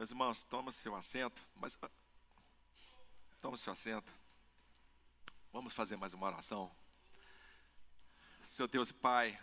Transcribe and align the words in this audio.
Meus 0.00 0.10
irmãos, 0.10 0.44
toma 0.44 0.72
seu 0.72 0.96
assento, 0.96 1.46
mas 1.56 1.78
toma 3.38 3.58
seu 3.58 3.70
assento. 3.70 4.10
Vamos 5.52 5.74
fazer 5.74 5.94
mais 5.96 6.14
uma 6.14 6.26
oração. 6.26 6.74
Senhor 8.42 8.66
Deus 8.66 8.88
e 8.88 8.94
Pai, 8.94 9.38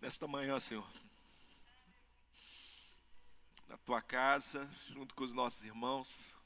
nesta 0.00 0.28
manhã, 0.28 0.60
Senhor, 0.60 0.88
na 3.66 3.76
tua 3.78 4.00
casa, 4.00 4.64
junto 4.86 5.12
com 5.16 5.24
os 5.24 5.32
nossos 5.32 5.64
irmãos, 5.64 6.38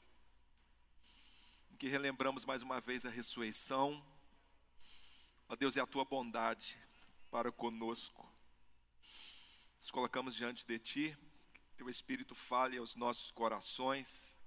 que 1.77 1.89
relembramos 1.89 2.43
mais 2.43 2.63
uma 2.63 2.81
vez 2.81 3.05
a 3.05 3.09
ressurreição, 3.11 4.03
ó 5.47 5.55
Deus, 5.55 5.75
e 5.75 5.79
a 5.79 5.85
tua 5.85 6.05
bondade 6.05 6.75
para 7.29 7.51
conosco. 7.51 8.30
Nos 9.81 9.89
colocamos 9.89 10.35
diante 10.35 10.63
de 10.63 10.77
Ti, 10.77 11.17
Teu 11.75 11.89
Espírito 11.89 12.35
fale 12.35 12.77
aos 12.77 12.95
nossos 12.95 13.31
corações, 13.31 14.37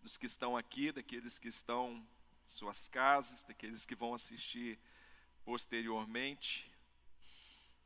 dos 0.00 0.16
que 0.16 0.26
estão 0.26 0.56
aqui, 0.56 0.92
daqueles 0.92 1.40
que 1.40 1.48
estão 1.48 1.94
em 1.96 2.06
suas 2.46 2.86
casas, 2.86 3.42
daqueles 3.42 3.84
que 3.84 3.96
vão 3.96 4.14
assistir 4.14 4.78
posteriormente, 5.44 6.72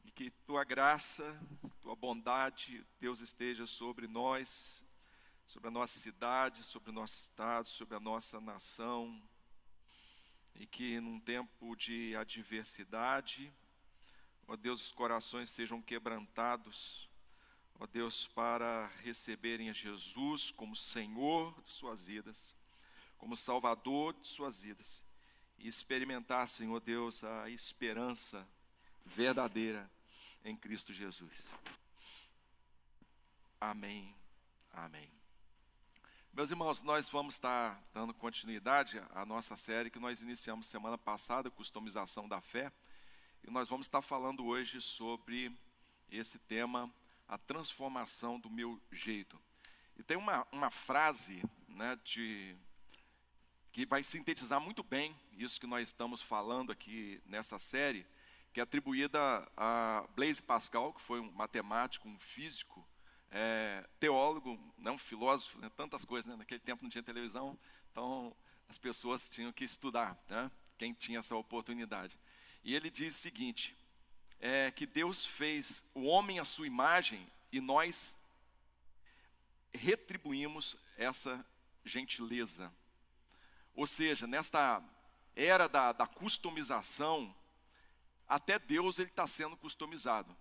e 0.05 0.11
que 0.11 0.29
Tua 0.47 0.63
graça, 0.63 1.41
Tua 1.81 1.97
bondade, 1.97 2.85
Deus 3.01 3.21
esteja 3.21 3.67
sobre 3.67 4.07
nós, 4.07 4.85
sobre 5.47 5.69
a 5.69 5.71
nossa 5.71 5.99
cidade, 5.99 6.63
sobre 6.65 6.91
o 6.91 6.93
nosso 6.93 7.19
estado, 7.19 7.67
sobre 7.67 7.97
a 7.97 8.01
nossa 8.01 8.43
nação, 8.43 9.19
e 10.55 10.67
que 10.67 11.01
num 11.01 11.19
tempo 11.19 11.75
de 11.75 12.15
adversidade, 12.15 13.51
Ó 14.51 14.57
Deus, 14.57 14.81
os 14.81 14.93
corações 14.93 15.51
sejam 15.51 15.83
quebrantados, 15.83 17.07
ó 17.79 17.87
Deus, 17.87 18.27
para 18.29 18.87
receberem 19.03 19.69
a 19.69 19.75
Jesus 19.75 20.51
como 20.51 20.75
Senhor 20.75 21.55
de 21.67 21.75
suas 21.75 22.07
vidas, 22.07 22.57
como 23.19 23.37
Salvador 23.37 24.15
de 24.15 24.27
suas 24.27 24.63
vidas, 24.63 25.05
e 25.59 25.69
experimentar, 25.69 26.49
Senhor 26.49 26.81
Deus, 26.81 27.23
a 27.23 27.51
esperança 27.51 28.49
verdadeira 29.05 29.91
em 30.43 30.57
Cristo 30.57 30.95
Jesus. 30.95 31.45
Amém. 33.61 34.17
Amém. 34.73 35.11
Meus 36.33 36.51
irmãos, 36.51 36.83
nós 36.83 37.11
vamos 37.11 37.35
estar 37.35 37.83
dando 37.93 38.15
continuidade 38.15 38.99
à 39.11 39.27
nossa 39.27 39.57
série 39.57 39.91
que 39.91 39.99
nós 39.99 40.23
iniciamos 40.23 40.69
semana 40.69 40.97
passada, 40.97 41.51
Customização 41.51 42.27
da 42.27 42.41
Fé. 42.41 42.73
E 43.49 43.51
nós 43.51 43.67
vamos 43.67 43.87
estar 43.87 44.03
falando 44.03 44.45
hoje 44.45 44.79
sobre 44.79 45.51
esse 46.11 46.39
tema, 46.39 46.93
a 47.27 47.39
transformação 47.39 48.39
do 48.39 48.51
meu 48.51 48.79
jeito. 48.93 49.41
E 49.97 50.03
tem 50.03 50.19
uma, 50.19 50.47
uma 50.53 50.71
frase 50.71 51.43
né, 51.67 51.99
de, 52.05 52.55
que 53.73 53.87
vai 53.87 54.03
sintetizar 54.03 54.61
muito 54.61 54.83
bem 54.83 55.19
isso 55.33 55.59
que 55.59 55.67
nós 55.67 55.89
estamos 55.89 56.21
falando 56.21 56.71
aqui 56.71 57.23
nessa 57.25 57.59
série, 57.59 58.07
que 58.53 58.61
é 58.61 58.63
atribuída 58.63 59.19
a 59.57 60.07
Blaise 60.15 60.43
Pascal, 60.43 60.93
que 60.93 61.01
foi 61.01 61.19
um 61.19 61.33
matemático, 61.33 62.07
um 62.07 62.19
físico, 62.19 62.87
é, 63.31 63.89
teólogo, 63.99 64.61
não 64.77 64.97
um 64.97 64.99
filósofo, 64.99 65.59
né, 65.59 65.71
tantas 65.75 66.05
coisas. 66.05 66.31
Né, 66.31 66.37
naquele 66.37 66.61
tempo 66.61 66.83
não 66.83 66.91
tinha 66.91 67.03
televisão, 67.03 67.59
então 67.91 68.37
as 68.69 68.77
pessoas 68.77 69.27
tinham 69.27 69.51
que 69.53 69.65
estudar, 69.65 70.23
né, 70.29 70.51
quem 70.77 70.93
tinha 70.93 71.21
essa 71.21 71.35
oportunidade. 71.35 72.15
E 72.63 72.75
ele 72.75 72.91
diz 72.91 73.17
o 73.17 73.19
seguinte: 73.19 73.77
é 74.41 74.71
que 74.71 74.87
Deus 74.87 75.25
fez 75.25 75.83
o 75.95 76.05
homem 76.05 76.39
à 76.39 76.45
sua 76.45 76.67
imagem 76.67 77.27
e 77.51 77.61
nós 77.61 78.17
retribuímos 79.73 80.77
essa 80.97 81.45
gentileza. 81.85 82.73
Ou 83.75 83.87
seja, 83.87 84.27
nesta 84.27 84.83
era 85.35 85.69
da, 85.69 85.93
da 85.93 86.07
customização, 86.07 87.35
até 88.29 88.59
Deus 88.59 88.99
ele 88.99 89.09
está 89.09 89.27
sendo 89.27 89.57
customizado. 89.57 90.37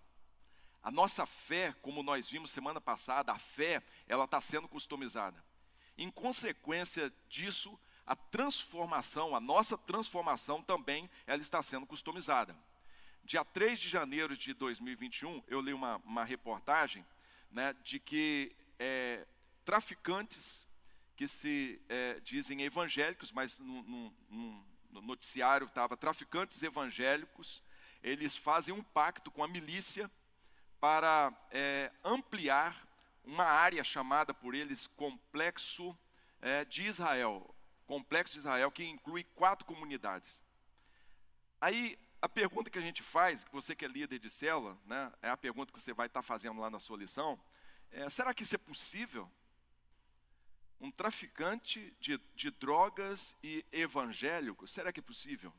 A 0.82 0.92
nossa 0.92 1.26
fé, 1.26 1.74
como 1.82 2.02
nós 2.02 2.30
vimos 2.30 2.52
semana 2.52 2.80
passada, 2.80 3.32
a 3.32 3.40
fé, 3.40 3.84
ela 4.08 4.26
está 4.26 4.40
sendo 4.40 4.68
customizada. 4.68 5.44
Em 5.98 6.10
consequência 6.10 7.12
disso, 7.30 7.80
a 8.08 8.16
transformação, 8.16 9.36
a 9.36 9.40
nossa 9.40 9.78
transformação 9.78 10.64
também, 10.64 11.10
ela 11.28 11.42
está 11.42 11.62
sendo 11.62 11.86
customizada. 11.86 12.56
Dia 13.26 13.44
3 13.44 13.78
de 13.78 13.90
janeiro 13.90 14.38
de 14.38 14.54
2021, 14.54 15.44
eu 15.48 15.60
li 15.60 15.74
uma, 15.74 15.98
uma 15.98 16.24
reportagem 16.24 17.06
né, 17.52 17.76
de 17.84 18.00
que 18.00 18.56
é, 18.80 19.28
traficantes 19.66 20.66
que 21.18 21.28
se 21.28 21.82
é, 21.90 22.22
dizem 22.22 22.62
evangélicos, 22.62 23.32
mas 23.34 23.60
no, 23.60 23.84
no, 23.84 24.14
no 24.92 25.02
noticiário 25.02 25.68
estava 25.68 25.98
traficantes 25.98 26.64
evangélicos, 26.64 27.62
eles 28.02 28.38
fazem 28.38 28.74
um 28.74 28.84
pacto 28.84 29.30
com 29.30 29.44
a 29.44 29.48
milícia 29.48 30.10
para 30.80 31.34
é, 31.52 31.92
ampliar 32.06 32.88
uma 33.26 33.44
área 33.44 33.84
chamada 33.84 34.34
por 34.34 34.56
eles 34.56 34.88
Complexo 34.88 35.98
é, 36.40 36.64
de 36.64 36.84
Israel, 36.84 37.54
Complexo 37.88 38.34
de 38.34 38.40
Israel, 38.40 38.70
que 38.70 38.84
inclui 38.84 39.24
quatro 39.24 39.66
comunidades. 39.66 40.42
Aí, 41.60 41.98
a 42.22 42.30
pergunta 42.30 42.70
que 42.70 42.78
a 42.78 42.82
gente 42.82 43.02
faz, 43.02 43.44
que 43.44 43.52
você 43.52 43.76
que 43.76 43.86
é 43.86 43.88
líder 43.88 44.20
de 44.20 44.30
célula, 44.30 44.78
né, 44.86 45.12
é 45.22 45.30
a 45.30 45.38
pergunta 45.38 45.72
que 45.72 45.82
você 45.82 45.94
vai 45.94 46.08
estar 46.08 46.22
fazendo 46.22 46.60
lá 46.60 46.70
na 46.70 46.80
sua 46.80 46.98
lição, 46.98 47.40
é, 47.92 48.08
será 48.10 48.34
que 48.34 48.44
isso 48.44 48.56
é 48.56 48.60
possível? 48.60 49.32
Um 50.80 50.92
traficante 50.92 51.96
de, 52.00 52.20
de 52.36 52.52
drogas 52.52 53.36
e 53.42 53.66
evangélico, 53.72 54.68
será 54.68 54.92
que 54.92 55.00
é 55.00 55.04
possível? 55.04 55.54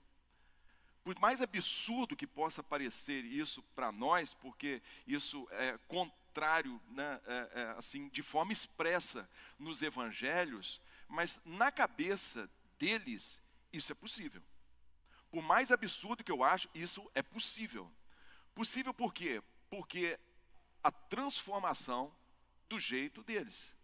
Por 1.03 1.19
mais 1.21 1.41
absurdo 1.41 2.16
que 2.16 2.27
possa 2.27 2.62
parecer 2.62 3.25
isso 3.25 3.62
para 3.75 3.91
nós, 3.91 4.34
porque 4.34 4.83
isso 5.06 5.49
é 5.53 5.78
contrário, 5.89 6.81
né, 6.91 7.21
é, 7.27 7.50
é, 7.55 7.62
assim, 7.78 8.09
de 8.10 8.22
forma 8.22 8.53
expressa 8.53 9.28
nos 9.59 9.83
evangelhos, 9.83 10.81
mas 11.08 11.41
na 11.44 11.72
cabeça 11.72 12.48
deles, 12.78 13.41
isso 13.72 13.91
é 13.92 13.94
possível. 13.94 14.42
Por 15.30 15.42
mais 15.42 15.72
absurdo 15.72 16.24
que 16.24 16.32
eu 16.32 16.42
acho, 16.42 16.69
isso 16.74 17.10
é 17.14 17.22
possível. 17.22 17.91
Possível 18.54 18.94
por 18.94 19.12
quê? 19.12 19.42
Porque 19.68 20.18
a 20.82 20.91
transformação 20.91 22.14
do 22.68 22.78
jeito 22.78 23.22
deles. 23.22 23.74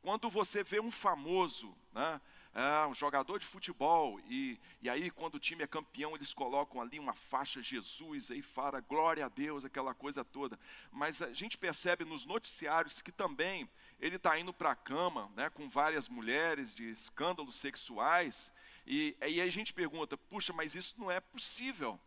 Quando 0.00 0.28
você 0.28 0.64
vê 0.64 0.80
um 0.80 0.90
famoso, 0.90 1.76
né, 1.92 2.20
é, 2.54 2.86
um 2.86 2.94
jogador 2.94 3.38
de 3.38 3.46
futebol, 3.46 4.20
e, 4.28 4.60
e 4.82 4.90
aí 4.90 5.10
quando 5.10 5.36
o 5.36 5.40
time 5.40 5.64
é 5.64 5.66
campeão, 5.66 6.14
eles 6.14 6.34
colocam 6.34 6.80
ali 6.80 6.98
uma 6.98 7.14
faixa 7.14 7.62
Jesus, 7.62 8.30
aí 8.30 8.42
fala 8.42 8.80
glória 8.80 9.24
a 9.24 9.28
Deus, 9.28 9.64
aquela 9.64 9.94
coisa 9.94 10.22
toda. 10.22 10.58
Mas 10.90 11.22
a 11.22 11.32
gente 11.32 11.56
percebe 11.56 12.04
nos 12.04 12.26
noticiários 12.26 13.00
que 13.00 13.10
também 13.10 13.68
ele 13.98 14.16
está 14.16 14.38
indo 14.38 14.52
para 14.52 14.72
a 14.72 14.76
cama 14.76 15.30
né, 15.34 15.48
com 15.48 15.68
várias 15.68 16.08
mulheres 16.08 16.74
de 16.74 16.90
escândalos 16.90 17.56
sexuais, 17.56 18.52
e 18.86 19.16
aí 19.20 19.40
a 19.40 19.48
gente 19.48 19.72
pergunta, 19.72 20.18
puxa, 20.18 20.52
mas 20.52 20.74
isso 20.74 20.94
não 20.98 21.10
é 21.10 21.20
possível. 21.20 21.98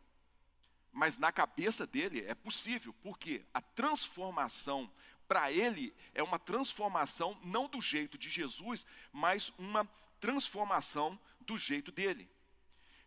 Mas 0.92 1.18
na 1.18 1.32
cabeça 1.32 1.88
dele 1.88 2.24
é 2.26 2.36
possível, 2.36 2.94
porque 3.02 3.44
a 3.54 3.62
transformação 3.62 4.90
para 5.28 5.52
ele 5.52 5.94
é 6.14 6.22
uma 6.22 6.38
transformação 6.38 7.38
não 7.44 7.68
do 7.68 7.82
jeito 7.82 8.18
de 8.18 8.30
Jesus, 8.30 8.86
mas 9.12 9.52
uma 9.58 9.90
transformação 10.20 11.20
do 11.42 11.58
jeito 11.58 11.92
dele. 11.92 12.30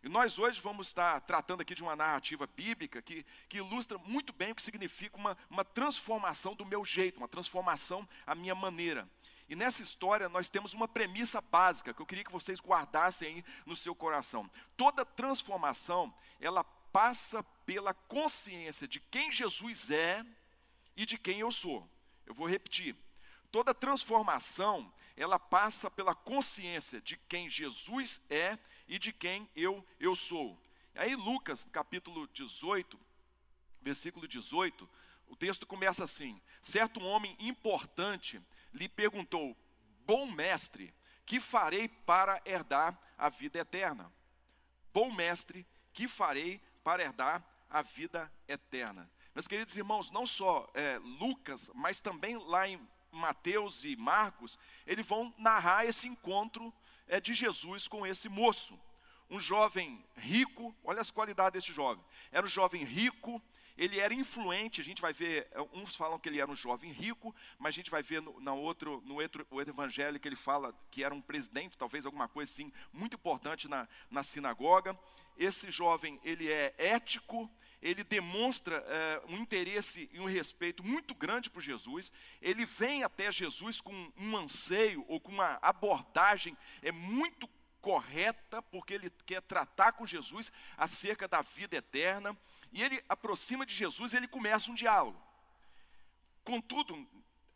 E 0.01 0.07
nós 0.07 0.39
hoje 0.39 0.61
vamos 0.61 0.87
estar 0.87 1.19
tratando 1.21 1.61
aqui 1.61 1.75
de 1.75 1.83
uma 1.83 1.95
narrativa 1.95 2.47
bíblica 2.47 3.01
que, 3.01 3.25
que 3.49 3.57
ilustra 3.57 3.97
muito 3.97 4.31
bem 4.31 4.51
o 4.51 4.55
que 4.55 4.61
significa 4.61 5.17
uma, 5.17 5.37
uma 5.49 5.65
transformação 5.65 6.55
do 6.55 6.65
meu 6.65 6.85
jeito, 6.85 7.17
uma 7.17 7.27
transformação 7.27 8.07
à 8.25 8.33
minha 8.33 8.55
maneira. 8.55 9.09
E 9.49 9.55
nessa 9.55 9.81
história 9.81 10.29
nós 10.29 10.47
temos 10.47 10.73
uma 10.73 10.87
premissa 10.87 11.41
básica 11.41 11.93
que 11.93 12.01
eu 12.01 12.05
queria 12.05 12.23
que 12.23 12.31
vocês 12.31 12.61
guardassem 12.61 13.27
aí 13.27 13.45
no 13.65 13.75
seu 13.75 13.93
coração. 13.93 14.49
Toda 14.77 15.03
transformação, 15.03 16.13
ela 16.39 16.63
passa 16.63 17.43
pela 17.65 17.93
consciência 17.93 18.87
de 18.87 18.99
quem 18.99 19.31
Jesus 19.31 19.89
é 19.89 20.25
e 20.95 21.05
de 21.05 21.17
quem 21.17 21.39
eu 21.39 21.51
sou. 21.51 21.89
Eu 22.25 22.33
vou 22.33 22.47
repetir. 22.47 22.95
Toda 23.51 23.73
transformação, 23.73 24.93
ela 25.19 25.37
passa 25.37 25.91
pela 25.91 26.15
consciência 26.15 27.01
de 27.01 27.17
quem 27.17 27.49
Jesus 27.49 28.21
é 28.29 28.57
e 28.87 28.97
de 28.97 29.11
quem 29.11 29.49
eu, 29.53 29.85
eu 29.99 30.15
sou. 30.15 30.57
Aí 30.95 31.13
Lucas, 31.13 31.67
capítulo 31.73 32.25
18, 32.29 32.97
versículo 33.81 34.25
18, 34.25 34.89
o 35.27 35.35
texto 35.35 35.67
começa 35.67 36.05
assim: 36.05 36.41
Certo 36.61 37.03
homem 37.03 37.35
importante 37.37 38.41
lhe 38.73 38.87
perguntou: 38.87 39.57
Bom 40.05 40.25
mestre, 40.25 40.93
que 41.25 41.39
farei 41.39 41.89
para 41.89 42.41
herdar 42.45 42.97
a 43.17 43.27
vida 43.27 43.59
eterna? 43.59 44.11
Bom 44.93 45.11
mestre, 45.11 45.67
que 45.91 46.07
farei 46.07 46.61
para 46.81 47.03
herdar 47.03 47.43
a 47.69 47.81
vida 47.81 48.31
eterna? 48.47 49.11
Meus 49.35 49.47
queridos 49.47 49.75
irmãos, 49.75 50.09
não 50.11 50.25
só 50.25 50.69
é, 50.73 50.97
Lucas, 50.97 51.69
mas 51.75 51.99
também 51.99 52.37
lá 52.37 52.67
em 52.67 52.79
Mateus 53.11 53.83
e 53.83 53.95
Marcos, 53.95 54.57
eles 54.85 55.05
vão 55.05 55.33
narrar 55.37 55.85
esse 55.85 56.07
encontro 56.07 56.73
é, 57.07 57.19
de 57.19 57.33
Jesus 57.33 57.87
com 57.87 58.05
esse 58.05 58.29
moço. 58.29 58.79
Um 59.29 59.39
jovem 59.39 60.03
rico, 60.15 60.75
olha 60.83 61.01
as 61.01 61.11
qualidades 61.11 61.63
desse 61.63 61.73
jovem. 61.73 62.03
Era 62.31 62.45
um 62.45 62.49
jovem 62.49 62.83
rico, 62.83 63.41
ele 63.77 63.97
era 63.97 64.13
influente, 64.13 64.81
a 64.81 64.83
gente 64.83 65.01
vai 65.01 65.13
ver, 65.13 65.47
é, 65.51 65.61
uns 65.73 65.95
falam 65.95 66.19
que 66.19 66.27
ele 66.27 66.41
era 66.41 66.51
um 66.51 66.55
jovem 66.55 66.91
rico, 66.91 67.33
mas 67.57 67.69
a 67.69 67.77
gente 67.77 67.89
vai 67.89 68.03
ver 68.03 68.21
no, 68.21 68.39
no, 68.39 68.57
outro, 68.57 69.01
no 69.05 69.21
outro, 69.21 69.47
outro 69.49 69.71
evangelho 69.71 70.19
que 70.19 70.27
ele 70.27 70.35
fala 70.35 70.73
que 70.91 71.03
era 71.03 71.13
um 71.13 71.21
presidente, 71.21 71.77
talvez 71.77 72.05
alguma 72.05 72.27
coisa 72.27 72.51
assim, 72.51 72.73
muito 72.91 73.15
importante 73.15 73.67
na, 73.67 73.87
na 74.11 74.21
sinagoga. 74.21 74.99
Esse 75.37 75.71
jovem, 75.71 76.19
ele 76.23 76.51
é 76.51 76.73
ético, 76.77 77.49
ele 77.81 78.03
demonstra 78.03 78.83
é, 78.87 79.21
um 79.27 79.37
interesse 79.37 80.09
e 80.11 80.19
um 80.19 80.25
respeito 80.25 80.83
muito 80.83 81.15
grande 81.15 81.49
por 81.49 81.61
Jesus, 81.61 82.11
ele 82.41 82.65
vem 82.65 83.03
até 83.03 83.31
Jesus 83.31 83.79
com 83.79 84.11
um 84.17 84.35
anseio 84.35 85.05
ou 85.07 85.19
com 85.19 85.31
uma 85.31 85.57
abordagem 85.61 86.57
é 86.81 86.91
muito 86.91 87.47
correta, 87.81 88.61
porque 88.61 88.93
ele 88.93 89.09
quer 89.25 89.41
tratar 89.41 89.93
com 89.93 90.05
Jesus 90.05 90.51
acerca 90.77 91.27
da 91.27 91.41
vida 91.41 91.77
eterna, 91.77 92.37
e 92.71 92.83
ele 92.83 93.03
aproxima 93.07 93.65
de 93.65 93.73
Jesus 93.73 94.13
e 94.13 94.17
ele 94.17 94.27
começa 94.27 94.69
um 94.69 94.75
diálogo. 94.75 95.19
Contudo, 96.43 97.07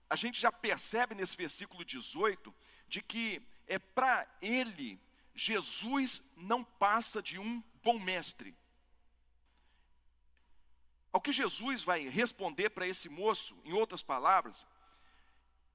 a 0.09 0.15
gente 0.15 0.39
já 0.39 0.51
percebe 0.51 1.15
nesse 1.15 1.35
versículo 1.35 1.83
18 1.83 2.53
de 2.87 3.01
que 3.01 3.41
é 3.67 3.77
para 3.79 4.27
ele 4.41 4.99
Jesus 5.35 6.23
não 6.37 6.63
passa 6.63 7.21
de 7.21 7.39
um 7.39 7.63
bom 7.81 7.99
mestre. 7.99 8.55
Ao 11.13 11.21
que 11.21 11.31
Jesus 11.31 11.83
vai 11.83 12.09
responder 12.09 12.71
para 12.71 12.87
esse 12.87 13.07
moço, 13.07 13.55
em 13.63 13.71
outras 13.71 14.01
palavras, 14.01 14.65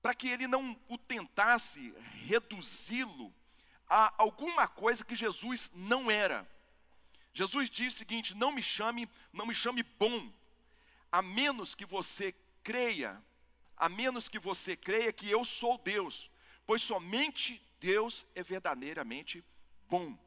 para 0.02 0.12
que 0.12 0.28
ele 0.28 0.48
não 0.48 0.78
o 0.88 0.98
tentasse 0.98 1.94
reduzi-lo 2.26 3.32
a 3.88 4.12
alguma 4.18 4.66
coisa 4.66 5.04
que 5.04 5.14
Jesus 5.14 5.70
não 5.74 6.10
era. 6.10 6.46
Jesus 7.32 7.70
diz 7.70 7.94
o 7.94 7.98
seguinte: 7.98 8.34
não 8.34 8.50
me 8.50 8.62
chame, 8.62 9.08
não 9.32 9.46
me 9.46 9.54
chame 9.54 9.84
bom, 9.84 10.30
a 11.10 11.22
menos 11.22 11.72
que 11.72 11.86
você 11.86 12.34
creia, 12.64 13.22
a 13.76 13.88
menos 13.88 14.28
que 14.28 14.40
você 14.40 14.76
creia 14.76 15.12
que 15.12 15.30
eu 15.30 15.44
sou 15.44 15.78
Deus, 15.78 16.28
pois 16.66 16.82
somente 16.82 17.62
Deus 17.78 18.26
é 18.34 18.42
verdadeiramente 18.42 19.44
bom. 19.88 20.18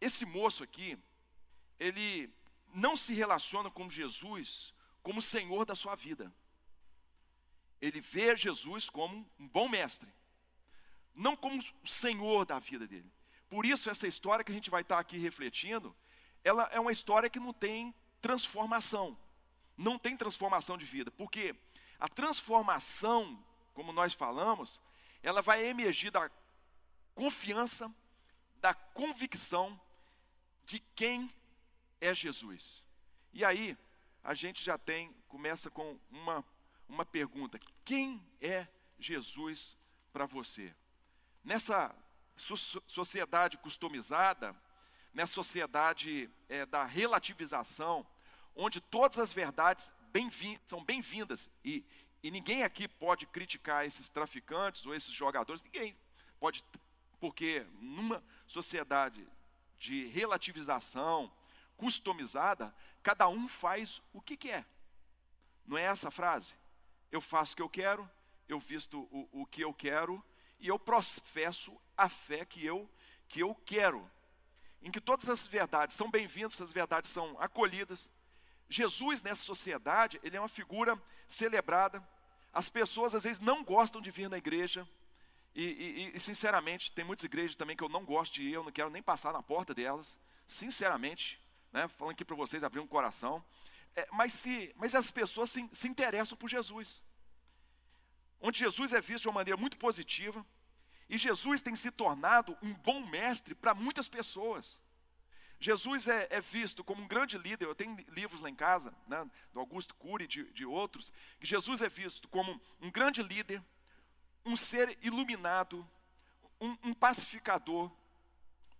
Esse 0.00 0.26
moço 0.26 0.64
aqui, 0.64 0.98
ele 1.78 2.32
não 2.74 2.96
se 2.96 3.14
relaciona 3.14 3.70
com 3.70 3.88
Jesus 3.88 4.74
como 5.02 5.22
Senhor 5.22 5.64
da 5.64 5.74
sua 5.74 5.94
vida. 5.94 6.32
Ele 7.80 8.00
vê 8.00 8.36
Jesus 8.36 8.90
como 8.90 9.26
um 9.38 9.48
bom 9.48 9.68
mestre, 9.68 10.12
não 11.14 11.36
como 11.36 11.62
Senhor 11.84 12.44
da 12.44 12.58
vida 12.58 12.86
dele. 12.86 13.10
Por 13.48 13.64
isso, 13.64 13.88
essa 13.88 14.06
história 14.06 14.44
que 14.44 14.52
a 14.52 14.54
gente 14.54 14.70
vai 14.70 14.82
estar 14.82 14.98
aqui 14.98 15.16
refletindo, 15.16 15.94
ela 16.44 16.64
é 16.72 16.78
uma 16.78 16.92
história 16.92 17.30
que 17.30 17.40
não 17.40 17.52
tem 17.52 17.94
transformação, 18.20 19.16
não 19.76 19.98
tem 19.98 20.16
transformação 20.16 20.76
de 20.76 20.84
vida, 20.84 21.10
porque 21.10 21.54
a 21.98 22.08
transformação, 22.08 23.42
como 23.72 23.92
nós 23.92 24.12
falamos, 24.12 24.80
ela 25.22 25.40
vai 25.40 25.64
emergir 25.64 26.10
da 26.10 26.30
confiança, 27.14 27.92
da 28.60 28.74
convicção 28.74 29.80
de 30.66 30.80
quem 30.94 31.32
é 32.00 32.14
Jesus. 32.14 32.82
E 33.32 33.44
aí, 33.44 33.76
a 34.22 34.34
gente 34.34 34.62
já 34.62 34.76
tem, 34.76 35.14
começa 35.28 35.70
com 35.70 35.98
uma, 36.10 36.44
uma 36.88 37.04
pergunta: 37.04 37.58
quem 37.84 38.22
é 38.40 38.66
Jesus 38.98 39.76
para 40.12 40.26
você? 40.26 40.74
Nessa 41.44 41.94
sociedade 42.36 43.58
customizada, 43.58 44.54
nessa 45.12 45.32
sociedade 45.32 46.30
é, 46.48 46.64
da 46.66 46.84
relativização, 46.84 48.06
onde 48.54 48.80
todas 48.80 49.18
as 49.18 49.32
verdades 49.32 49.92
bem 50.12 50.30
são 50.64 50.84
bem-vindas, 50.84 51.50
e, 51.64 51.84
e 52.22 52.30
ninguém 52.30 52.62
aqui 52.62 52.86
pode 52.88 53.26
criticar 53.26 53.86
esses 53.86 54.08
traficantes 54.08 54.86
ou 54.86 54.94
esses 54.94 55.12
jogadores, 55.12 55.62
ninguém 55.62 55.96
pode, 56.38 56.64
porque 57.20 57.66
numa 57.80 58.22
sociedade 58.46 59.26
de 59.78 60.06
relativização, 60.06 61.32
customizada, 61.78 62.74
cada 63.02 63.26
um 63.28 63.48
faz 63.48 64.02
o 64.12 64.20
que 64.20 64.36
quer. 64.36 64.66
Não 65.64 65.78
é 65.78 65.84
essa 65.84 66.08
a 66.08 66.10
frase? 66.10 66.54
Eu 67.10 67.22
faço 67.22 67.54
o 67.54 67.56
que 67.56 67.62
eu 67.62 67.68
quero, 67.70 68.10
eu 68.46 68.58
visto 68.58 69.08
o, 69.10 69.42
o 69.42 69.46
que 69.46 69.62
eu 69.62 69.72
quero 69.72 70.22
e 70.58 70.68
eu 70.68 70.78
professo 70.78 71.80
a 71.96 72.08
fé 72.08 72.44
que 72.44 72.64
eu, 72.66 72.90
que 73.28 73.40
eu 73.40 73.54
quero. 73.54 74.10
Em 74.82 74.90
que 74.90 75.00
todas 75.00 75.28
as 75.28 75.46
verdades 75.46 75.96
são 75.96 76.10
bem-vindas, 76.10 76.54
essas 76.54 76.72
verdades 76.72 77.10
são 77.10 77.36
acolhidas. 77.40 78.10
Jesus, 78.68 79.22
nessa 79.22 79.44
sociedade, 79.44 80.20
ele 80.22 80.36
é 80.36 80.40
uma 80.40 80.48
figura 80.48 81.00
celebrada. 81.26 82.06
As 82.52 82.68
pessoas, 82.68 83.14
às 83.14 83.24
vezes, 83.24 83.40
não 83.40 83.62
gostam 83.62 84.00
de 84.00 84.10
vir 84.10 84.28
na 84.28 84.36
igreja. 84.36 84.86
E, 85.54 85.64
e, 85.64 86.16
e, 86.16 86.20
sinceramente, 86.20 86.92
tem 86.92 87.04
muitas 87.04 87.24
igrejas 87.24 87.56
também 87.56 87.76
que 87.76 87.82
eu 87.82 87.88
não 87.88 88.04
gosto 88.04 88.34
de 88.34 88.42
ir, 88.42 88.52
eu 88.52 88.64
não 88.64 88.70
quero 88.70 88.90
nem 88.90 89.02
passar 89.02 89.32
na 89.32 89.42
porta 89.42 89.74
delas. 89.74 90.18
Sinceramente, 90.46 91.40
né, 91.72 91.88
falando 91.88 92.12
aqui 92.12 92.24
para 92.24 92.36
vocês, 92.36 92.64
abrir 92.64 92.80
um 92.80 92.86
coração. 92.86 93.44
É, 93.94 94.06
mas, 94.12 94.32
se, 94.32 94.72
mas 94.76 94.94
as 94.94 95.10
pessoas 95.10 95.50
se, 95.50 95.68
se 95.72 95.88
interessam 95.88 96.36
por 96.36 96.48
Jesus. 96.48 97.02
Onde 98.40 98.58
Jesus 98.58 98.92
é 98.92 99.00
visto 99.00 99.22
de 99.22 99.28
uma 99.28 99.34
maneira 99.34 99.56
muito 99.56 99.76
positiva, 99.76 100.44
e 101.08 101.16
Jesus 101.16 101.60
tem 101.60 101.74
se 101.74 101.90
tornado 101.90 102.56
um 102.62 102.74
bom 102.74 103.04
mestre 103.06 103.54
para 103.54 103.74
muitas 103.74 104.08
pessoas. 104.08 104.78
Jesus 105.60 106.06
é, 106.06 106.28
é, 106.30 106.40
visto 106.40 106.84
como 106.84 107.02
um 107.02 107.08
grande 107.08 107.36
líder, 107.36 107.64
eu 107.64 107.74
tenho 107.74 107.96
livros 108.08 108.40
lá 108.40 108.48
em 108.48 108.54
casa, 108.54 108.94
né, 109.06 109.28
do 109.52 109.58
Augusto 109.58 109.94
Cury 109.96 110.24
e 110.24 110.28
de, 110.28 110.52
de 110.52 110.64
outros, 110.64 111.10
Jesus 111.40 111.82
é 111.82 111.88
visto 111.88 112.28
como 112.28 112.60
um 112.80 112.90
grande 112.90 113.22
líder, 113.22 113.62
um 114.44 114.56
ser 114.56 114.96
iluminado, 115.02 115.86
um, 116.60 116.76
um 116.84 116.94
pacificador, 116.94 117.90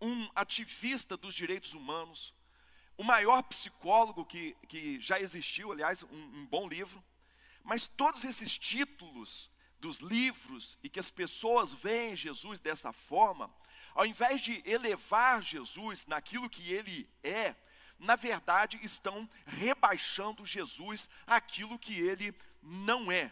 um 0.00 0.30
ativista 0.36 1.16
dos 1.16 1.34
direitos 1.34 1.72
humanos, 1.72 2.32
o 2.98 3.04
maior 3.04 3.42
psicólogo 3.44 4.24
que, 4.26 4.56
que 4.68 5.00
já 5.00 5.20
existiu, 5.20 5.70
aliás, 5.70 6.02
um, 6.02 6.40
um 6.40 6.46
bom 6.46 6.68
livro. 6.68 7.02
Mas 7.62 7.86
todos 7.86 8.24
esses 8.24 8.58
títulos 8.58 9.48
dos 9.78 9.98
livros 9.98 10.76
e 10.82 10.90
que 10.90 10.98
as 10.98 11.08
pessoas 11.08 11.72
veem 11.72 12.16
Jesus 12.16 12.58
dessa 12.58 12.92
forma, 12.92 13.48
ao 13.94 14.04
invés 14.04 14.40
de 14.40 14.60
elevar 14.66 15.42
Jesus 15.42 16.06
naquilo 16.06 16.50
que 16.50 16.72
ele 16.72 17.08
é, 17.22 17.54
na 17.98 18.16
verdade 18.16 18.78
estão 18.82 19.28
rebaixando 19.46 20.44
Jesus 20.44 21.08
aquilo 21.24 21.78
que 21.78 21.94
ele 21.94 22.34
não 22.60 23.12
é. 23.12 23.30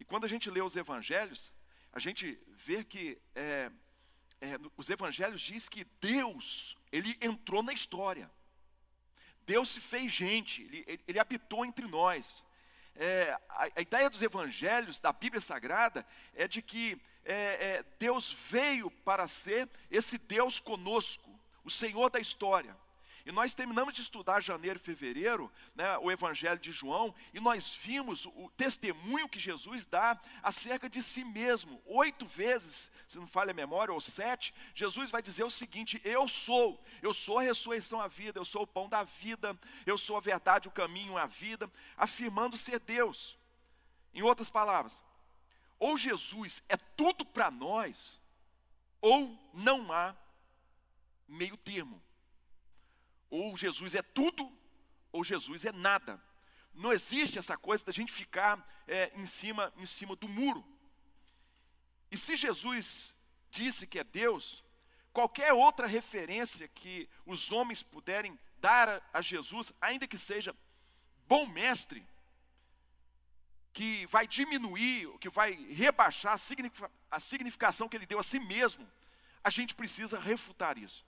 E 0.00 0.04
quando 0.04 0.24
a 0.24 0.28
gente 0.28 0.50
lê 0.50 0.62
os 0.62 0.76
evangelhos, 0.76 1.50
a 1.92 1.98
gente 1.98 2.38
vê 2.48 2.82
que 2.82 3.18
é, 3.34 3.70
é, 4.40 4.58
os 4.76 4.90
evangelhos 4.90 5.40
diz 5.40 5.68
que 5.68 5.84
Deus, 6.00 6.76
ele 6.92 7.16
entrou 7.20 7.62
na 7.62 7.72
história. 7.72 8.30
Deus 9.46 9.70
se 9.70 9.80
fez 9.80 10.12
gente, 10.12 10.62
ele, 10.62 11.00
ele 11.06 11.18
habitou 11.18 11.64
entre 11.64 11.86
nós. 11.86 12.42
É, 12.96 13.38
a, 13.48 13.68
a, 13.76 13.80
ideia 13.80 14.10
dos 14.10 14.22
evangelhos, 14.22 14.98
da 14.98 15.12
Bíblia 15.12 15.40
Sagrada, 15.40 16.06
é 16.34 16.48
de 16.48 16.60
que 16.60 17.00
é, 17.24 17.34
é, 17.34 17.84
Deus 17.98 18.32
veio 18.32 18.90
para 18.90 19.26
ser 19.28 19.68
esse 19.90 20.18
Deus 20.18 20.58
conosco, 20.60 21.38
o 21.64 21.70
Senhor 21.70 22.10
da 22.10 22.18
história. 22.18 22.76
E 23.26 23.32
nós 23.32 23.52
terminamos 23.52 23.92
de 23.92 24.02
estudar 24.02 24.40
janeiro 24.40 24.78
e 24.78 24.82
fevereiro, 24.82 25.52
né, 25.74 25.98
o 25.98 26.12
Evangelho 26.12 26.60
de 26.60 26.70
João, 26.70 27.12
e 27.34 27.40
nós 27.40 27.74
vimos 27.74 28.24
o 28.24 28.48
testemunho 28.56 29.28
que 29.28 29.40
Jesus 29.40 29.84
dá 29.84 30.16
acerca 30.44 30.88
de 30.88 31.02
si 31.02 31.24
mesmo. 31.24 31.82
Oito 31.86 32.24
vezes, 32.24 32.88
se 33.08 33.18
não 33.18 33.26
falha 33.26 33.50
a 33.50 33.54
memória, 33.54 33.92
ou 33.92 34.00
sete, 34.00 34.54
Jesus 34.76 35.10
vai 35.10 35.20
dizer 35.20 35.42
o 35.42 35.50
seguinte: 35.50 36.00
Eu 36.04 36.28
sou, 36.28 36.80
eu 37.02 37.12
sou 37.12 37.40
a 37.40 37.42
ressurreição, 37.42 38.00
a 38.00 38.06
vida, 38.06 38.38
eu 38.38 38.44
sou 38.44 38.62
o 38.62 38.66
pão 38.66 38.88
da 38.88 39.02
vida, 39.02 39.58
eu 39.84 39.98
sou 39.98 40.16
a 40.16 40.20
verdade, 40.20 40.68
o 40.68 40.70
caminho, 40.70 41.18
a 41.18 41.26
vida, 41.26 41.68
afirmando 41.96 42.56
ser 42.56 42.78
Deus. 42.78 43.36
Em 44.14 44.22
outras 44.22 44.48
palavras, 44.48 45.02
ou 45.80 45.98
Jesus 45.98 46.62
é 46.68 46.76
tudo 46.76 47.26
para 47.26 47.50
nós, 47.50 48.20
ou 49.00 49.36
não 49.52 49.92
há 49.92 50.14
meio 51.26 51.56
termo. 51.56 52.05
Ou 53.30 53.56
Jesus 53.56 53.94
é 53.94 54.02
tudo, 54.02 54.50
ou 55.12 55.24
Jesus 55.24 55.64
é 55.64 55.72
nada. 55.72 56.22
Não 56.74 56.92
existe 56.92 57.38
essa 57.38 57.56
coisa 57.56 57.84
da 57.84 57.92
gente 57.92 58.12
ficar 58.12 58.64
é, 58.86 59.12
em, 59.14 59.26
cima, 59.26 59.72
em 59.78 59.86
cima 59.86 60.14
do 60.14 60.28
muro. 60.28 60.64
E 62.10 62.16
se 62.16 62.36
Jesus 62.36 63.16
disse 63.50 63.86
que 63.86 63.98
é 63.98 64.04
Deus, 64.04 64.64
qualquer 65.12 65.52
outra 65.52 65.86
referência 65.86 66.68
que 66.68 67.08
os 67.24 67.50
homens 67.50 67.82
puderem 67.82 68.38
dar 68.58 69.02
a 69.12 69.20
Jesus, 69.20 69.72
ainda 69.80 70.06
que 70.06 70.18
seja 70.18 70.54
bom 71.26 71.46
mestre, 71.46 72.06
que 73.72 74.06
vai 74.06 74.26
diminuir, 74.26 75.06
que 75.18 75.28
vai 75.28 75.52
rebaixar 75.70 76.34
a 77.10 77.20
significação 77.20 77.88
que 77.88 77.96
ele 77.96 78.06
deu 78.06 78.18
a 78.18 78.22
si 78.22 78.38
mesmo, 78.38 78.86
a 79.42 79.50
gente 79.50 79.74
precisa 79.74 80.18
refutar 80.18 80.78
isso. 80.78 81.04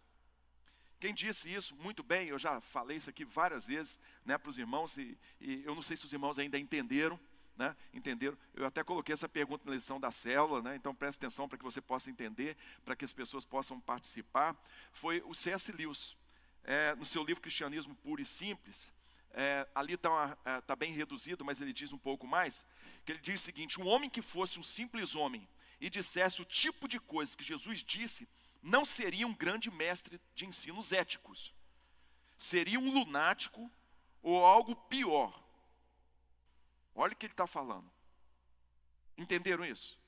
Quem 1.01 1.15
disse 1.15 1.53
isso 1.53 1.75
muito 1.77 2.03
bem, 2.03 2.29
eu 2.29 2.39
já 2.39 2.61
falei 2.61 2.97
isso 2.97 3.09
aqui 3.09 3.25
várias 3.25 3.69
vezes 3.69 4.01
né, 4.25 4.37
para 4.37 4.51
os 4.51 4.59
irmãos, 4.59 4.97
e, 4.99 5.17
e, 5.41 5.63
eu 5.65 5.75
não 5.75 5.83
sei 5.83 5.97
se 5.97 6.05
os 6.05 6.13
irmãos 6.13 6.39
ainda 6.39 6.59
entenderam, 6.59 7.19
né, 7.57 7.77
entenderam. 7.95 8.37
Eu 8.55 8.67
até 8.67 8.83
coloquei 8.83 9.13
essa 9.13 9.29
pergunta 9.29 9.65
na 9.65 9.75
lição 9.75 10.01
da 10.01 10.11
célula, 10.11 10.61
né, 10.61 10.75
então 10.75 10.95
preste 10.95 11.19
atenção 11.19 11.49
para 11.49 11.57
que 11.57 11.65
você 11.65 11.81
possa 11.81 12.11
entender, 12.11 12.57
para 12.85 12.97
que 12.97 13.05
as 13.05 13.13
pessoas 13.13 13.45
possam 13.45 13.81
participar. 13.81 14.57
Foi 14.93 15.23
o 15.25 15.35
C.S. 15.35 15.71
Lewis, 15.71 16.17
é, 16.65 16.95
no 16.97 17.07
seu 17.07 17.23
livro 17.23 17.41
Cristianismo 17.41 17.95
Puro 17.95 18.21
e 18.21 18.25
Simples, 18.25 18.93
é, 19.33 19.69
ali 19.75 19.95
está 19.95 20.37
é, 20.45 20.61
tá 20.63 20.75
bem 20.75 20.93
reduzido, 20.93 21.45
mas 21.45 21.61
ele 21.61 21.73
diz 21.73 21.93
um 21.93 21.99
pouco 21.99 22.27
mais, 22.27 22.65
que 23.05 23.13
ele 23.13 23.21
diz 23.21 23.41
o 23.41 23.45
seguinte, 23.45 23.81
um 23.81 23.87
homem 23.87 24.11
que 24.11 24.21
fosse 24.21 24.59
um 24.59 24.65
simples 24.65 25.15
homem 25.15 25.47
e 25.81 25.89
dissesse 25.89 26.43
o 26.43 26.45
tipo 26.45 26.89
de 26.89 26.99
coisas 26.99 27.37
que 27.37 27.45
Jesus 27.45 27.85
disse, 27.85 28.29
não 28.63 28.85
seria 28.85 29.27
um 29.27 29.35
grande 29.35 29.71
mestre 29.71 30.21
de 30.35 30.47
ensinos 30.47 30.93
éticos. 30.93 31.55
Seria 32.37 32.79
um 32.79 32.93
lunático 32.93 33.71
ou 34.23 34.45
algo 34.45 34.75
pior. 34.75 35.43
Olha 36.95 37.13
o 37.13 37.17
que 37.17 37.27
ele 37.27 37.33
está 37.33 37.47
falando. 37.47 37.91
Entenderam 39.17 39.65
isso? 39.65 39.99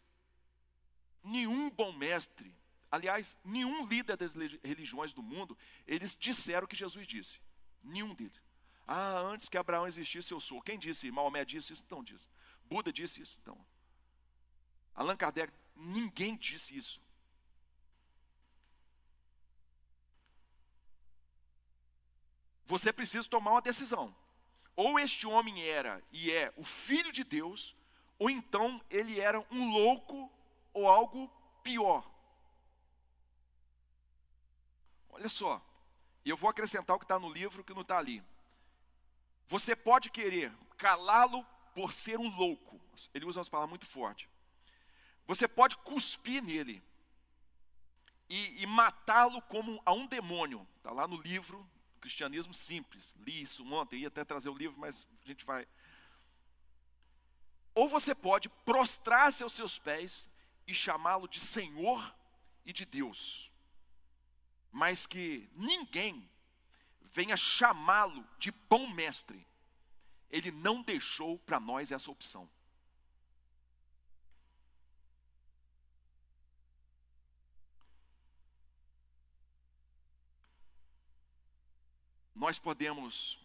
Nenhum 1.23 1.71
bom 1.71 1.92
mestre, 1.92 2.54
aliás, 2.90 3.37
nenhum 3.45 3.87
líder 3.87 4.16
das 4.16 4.35
religiões 4.35 5.12
do 5.12 5.23
mundo, 5.23 5.57
eles 5.87 6.16
disseram 6.19 6.64
o 6.64 6.69
que 6.69 6.76
Jesus 6.76 7.07
disse. 7.07 7.40
Nenhum 7.83 8.14
deles. 8.14 8.40
Ah, 8.87 9.19
antes 9.19 9.49
que 9.49 9.57
Abraão 9.57 9.87
existisse, 9.87 10.33
eu 10.33 10.40
sou. 10.40 10.61
Quem 10.61 10.78
disse? 10.78 11.11
Maomé 11.11 11.45
disse 11.45 11.73
isso? 11.73 11.83
Então 11.87 12.02
disse. 12.02 12.28
Buda 12.64 12.92
disse 12.92 13.23
isso? 13.23 13.38
Então. 13.42 13.59
Allan 14.95 15.16
Kardec, 15.16 15.52
ninguém 15.76 16.37
disse 16.37 16.76
isso. 16.76 17.00
Você 22.71 22.93
precisa 22.93 23.29
tomar 23.29 23.50
uma 23.50 23.61
decisão. 23.61 24.15
Ou 24.77 24.97
este 24.97 25.27
homem 25.27 25.61
era 25.67 26.00
e 26.12 26.31
é 26.31 26.53
o 26.57 26.62
filho 26.62 27.11
de 27.11 27.25
Deus, 27.25 27.77
ou 28.17 28.31
então 28.31 28.81
ele 28.89 29.19
era 29.19 29.45
um 29.50 29.73
louco 29.73 30.31
ou 30.73 30.89
algo 30.89 31.29
pior. 31.65 32.09
Olha 35.09 35.29
só, 35.29 35.61
eu 36.25 36.37
vou 36.37 36.49
acrescentar 36.49 36.95
o 36.95 36.99
que 36.99 37.05
está 37.05 37.19
no 37.19 37.33
livro 37.33 37.65
que 37.65 37.75
não 37.75 37.83
está 37.83 37.99
ali. 37.99 38.23
Você 39.49 39.75
pode 39.75 40.09
querer 40.09 40.53
calá-lo 40.79 41.45
por 41.75 41.93
ser 41.93 42.21
um 42.21 42.35
louco. 42.37 42.81
Ele 43.12 43.25
usa 43.25 43.41
umas 43.41 43.49
palavras 43.49 43.71
muito 43.71 43.87
fortes. 43.87 44.29
Você 45.27 45.49
pode 45.49 45.77
cuspir 45.79 46.41
nele 46.41 46.81
e, 48.29 48.62
e 48.62 48.67
matá-lo 48.67 49.43
como 49.43 49.83
a 49.85 49.93
um 49.93 50.07
demônio. 50.07 50.65
Está 50.79 50.93
lá 50.93 51.09
no 51.09 51.21
livro 51.21 51.69
Cristianismo 52.00 52.54
Simples. 52.54 53.14
Li 53.21 53.42
isso 53.42 53.64
ontem, 53.73 54.00
ia 54.00 54.09
até 54.09 54.25
trazer 54.25 54.49
o 54.49 54.57
livro, 54.57 54.80
mas 54.80 55.07
a 55.25 55.28
gente 55.28 55.45
vai. 55.45 55.66
Ou 57.75 57.88
você 57.88 58.14
pode 58.14 58.49
prostrar-se 58.49 59.42
aos 59.42 59.52
seus 59.52 59.78
pés 59.78 60.28
e 60.66 60.75
chamá-lo 60.75 61.28
de 61.28 61.38
Senhor 61.38 62.14
e 62.64 62.73
de 62.73 62.85
Deus, 62.85 63.50
mas 64.71 65.07
que 65.07 65.49
ninguém 65.54 66.28
venha 67.12 67.37
chamá-lo 67.37 68.26
de 68.38 68.50
bom 68.50 68.88
mestre. 68.88 69.47
Ele 70.30 70.50
não 70.50 70.83
deixou 70.83 71.38
para 71.40 71.59
nós 71.59 71.90
essa 71.90 72.11
opção. 72.11 72.49
Nós 82.40 82.59
podemos, 82.59 83.38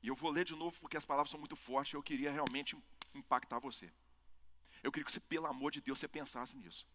e 0.00 0.06
eu 0.06 0.14
vou 0.14 0.30
ler 0.30 0.44
de 0.44 0.54
novo 0.54 0.78
porque 0.80 0.96
as 0.96 1.04
palavras 1.04 1.30
são 1.32 1.40
muito 1.40 1.56
fortes, 1.56 1.94
eu 1.94 2.02
queria 2.02 2.30
realmente 2.30 2.78
impactar 3.12 3.58
você. 3.58 3.90
Eu 4.84 4.92
queria 4.92 5.04
que 5.04 5.10
você, 5.10 5.18
pelo 5.18 5.48
amor 5.48 5.72
de 5.72 5.80
Deus, 5.80 5.98
você 5.98 6.06
pensasse 6.06 6.56
nisso. 6.56 6.86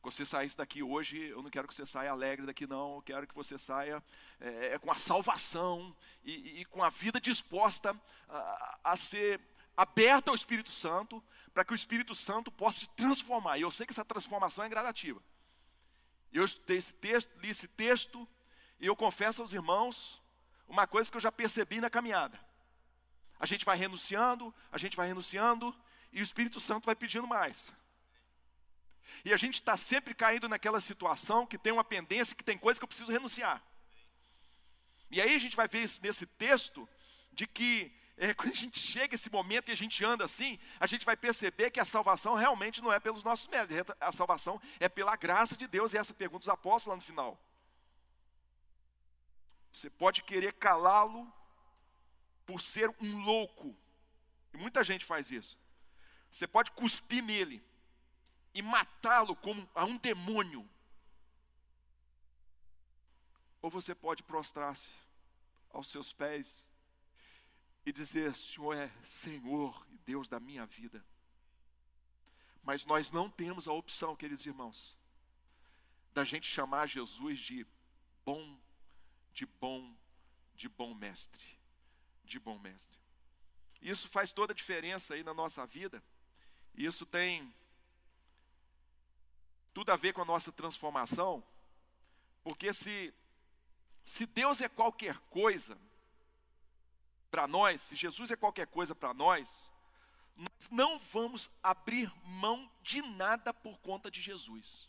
Que 0.00 0.04
você 0.04 0.24
saísse 0.24 0.56
daqui 0.56 0.84
hoje, 0.84 1.16
eu 1.18 1.42
não 1.42 1.50
quero 1.50 1.66
que 1.66 1.74
você 1.74 1.84
saia 1.84 2.12
alegre 2.12 2.46
daqui, 2.46 2.64
não. 2.64 2.94
Eu 2.94 3.02
quero 3.02 3.26
que 3.26 3.34
você 3.34 3.58
saia 3.58 4.00
é, 4.38 4.78
com 4.78 4.92
a 4.92 4.94
salvação 4.94 5.96
e, 6.22 6.60
e, 6.60 6.64
com 6.66 6.84
a 6.84 6.90
vida 6.90 7.20
disposta 7.20 8.00
a, 8.28 8.78
a 8.84 8.96
ser 8.96 9.40
aberta 9.76 10.30
ao 10.30 10.36
Espírito 10.36 10.70
Santo, 10.70 11.20
para 11.52 11.64
que 11.64 11.72
o 11.72 11.74
Espírito 11.74 12.14
Santo 12.14 12.52
possa 12.52 12.78
te 12.78 12.88
transformar. 12.90 13.58
E 13.58 13.62
eu 13.62 13.70
sei 13.72 13.84
que 13.84 13.92
essa 13.92 14.04
transformação 14.04 14.64
é 14.64 14.68
gradativa. 14.68 15.20
Eu 16.32 16.44
estudei 16.44 16.76
esse 16.76 16.94
texto, 16.94 17.36
li 17.40 17.48
esse 17.48 17.66
texto, 17.66 18.28
e 18.80 18.86
eu 18.86 18.96
confesso 18.96 19.42
aos 19.42 19.52
irmãos 19.52 20.20
uma 20.66 20.86
coisa 20.86 21.10
que 21.10 21.16
eu 21.16 21.20
já 21.20 21.32
percebi 21.32 21.80
na 21.80 21.90
caminhada. 21.90 22.38
A 23.38 23.46
gente 23.46 23.64
vai 23.64 23.76
renunciando, 23.76 24.54
a 24.70 24.78
gente 24.78 24.96
vai 24.96 25.06
renunciando, 25.06 25.74
e 26.12 26.20
o 26.20 26.22
Espírito 26.22 26.60
Santo 26.60 26.86
vai 26.86 26.94
pedindo 26.94 27.26
mais. 27.26 27.72
E 29.24 29.32
a 29.32 29.36
gente 29.36 29.54
está 29.54 29.76
sempre 29.76 30.14
caindo 30.14 30.48
naquela 30.48 30.80
situação 30.80 31.46
que 31.46 31.58
tem 31.58 31.72
uma 31.72 31.84
pendência, 31.84 32.36
que 32.36 32.44
tem 32.44 32.56
coisa 32.56 32.78
que 32.78 32.84
eu 32.84 32.88
preciso 32.88 33.12
renunciar. 33.12 33.62
E 35.10 35.20
aí 35.20 35.34
a 35.34 35.38
gente 35.38 35.56
vai 35.56 35.68
ver 35.68 35.88
nesse 36.02 36.26
texto 36.26 36.88
de 37.32 37.46
que 37.46 37.92
é, 38.16 38.32
quando 38.34 38.52
a 38.52 38.56
gente 38.56 38.78
chega 38.78 39.14
esse 39.14 39.30
momento 39.30 39.68
e 39.68 39.72
a 39.72 39.76
gente 39.76 40.04
anda 40.04 40.24
assim, 40.24 40.58
a 40.78 40.86
gente 40.86 41.04
vai 41.04 41.16
perceber 41.16 41.70
que 41.70 41.80
a 41.80 41.84
salvação 41.84 42.34
realmente 42.34 42.80
não 42.80 42.92
é 42.92 43.00
pelos 43.00 43.22
nossos 43.22 43.46
méritos, 43.48 43.94
a 44.00 44.12
salvação 44.12 44.60
é 44.78 44.88
pela 44.88 45.16
graça 45.16 45.56
de 45.56 45.66
Deus, 45.66 45.92
e 45.92 45.98
essa 45.98 46.14
pergunta 46.14 46.40
dos 46.40 46.48
apóstolos 46.48 46.86
lá 46.86 46.96
no 46.96 47.02
final. 47.02 47.40
Você 49.74 49.90
pode 49.90 50.22
querer 50.22 50.52
calá-lo 50.52 51.30
por 52.46 52.60
ser 52.60 52.88
um 53.00 53.24
louco. 53.24 53.76
E 54.52 54.56
muita 54.56 54.84
gente 54.84 55.04
faz 55.04 55.32
isso. 55.32 55.58
Você 56.30 56.46
pode 56.46 56.70
cuspir 56.70 57.24
nele 57.24 57.60
e 58.54 58.62
matá-lo 58.62 59.34
como 59.34 59.68
a 59.74 59.84
um 59.84 59.96
demônio. 59.96 60.64
Ou 63.60 63.68
você 63.68 63.96
pode 63.96 64.22
prostrar-se 64.22 64.92
aos 65.72 65.88
seus 65.88 66.12
pés 66.12 66.68
e 67.84 67.90
dizer: 67.90 68.32
Senhor 68.36 68.74
é 68.76 68.92
Senhor 69.02 69.84
e 69.90 69.98
Deus 69.98 70.28
da 70.28 70.38
minha 70.38 70.64
vida. 70.66 71.04
Mas 72.62 72.86
nós 72.86 73.10
não 73.10 73.28
temos 73.28 73.66
a 73.66 73.72
opção, 73.72 74.14
queridos 74.14 74.46
irmãos, 74.46 74.96
da 76.12 76.22
gente 76.22 76.46
chamar 76.46 76.86
Jesus 76.86 77.40
de 77.40 77.66
bom 78.24 78.56
de 79.34 79.44
bom, 79.44 79.94
de 80.54 80.68
bom 80.68 80.94
mestre, 80.94 81.44
de 82.24 82.38
bom 82.38 82.58
mestre. 82.58 82.96
Isso 83.82 84.08
faz 84.08 84.32
toda 84.32 84.52
a 84.52 84.56
diferença 84.56 85.14
aí 85.14 85.22
na 85.22 85.34
nossa 85.34 85.66
vida. 85.66 86.02
Isso 86.74 87.04
tem 87.04 87.52
tudo 89.74 89.90
a 89.90 89.96
ver 89.96 90.12
com 90.14 90.22
a 90.22 90.24
nossa 90.24 90.52
transformação, 90.52 91.44
porque 92.42 92.72
se 92.72 93.12
se 94.04 94.26
Deus 94.26 94.60
é 94.60 94.68
qualquer 94.68 95.18
coisa 95.30 95.78
para 97.30 97.48
nós, 97.48 97.80
se 97.80 97.96
Jesus 97.96 98.30
é 98.30 98.36
qualquer 98.36 98.66
coisa 98.66 98.94
para 98.94 99.14
nós, 99.14 99.72
nós 100.36 100.68
não 100.70 100.98
vamos 100.98 101.50
abrir 101.62 102.12
mão 102.22 102.70
de 102.82 103.00
nada 103.00 103.52
por 103.52 103.78
conta 103.78 104.10
de 104.10 104.20
Jesus. 104.20 104.88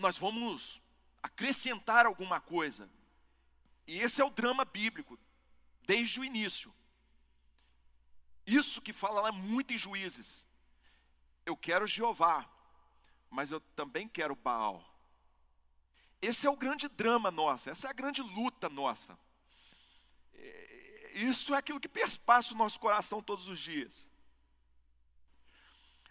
Nós 0.00 0.16
vamos 0.16 0.80
acrescentar 1.22 2.06
alguma 2.06 2.40
coisa. 2.40 2.88
E 3.86 4.00
esse 4.00 4.20
é 4.20 4.24
o 4.24 4.30
drama 4.30 4.64
bíblico, 4.64 5.18
desde 5.82 6.20
o 6.20 6.24
início. 6.24 6.74
Isso 8.46 8.80
que 8.80 8.92
fala 8.92 9.20
lá 9.20 9.32
muito 9.32 9.72
em 9.72 9.78
Juízes. 9.78 10.46
Eu 11.44 11.56
quero 11.56 11.86
Jeová, 11.86 12.48
mas 13.28 13.50
eu 13.50 13.60
também 13.76 14.08
quero 14.08 14.34
Baal. 14.34 14.84
Esse 16.20 16.46
é 16.46 16.50
o 16.50 16.56
grande 16.56 16.88
drama 16.88 17.30
nosso, 17.30 17.70
essa 17.70 17.86
é 17.86 17.90
a 17.90 17.94
grande 17.94 18.20
luta 18.22 18.68
nossa. 18.68 19.18
É, 20.34 21.12
isso 21.14 21.54
é 21.54 21.58
aquilo 21.58 21.80
que 21.80 21.88
perspassa 21.88 22.52
o 22.52 22.56
nosso 22.56 22.78
coração 22.78 23.22
todos 23.22 23.48
os 23.48 23.58
dias. 23.58 24.06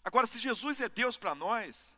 Agora, 0.03 0.25
se 0.25 0.39
Jesus 0.39 0.81
é 0.81 0.89
Deus 0.89 1.17
para 1.17 1.35
nós, 1.35 1.95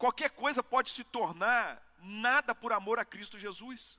Qualquer 0.00 0.30
coisa 0.30 0.62
pode 0.62 0.88
se 0.88 1.04
tornar 1.04 1.78
nada 1.98 2.54
por 2.54 2.72
amor 2.72 2.98
a 2.98 3.04
Cristo 3.04 3.38
Jesus. 3.38 3.98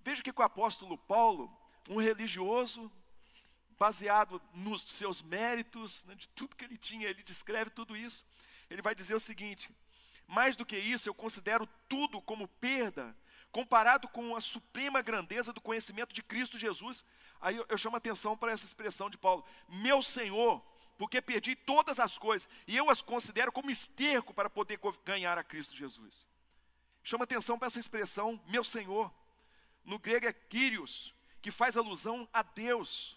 Veja 0.00 0.20
que 0.20 0.32
o 0.36 0.42
apóstolo 0.42 0.98
Paulo, 0.98 1.48
um 1.88 2.00
religioso, 2.00 2.90
baseado 3.78 4.42
nos 4.52 4.82
seus 4.82 5.22
méritos, 5.22 6.04
né, 6.06 6.16
de 6.16 6.26
tudo 6.30 6.56
que 6.56 6.64
ele 6.64 6.76
tinha, 6.76 7.08
ele 7.08 7.22
descreve 7.22 7.70
tudo 7.70 7.96
isso. 7.96 8.26
Ele 8.68 8.82
vai 8.82 8.96
dizer 8.96 9.14
o 9.14 9.20
seguinte: 9.20 9.70
mais 10.26 10.56
do 10.56 10.66
que 10.66 10.76
isso, 10.76 11.08
eu 11.08 11.14
considero 11.14 11.68
tudo 11.88 12.20
como 12.20 12.48
perda, 12.48 13.16
comparado 13.52 14.08
com 14.08 14.34
a 14.34 14.40
suprema 14.40 15.02
grandeza 15.02 15.52
do 15.52 15.60
conhecimento 15.60 16.12
de 16.12 16.20
Cristo 16.20 16.58
Jesus. 16.58 17.04
Aí 17.40 17.54
eu, 17.54 17.64
eu 17.68 17.78
chamo 17.78 17.94
atenção 17.94 18.36
para 18.36 18.50
essa 18.50 18.64
expressão 18.64 19.08
de 19.08 19.16
Paulo: 19.16 19.44
Meu 19.68 20.02
Senhor, 20.02 20.60
porque 20.96 21.20
perdi 21.20 21.54
todas 21.54 22.00
as 22.00 22.16
coisas, 22.16 22.48
e 22.66 22.76
eu 22.76 22.88
as 22.90 23.02
considero 23.02 23.52
como 23.52 23.70
esterco 23.70 24.32
para 24.32 24.48
poder 24.48 24.78
ganhar 25.04 25.38
a 25.38 25.44
Cristo 25.44 25.74
Jesus. 25.74 26.26
Chama 27.02 27.24
atenção 27.24 27.58
para 27.58 27.66
essa 27.66 27.78
expressão, 27.78 28.40
meu 28.48 28.64
Senhor. 28.64 29.12
No 29.84 29.98
grego 29.98 30.26
é 30.26 30.32
Kyrios, 30.32 31.14
que 31.40 31.50
faz 31.50 31.76
alusão 31.76 32.28
a 32.32 32.42
Deus. 32.42 33.16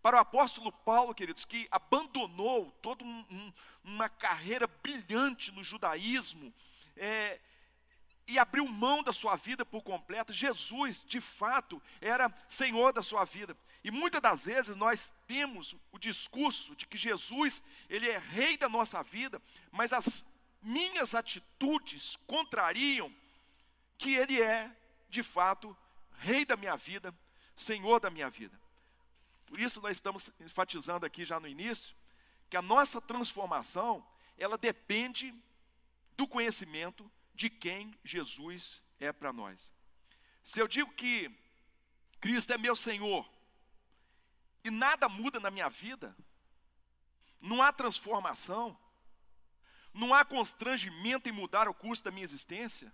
Para 0.00 0.16
o 0.16 0.20
apóstolo 0.20 0.72
Paulo, 0.72 1.14
queridos, 1.14 1.44
que 1.44 1.68
abandonou 1.70 2.70
toda 2.80 3.04
um, 3.04 3.26
um, 3.30 3.52
uma 3.84 4.08
carreira 4.08 4.66
brilhante 4.66 5.52
no 5.52 5.62
judaísmo, 5.62 6.54
é, 6.96 7.38
e 8.30 8.38
abriu 8.38 8.64
mão 8.64 9.02
da 9.02 9.12
sua 9.12 9.34
vida 9.34 9.66
por 9.66 9.82
completo, 9.82 10.32
Jesus, 10.32 11.02
de 11.04 11.20
fato, 11.20 11.82
era 12.00 12.32
Senhor 12.48 12.92
da 12.92 13.02
sua 13.02 13.24
vida. 13.24 13.56
E 13.82 13.90
muitas 13.90 14.20
das 14.20 14.44
vezes 14.44 14.76
nós 14.76 15.12
temos 15.26 15.74
o 15.90 15.98
discurso 15.98 16.76
de 16.76 16.86
que 16.86 16.96
Jesus, 16.96 17.60
ele 17.88 18.08
é 18.08 18.18
rei 18.18 18.56
da 18.56 18.68
nossa 18.68 19.02
vida, 19.02 19.42
mas 19.72 19.92
as 19.92 20.24
minhas 20.62 21.12
atitudes 21.12 22.16
contrariam 22.24 23.12
que 23.98 24.14
ele 24.14 24.40
é, 24.40 24.70
de 25.08 25.24
fato, 25.24 25.76
rei 26.18 26.44
da 26.44 26.56
minha 26.56 26.76
vida, 26.76 27.12
Senhor 27.56 27.98
da 27.98 28.10
minha 28.10 28.30
vida. 28.30 28.56
Por 29.46 29.58
isso 29.58 29.80
nós 29.80 29.96
estamos 29.96 30.30
enfatizando 30.40 31.04
aqui 31.04 31.24
já 31.24 31.40
no 31.40 31.48
início 31.48 31.96
que 32.48 32.56
a 32.56 32.62
nossa 32.62 33.00
transformação, 33.00 34.06
ela 34.38 34.56
depende 34.56 35.34
do 36.16 36.28
conhecimento 36.28 37.10
de 37.40 37.48
quem 37.48 37.98
Jesus 38.04 38.82
é 38.98 39.10
para 39.14 39.32
nós. 39.32 39.72
Se 40.44 40.60
eu 40.60 40.68
digo 40.68 40.92
que 40.92 41.34
Cristo 42.20 42.52
é 42.52 42.58
meu 42.58 42.76
Senhor 42.76 43.26
e 44.62 44.70
nada 44.70 45.08
muda 45.08 45.40
na 45.40 45.50
minha 45.50 45.70
vida, 45.70 46.14
não 47.40 47.62
há 47.62 47.72
transformação, 47.72 48.78
não 49.94 50.12
há 50.12 50.22
constrangimento 50.22 51.30
em 51.30 51.32
mudar 51.32 51.66
o 51.66 51.72
curso 51.72 52.04
da 52.04 52.10
minha 52.10 52.24
existência, 52.24 52.92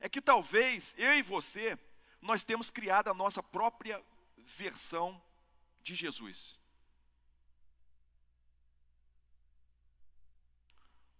é 0.00 0.08
que 0.08 0.22
talvez 0.22 0.94
eu 0.96 1.12
e 1.12 1.20
você, 1.20 1.78
nós 2.22 2.42
temos 2.42 2.70
criado 2.70 3.08
a 3.08 3.14
nossa 3.14 3.42
própria 3.42 4.02
versão 4.46 5.22
de 5.82 5.94
Jesus. 5.94 6.58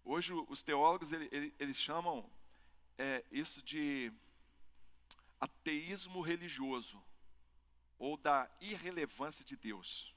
Hoje 0.05 0.33
os 0.33 0.63
teólogos 0.63 1.13
eles, 1.13 1.53
eles 1.59 1.77
chamam 1.77 2.29
é, 2.99 3.25
isso 3.31 3.63
de 3.63 4.13
ateísmo 5.41 6.21
religioso 6.21 7.03
ou 7.99 8.17
da 8.17 8.51
irrelevância 8.61 9.45
de 9.45 9.57
Deus. 9.57 10.13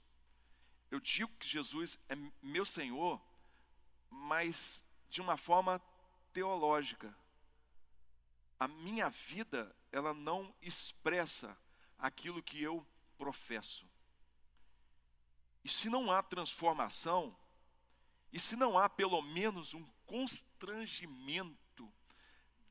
Eu 0.90 1.00
digo 1.00 1.32
que 1.38 1.48
Jesus 1.48 2.00
é 2.10 2.16
meu 2.42 2.66
Senhor, 2.66 3.22
mas 4.10 4.86
de 5.10 5.22
uma 5.22 5.38
forma 5.38 5.82
teológica. 6.34 7.16
A 8.60 8.68
minha 8.68 9.10
vida, 9.10 9.76
ela 9.92 10.14
não 10.14 10.54
expressa 10.62 11.58
aquilo 11.98 12.42
que 12.42 12.62
eu 12.62 12.86
professo. 13.18 13.88
E 15.64 15.70
se 15.70 15.90
não 15.90 16.12
há 16.12 16.22
transformação, 16.22 17.36
e 18.36 18.40
se 18.40 18.58
não 18.58 18.78
há 18.78 18.90
pelo 18.90 19.22
menos 19.22 19.74
um 19.74 19.86
constrangimento 20.06 21.90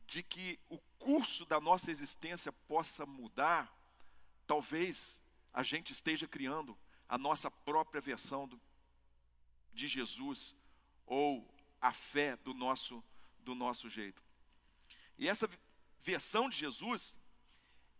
de 0.07 0.23
que 0.23 0.61
o 0.69 0.77
curso 0.99 1.47
da 1.47 1.59
nossa 1.59 1.91
existência 1.91 2.53
possa 2.53 3.07
mudar, 3.07 3.75
talvez 4.47 5.23
a 5.55 5.63
gente 5.63 5.91
esteja 5.91 6.29
criando 6.29 6.77
a 7.09 7.17
nossa 7.17 7.51
própria 7.51 7.99
versão 7.99 8.47
do, 8.47 8.61
de 9.73 9.87
Jesus 9.87 10.55
ou 11.07 11.51
a 11.81 11.95
fé 11.95 12.37
do 12.37 12.53
nosso 12.53 13.03
do 13.39 13.55
nosso 13.55 13.89
jeito. 13.89 14.23
E 15.17 15.27
essa 15.27 15.49
versão 16.03 16.51
de 16.51 16.59
Jesus 16.59 17.17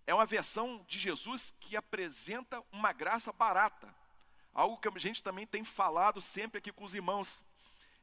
é 0.07 0.13
uma 0.13 0.27
versão 0.27 0.85
de 0.87 0.99
Jesus 0.99 1.51
que 1.61 1.77
apresenta 1.77 2.63
uma 2.71 2.93
graça 2.93 3.33
barata. 3.33 3.95
Algo 4.53 4.77
que 4.77 4.87
a 4.87 4.99
gente 4.99 5.23
também 5.23 5.47
tem 5.47 5.65
falado 5.65 6.21
sempre 6.21 6.59
aqui 6.59 6.71
com 6.71 6.85
os 6.85 6.95
irmãos 6.95 7.43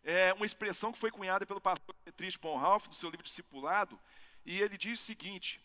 é 0.04 0.34
uma 0.34 0.46
expressão 0.46 0.92
que 0.92 0.98
foi 0.98 1.12
cunhada 1.12 1.46
pelo 1.46 1.62
pastor 1.62 1.96
Petrich 2.04 2.38
Bonhoeffer 2.40 2.90
no 2.90 2.96
seu 2.96 3.10
livro 3.10 3.24
Discipulado, 3.24 4.00
e 4.46 4.60
ele 4.60 4.78
diz 4.78 5.00
o 5.00 5.04
seguinte: 5.04 5.62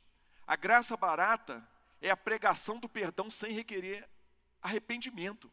a 0.47 0.57
graça 0.57 0.97
barata 0.97 1.67
é 2.01 2.11
a 2.11 2.17
pregação 2.17 2.79
do 2.79 2.89
perdão 2.89 3.31
sem 3.31 3.53
requerer 3.53 4.09
arrependimento. 4.63 5.51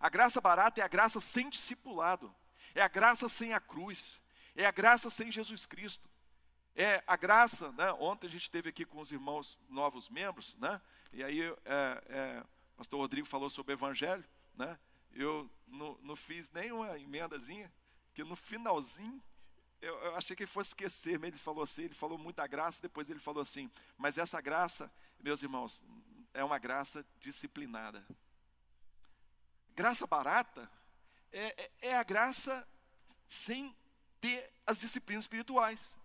A 0.00 0.08
graça 0.08 0.40
barata 0.40 0.80
é 0.80 0.84
a 0.84 0.88
graça 0.88 1.20
sem 1.20 1.48
discipulado, 1.48 2.34
é 2.74 2.82
a 2.82 2.88
graça 2.88 3.28
sem 3.28 3.52
a 3.52 3.60
cruz, 3.60 4.20
é 4.54 4.66
a 4.66 4.70
graça 4.70 5.10
sem 5.10 5.30
Jesus 5.30 5.66
Cristo. 5.66 6.10
É 6.74 7.02
a 7.06 7.16
graça, 7.16 7.70
né? 7.72 7.92
ontem 7.92 8.26
a 8.26 8.30
gente 8.30 8.42
esteve 8.42 8.70
aqui 8.70 8.86
com 8.86 8.98
os 9.00 9.12
irmãos 9.12 9.58
novos 9.68 10.08
membros, 10.08 10.56
né? 10.56 10.80
e 11.12 11.22
aí 11.22 11.42
é, 11.42 11.54
é, 11.66 12.44
o 12.72 12.78
pastor 12.78 12.98
Rodrigo 12.98 13.26
falou 13.26 13.50
sobre 13.50 13.74
o 13.74 13.76
evangelho, 13.76 14.24
né? 14.54 14.78
eu 15.12 15.50
não, 15.66 15.98
não 16.02 16.16
fiz 16.16 16.50
nenhuma 16.50 16.98
emendazinha, 16.98 17.70
que 18.14 18.22
no 18.24 18.36
finalzinho, 18.36 19.22
eu, 19.80 19.94
eu, 20.02 20.16
achei 20.16 20.36
que 20.36 20.42
ele 20.42 20.50
fosse 20.50 20.70
esquecer, 20.70 21.18
mas 21.18 21.28
ele 21.28 21.38
falou 21.38 21.64
assim, 21.64 21.82
ele 21.82 21.94
falou 21.94 22.16
muita 22.18 22.46
graça, 22.46 22.80
depois 22.80 23.10
ele 23.10 23.18
falou 23.18 23.40
assim, 23.42 23.70
mas 23.96 24.18
essa 24.18 24.40
graça, 24.40 24.92
meus 25.18 25.42
irmãos, 25.42 25.82
é 26.32 26.44
uma 26.44 26.58
graça 26.58 27.04
disciplinada. 27.20 28.06
Graça 29.74 30.06
barata 30.06 30.70
é, 31.32 31.62
é, 31.62 31.88
é 31.88 31.96
a 31.96 32.02
graça 32.02 32.66
sem 33.26 33.74
ter 34.20 34.52
as 34.66 34.78
disciplinas 34.78 35.24
espirituais. 35.24 35.96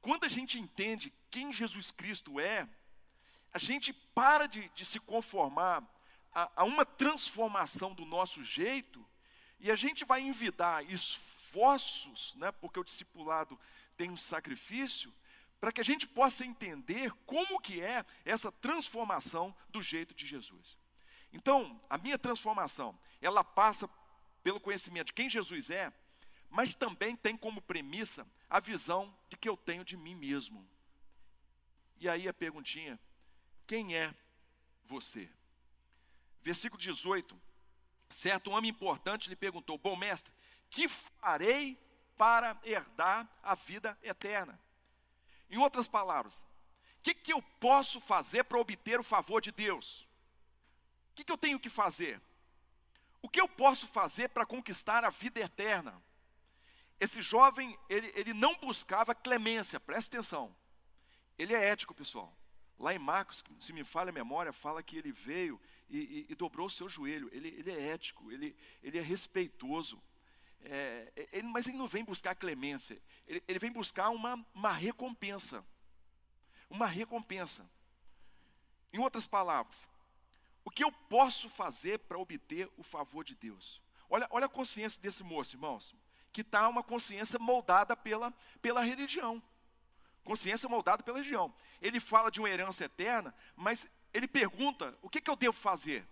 Quando 0.00 0.24
a 0.24 0.28
gente 0.28 0.58
entende 0.58 1.12
quem 1.30 1.52
Jesus 1.52 1.90
Cristo 1.90 2.38
é, 2.38 2.68
a 3.52 3.58
gente 3.58 3.92
para 3.92 4.46
de, 4.46 4.68
de 4.70 4.84
se 4.84 5.00
conformar 5.00 5.82
a, 6.34 6.50
a 6.56 6.64
uma 6.64 6.84
transformação 6.84 7.94
do 7.94 8.04
nosso 8.04 8.44
jeito 8.44 9.04
e 9.62 9.70
a 9.70 9.76
gente 9.76 10.04
vai 10.04 10.20
envidar 10.20 10.84
esforços, 10.90 12.34
né, 12.34 12.50
porque 12.50 12.80
o 12.80 12.84
discipulado 12.84 13.58
tem 13.96 14.10
um 14.10 14.16
sacrifício, 14.16 15.14
para 15.60 15.70
que 15.70 15.80
a 15.80 15.84
gente 15.84 16.04
possa 16.04 16.44
entender 16.44 17.12
como 17.24 17.60
que 17.60 17.80
é 17.80 18.04
essa 18.24 18.50
transformação 18.50 19.54
do 19.68 19.80
jeito 19.80 20.12
de 20.14 20.26
Jesus. 20.26 20.76
Então, 21.32 21.80
a 21.88 21.96
minha 21.96 22.18
transformação, 22.18 22.98
ela 23.20 23.44
passa 23.44 23.88
pelo 24.42 24.58
conhecimento 24.58 25.06
de 25.06 25.12
quem 25.12 25.30
Jesus 25.30 25.70
é, 25.70 25.92
mas 26.50 26.74
também 26.74 27.14
tem 27.14 27.36
como 27.36 27.62
premissa 27.62 28.26
a 28.50 28.58
visão 28.58 29.16
de 29.28 29.36
que 29.36 29.48
eu 29.48 29.56
tenho 29.56 29.84
de 29.84 29.96
mim 29.96 30.16
mesmo. 30.16 30.68
E 32.00 32.08
aí 32.08 32.28
a 32.28 32.34
perguntinha: 32.34 32.98
quem 33.64 33.96
é 33.96 34.12
você? 34.84 35.30
Versículo 36.42 36.82
18 36.82 37.51
Certo 38.12 38.50
homem 38.50 38.70
importante 38.70 39.30
lhe 39.30 39.36
perguntou: 39.36 39.78
Bom 39.78 39.96
mestre, 39.96 40.32
que 40.68 40.86
farei 40.86 41.78
para 42.16 42.58
herdar 42.62 43.26
a 43.42 43.54
vida 43.54 43.98
eterna? 44.02 44.60
Em 45.50 45.58
outras 45.58 45.88
palavras, 45.88 46.46
o 46.98 47.02
que, 47.02 47.14
que 47.14 47.32
eu 47.32 47.42
posso 47.58 48.00
fazer 48.00 48.44
para 48.44 48.58
obter 48.58 49.00
o 49.00 49.02
favor 49.02 49.40
de 49.40 49.50
Deus? 49.50 50.06
O 51.10 51.14
que, 51.14 51.24
que 51.24 51.32
eu 51.32 51.38
tenho 51.38 51.58
que 51.58 51.70
fazer? 51.70 52.20
O 53.22 53.28
que 53.28 53.40
eu 53.40 53.48
posso 53.48 53.86
fazer 53.88 54.28
para 54.28 54.46
conquistar 54.46 55.04
a 55.04 55.10
vida 55.10 55.40
eterna? 55.40 56.02
Esse 57.00 57.22
jovem, 57.22 57.78
ele, 57.88 58.12
ele 58.14 58.34
não 58.34 58.54
buscava 58.56 59.14
clemência, 59.14 59.80
presta 59.80 60.16
atenção. 60.16 60.54
Ele 61.38 61.54
é 61.54 61.68
ético, 61.70 61.94
pessoal. 61.94 62.36
Lá 62.78 62.94
em 62.94 62.98
Marcos, 62.98 63.44
se 63.60 63.72
me 63.72 63.84
falha 63.84 64.10
a 64.10 64.12
memória, 64.12 64.52
fala 64.52 64.82
que 64.82 64.96
ele 64.96 65.12
veio 65.12 65.60
e, 65.88 65.98
e, 65.98 66.26
e 66.30 66.34
dobrou 66.34 66.66
o 66.66 66.70
seu 66.70 66.88
joelho. 66.88 67.28
Ele, 67.32 67.48
ele 67.48 67.70
é 67.70 67.88
ético, 67.90 68.30
ele, 68.32 68.56
ele 68.82 68.98
é 68.98 69.02
respeitoso. 69.02 70.02
É, 70.64 71.12
é, 71.16 71.28
ele, 71.32 71.48
mas 71.48 71.66
ele 71.66 71.76
não 71.76 71.86
vem 71.86 72.04
buscar 72.04 72.34
clemência, 72.34 73.00
ele, 73.26 73.42
ele 73.48 73.58
vem 73.58 73.72
buscar 73.72 74.10
uma, 74.10 74.34
uma 74.54 74.72
recompensa. 74.72 75.64
Uma 76.70 76.86
recompensa. 76.86 77.68
Em 78.92 78.98
outras 78.98 79.26
palavras, 79.26 79.88
o 80.64 80.70
que 80.70 80.84
eu 80.84 80.92
posso 80.92 81.48
fazer 81.48 81.98
para 82.00 82.18
obter 82.18 82.70
o 82.76 82.82
favor 82.82 83.24
de 83.24 83.34
Deus? 83.34 83.80
Olha, 84.08 84.26
olha 84.30 84.46
a 84.46 84.48
consciência 84.48 85.00
desse 85.00 85.24
moço, 85.24 85.56
irmãos, 85.56 85.94
que 86.32 86.42
está 86.42 86.68
uma 86.68 86.82
consciência 86.82 87.38
moldada 87.38 87.96
pela, 87.96 88.32
pela 88.60 88.82
religião. 88.82 89.42
Consciência 90.24 90.68
moldada 90.68 91.02
pela 91.02 91.18
religião. 91.18 91.52
Ele 91.80 91.98
fala 91.98 92.30
de 92.30 92.40
uma 92.40 92.48
herança 92.48 92.84
eterna, 92.84 93.34
mas 93.56 93.88
ele 94.12 94.28
pergunta: 94.28 94.96
o 95.02 95.08
que, 95.08 95.20
que 95.20 95.30
eu 95.30 95.36
devo 95.36 95.56
fazer? 95.56 96.06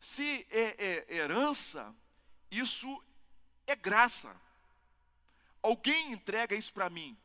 Se 0.00 0.46
é, 0.50 1.06
é 1.08 1.16
herança, 1.16 1.94
isso 2.50 3.02
é 3.66 3.76
graça. 3.76 4.34
alguém 5.62 6.12
entrega 6.12 6.56
isso 6.56 6.72
para 6.72 6.88
mim, 6.88 7.16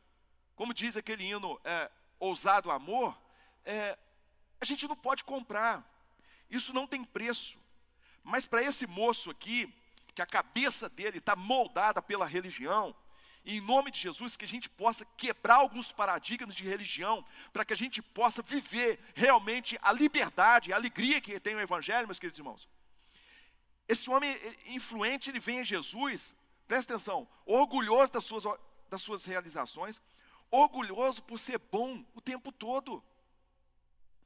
como 0.54 0.74
diz 0.74 0.96
aquele 0.96 1.24
hino, 1.24 1.58
é, 1.64 1.90
ousado 2.20 2.70
amor, 2.70 3.18
é, 3.64 3.98
a 4.60 4.64
gente 4.64 4.86
não 4.86 4.96
pode 4.96 5.24
comprar, 5.24 5.84
isso 6.50 6.72
não 6.72 6.86
tem 6.86 7.02
preço. 7.02 7.58
Mas 8.22 8.46
para 8.46 8.62
esse 8.62 8.86
moço 8.86 9.30
aqui, 9.30 9.72
que 10.14 10.22
a 10.22 10.26
cabeça 10.26 10.88
dele 10.88 11.18
está 11.18 11.36
moldada 11.36 12.00
pela 12.00 12.26
religião, 12.26 12.96
em 13.46 13.60
nome 13.60 13.92
de 13.92 14.00
Jesus, 14.00 14.36
que 14.36 14.44
a 14.44 14.48
gente 14.48 14.68
possa 14.68 15.04
quebrar 15.16 15.56
alguns 15.56 15.92
paradigmas 15.92 16.54
de 16.54 16.64
religião, 16.64 17.24
para 17.52 17.64
que 17.64 17.72
a 17.72 17.76
gente 17.76 18.02
possa 18.02 18.42
viver 18.42 18.98
realmente 19.14 19.78
a 19.80 19.92
liberdade, 19.92 20.72
a 20.72 20.76
alegria 20.76 21.20
que 21.20 21.38
tem 21.38 21.54
o 21.54 21.60
Evangelho, 21.60 22.08
meus 22.08 22.18
queridos 22.18 22.38
irmãos. 22.38 22.68
Esse 23.86 24.10
homem 24.10 24.36
influente, 24.66 25.30
ele 25.30 25.38
vem 25.38 25.60
a 25.60 25.64
Jesus, 25.64 26.34
presta 26.66 26.94
atenção, 26.94 27.28
orgulhoso 27.44 28.12
das 28.12 28.24
suas, 28.24 28.42
das 28.90 29.00
suas 29.00 29.24
realizações, 29.24 30.00
orgulhoso 30.50 31.22
por 31.22 31.38
ser 31.38 31.58
bom 31.58 32.04
o 32.16 32.20
tempo 32.20 32.50
todo. 32.50 33.02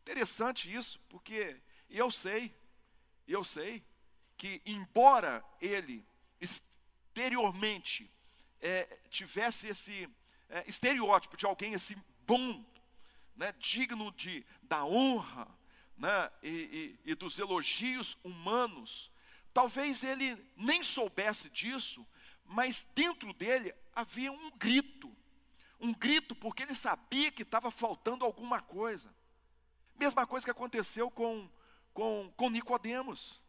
Interessante 0.01 0.75
isso, 0.75 0.99
porque 1.11 1.61
eu 1.91 2.11
sei, 2.11 2.55
eu 3.29 3.45
sei, 3.45 3.85
que 4.39 4.63
embora 4.65 5.45
ele 5.61 6.03
exteriormente 6.41 8.11
é, 8.61 8.85
tivesse 9.11 9.69
esse 9.69 10.09
é, 10.49 10.65
estereótipo 10.67 11.37
de 11.37 11.47
alguém 11.47 11.75
assim 11.75 11.97
bom, 12.27 12.65
né, 13.37 13.55
digno 13.59 14.13
de, 14.13 14.45
da 14.63 14.85
honra 14.85 15.49
né, 15.97 16.31
e, 16.43 16.99
e, 17.05 17.11
e 17.11 17.15
dos 17.15 17.39
elogios 17.39 18.17
humanos, 18.25 19.11
talvez 19.53 20.03
ele 20.05 20.37
nem 20.57 20.83
soubesse 20.83 21.51
disso, 21.51 22.07
mas 22.45 22.87
dentro 22.95 23.33
dele 23.33 23.75
havia 23.95 24.33
um 24.33 24.51
grito, 24.53 25.15
um 25.79 25.93
grito 25.93 26.35
porque 26.35 26.63
ele 26.63 26.75
sabia 26.75 27.31
que 27.31 27.43
estava 27.43 27.71
faltando 27.71 28.25
alguma 28.25 28.61
coisa. 28.61 29.15
Mesma 29.97 30.27
coisa 30.27 30.47
que 30.47 30.51
aconteceu 30.51 31.11
com, 31.11 31.49
com, 31.93 32.33
com 32.37 32.51
Nicodemos, 32.51 33.41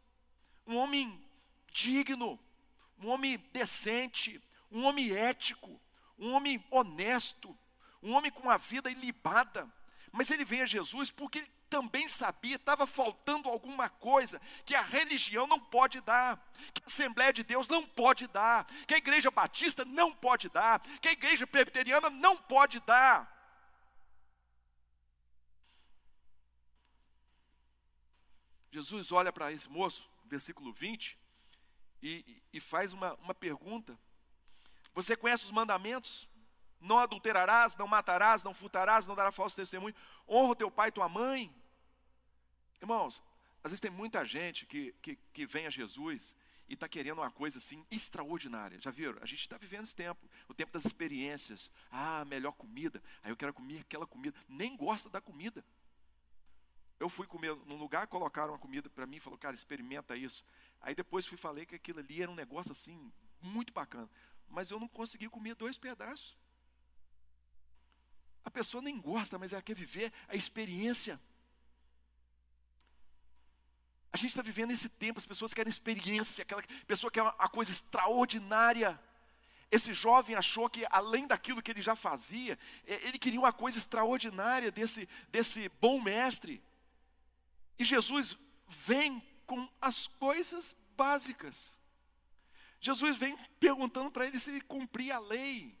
um 0.66 0.76
homem 0.76 1.24
digno, 1.72 2.38
um 2.98 3.08
homem 3.08 3.38
decente, 3.52 4.40
um 4.72 4.84
homem 4.86 5.12
ético, 5.12 5.80
um 6.18 6.32
homem 6.32 6.64
honesto, 6.70 7.56
um 8.02 8.14
homem 8.14 8.30
com 8.32 8.50
a 8.50 8.56
vida 8.56 8.90
ilibada. 8.90 9.70
Mas 10.10 10.30
ele 10.30 10.44
vem 10.44 10.62
a 10.62 10.66
Jesus 10.66 11.10
porque 11.10 11.38
ele 11.40 11.52
também 11.68 12.08
sabia, 12.08 12.56
estava 12.56 12.86
faltando 12.86 13.48
alguma 13.48 13.88
coisa 13.88 14.40
que 14.66 14.74
a 14.74 14.82
religião 14.82 15.46
não 15.46 15.58
pode 15.58 16.00
dar, 16.02 16.36
que 16.74 16.82
a 16.82 16.86
Assembleia 16.86 17.32
de 17.32 17.42
Deus 17.42 17.66
não 17.66 17.86
pode 17.86 18.26
dar, 18.26 18.66
que 18.86 18.92
a 18.92 18.98
Igreja 18.98 19.30
Batista 19.30 19.84
não 19.84 20.12
pode 20.12 20.48
dar, 20.50 20.80
que 21.00 21.08
a 21.08 21.12
Igreja 21.12 21.46
Presbiteriana 21.46 22.10
não 22.10 22.36
pode 22.36 22.78
dar. 22.80 23.30
Jesus 28.70 29.12
olha 29.12 29.32
para 29.32 29.52
esse 29.52 29.68
moço, 29.68 30.06
versículo 30.24 30.72
20, 30.72 31.18
e, 32.02 32.42
e 32.52 32.60
faz 32.60 32.92
uma, 32.92 33.14
uma 33.14 33.34
pergunta. 33.34 33.98
Você 34.94 35.16
conhece 35.16 35.44
os 35.44 35.50
mandamentos? 35.50 36.28
Não 36.80 36.98
adulterarás, 36.98 37.76
não 37.76 37.86
matarás, 37.86 38.42
não 38.42 38.52
furtarás, 38.52 39.06
não 39.06 39.14
darás 39.14 39.34
falso 39.34 39.56
testemunho. 39.56 39.94
Honra 40.28 40.50
o 40.50 40.56
teu 40.56 40.70
pai 40.70 40.88
e 40.88 40.92
tua 40.92 41.08
mãe. 41.08 41.54
Irmãos, 42.80 43.22
às 43.62 43.70
vezes 43.70 43.80
tem 43.80 43.90
muita 43.90 44.24
gente 44.24 44.66
que, 44.66 44.92
que, 45.00 45.16
que 45.32 45.46
vem 45.46 45.66
a 45.66 45.70
Jesus 45.70 46.34
e 46.68 46.74
está 46.74 46.88
querendo 46.88 47.18
uma 47.18 47.30
coisa 47.30 47.58
assim 47.58 47.86
extraordinária. 47.90 48.80
Já 48.80 48.90
viram? 48.90 49.18
A 49.22 49.26
gente 49.26 49.40
está 49.40 49.56
vivendo 49.56 49.84
esse 49.84 49.94
tempo, 49.94 50.28
o 50.48 50.54
tempo 50.54 50.72
das 50.72 50.84
experiências. 50.84 51.70
Ah, 51.90 52.24
melhor 52.24 52.52
comida. 52.52 53.00
Aí 53.22 53.30
eu 53.30 53.36
quero 53.36 53.54
comer 53.54 53.80
aquela 53.80 54.06
comida. 54.06 54.36
Nem 54.48 54.76
gosta 54.76 55.08
da 55.08 55.20
comida. 55.20 55.64
Eu 56.98 57.08
fui 57.08 57.26
comer 57.26 57.54
num 57.66 57.76
lugar, 57.76 58.06
colocaram 58.06 58.52
uma 58.52 58.58
comida 58.58 58.88
para 58.90 59.06
mim, 59.06 59.20
falou, 59.20 59.38
cara, 59.38 59.54
experimenta 59.54 60.16
isso. 60.16 60.44
Aí 60.80 60.94
depois 60.94 61.26
fui 61.26 61.36
falei 61.36 61.64
que 61.64 61.74
aquilo 61.74 62.00
ali 62.00 62.22
era 62.22 62.30
um 62.30 62.34
negócio 62.34 62.72
assim 62.72 63.12
muito 63.40 63.72
bacana 63.72 64.08
mas 64.52 64.70
eu 64.70 64.78
não 64.78 64.86
consegui 64.86 65.28
comer 65.28 65.54
dois 65.54 65.78
pedaços. 65.78 66.36
A 68.44 68.50
pessoa 68.50 68.82
nem 68.82 69.00
gosta, 69.00 69.38
mas 69.38 69.52
ela 69.52 69.62
quer 69.62 69.74
viver 69.74 70.12
a 70.28 70.36
experiência. 70.36 71.18
A 74.12 74.16
gente 74.16 74.30
está 74.30 74.42
vivendo 74.42 74.72
esse 74.72 74.90
tempo, 74.90 75.18
as 75.18 75.24
pessoas 75.24 75.54
querem 75.54 75.70
experiência, 75.70 76.42
aquela 76.42 76.62
pessoa 76.86 77.10
quer 77.10 77.22
uma 77.22 77.48
coisa 77.48 77.72
extraordinária. 77.72 79.00
Esse 79.70 79.94
jovem 79.94 80.36
achou 80.36 80.68
que, 80.68 80.86
além 80.90 81.26
daquilo 81.26 81.62
que 81.62 81.70
ele 81.70 81.80
já 81.80 81.96
fazia, 81.96 82.58
ele 82.84 83.18
queria 83.18 83.40
uma 83.40 83.54
coisa 83.54 83.78
extraordinária 83.78 84.70
desse, 84.70 85.08
desse 85.30 85.70
bom 85.80 85.98
mestre. 85.98 86.62
E 87.78 87.84
Jesus 87.84 88.36
vem 88.68 89.26
com 89.46 89.66
as 89.80 90.06
coisas 90.06 90.76
básicas. 90.94 91.70
Jesus 92.82 93.16
vem 93.16 93.38
perguntando 93.60 94.10
para 94.10 94.26
ele 94.26 94.40
se 94.40 94.50
ele 94.50 94.60
cumpria 94.60 95.16
a 95.16 95.20
lei. 95.20 95.78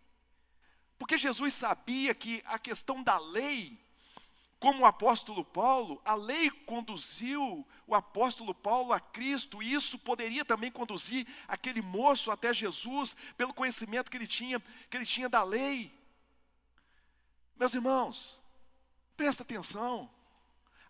Porque 0.96 1.18
Jesus 1.18 1.52
sabia 1.52 2.14
que 2.14 2.40
a 2.46 2.60
questão 2.60 3.02
da 3.02 3.18
lei, 3.18 3.76
como 4.60 4.82
o 4.82 4.86
apóstolo 4.86 5.44
Paulo, 5.44 6.00
a 6.04 6.14
lei 6.14 6.48
conduziu 6.48 7.66
o 7.88 7.94
apóstolo 7.96 8.54
Paulo 8.54 8.92
a 8.92 9.00
Cristo, 9.00 9.60
e 9.60 9.74
isso 9.74 9.98
poderia 9.98 10.44
também 10.44 10.70
conduzir 10.70 11.26
aquele 11.48 11.82
moço 11.82 12.30
até 12.30 12.54
Jesus, 12.54 13.16
pelo 13.36 13.52
conhecimento 13.52 14.08
que 14.08 14.16
ele 14.16 14.28
tinha, 14.28 14.60
que 14.88 14.96
ele 14.96 15.04
tinha 15.04 15.28
da 15.28 15.42
lei. 15.42 15.92
Meus 17.56 17.74
irmãos, 17.74 18.38
presta 19.16 19.42
atenção. 19.42 20.08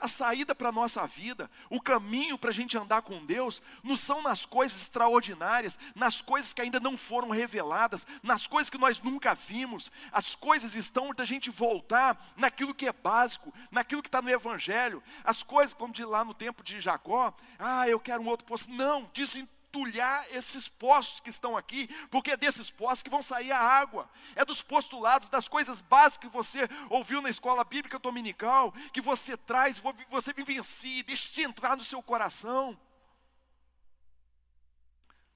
A 0.03 0.09
saída 0.09 0.53
para 0.53 0.71
a 0.71 0.73
nossa 0.73 1.07
vida, 1.07 1.49
o 1.71 1.81
caminho 1.81 2.37
para 2.37 2.51
a 2.51 2.53
gente 2.53 2.77
andar 2.77 3.03
com 3.03 3.25
Deus, 3.25 3.63
não 3.85 3.97
são 3.97 4.21
nas 4.21 4.45
coisas 4.45 4.83
extraordinárias, 4.83 5.79
nas 5.95 6.21
coisas 6.21 6.53
que 6.53 6.61
ainda 6.61 6.81
não 6.81 6.97
foram 6.97 7.31
reveladas, 7.31 8.05
nas 8.21 8.45
coisas 8.45 8.69
que 8.69 8.77
nós 8.77 9.01
nunca 9.01 9.33
vimos. 9.33 9.93
As 10.11 10.35
coisas 10.35 10.75
estão 10.75 11.15
da 11.15 11.25
gente 11.25 11.51
voltar 11.51 12.21
naquilo 12.37 12.75
que 12.75 12.89
é 12.89 12.93
básico, 12.93 13.55
naquilo 13.71 14.03
que 14.03 14.09
está 14.09 14.21
no 14.21 14.29
Evangelho. 14.29 15.01
As 15.23 15.45
coisas, 15.45 15.73
como 15.73 15.95
de 15.95 16.05
lá 16.05 16.25
no 16.25 16.35
tempo 16.35 16.65
de 16.65 16.81
Jacó, 16.81 17.33
ah, 17.57 17.89
eu 17.89 18.01
quero 18.01 18.25
um 18.25 18.27
outro 18.27 18.45
poço. 18.45 18.73
Não, 18.73 19.09
dizem 19.15 19.49
entulhar 19.73 20.27
esses 20.31 20.69
poços 20.69 21.19
que 21.19 21.31
estão 21.31 21.57
aqui, 21.57 21.89
porque 22.11 22.33
é 22.33 22.37
desses 22.37 22.71
poços 22.71 23.03
que 23.03 23.09
vão 23.09 23.23
sair 23.23 23.51
a 23.51 23.59
água. 23.59 24.09
É 24.37 24.45
dos 24.45 24.61
postulados, 24.61 25.31
das 25.31 25.49
coisas 25.49 25.81
básicas 25.81 26.29
que 26.29 26.37
você 26.37 26.69
ouviu 26.91 27.23
na 27.23 27.31
escola 27.31 27.65
bíblica 27.65 27.99
dominical, 27.99 28.73
que 28.93 29.01
você 29.01 29.37
traz, 29.37 29.81
você 30.11 30.33
vivencia 30.35 31.03
deixa 31.03 31.27
se 31.27 31.43
entrar 31.43 31.77
no 31.77 31.85
seu 31.85 32.03
coração. 32.03 32.79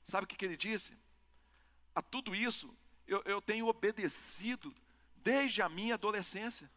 Sabe 0.05 0.25
o 0.25 0.27
que, 0.27 0.37
que 0.37 0.45
ele 0.45 0.57
disse? 0.57 0.97
A 1.95 2.03
tudo 2.03 2.35
isso 2.35 2.77
eu, 3.07 3.23
eu 3.25 3.41
tenho 3.41 3.67
obedecido 3.67 4.75
desde 5.17 5.63
a 5.63 5.69
minha 5.69 5.95
adolescência. 5.95 6.71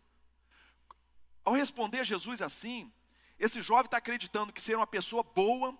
Ao 1.43 1.53
responder 1.53 2.05
Jesus 2.05 2.41
assim, 2.41 2.91
esse 3.37 3.61
jovem 3.61 3.85
está 3.85 3.97
acreditando 3.97 4.53
que 4.53 4.61
ser 4.61 4.75
uma 4.75 4.87
pessoa 4.87 5.23
boa, 5.23 5.77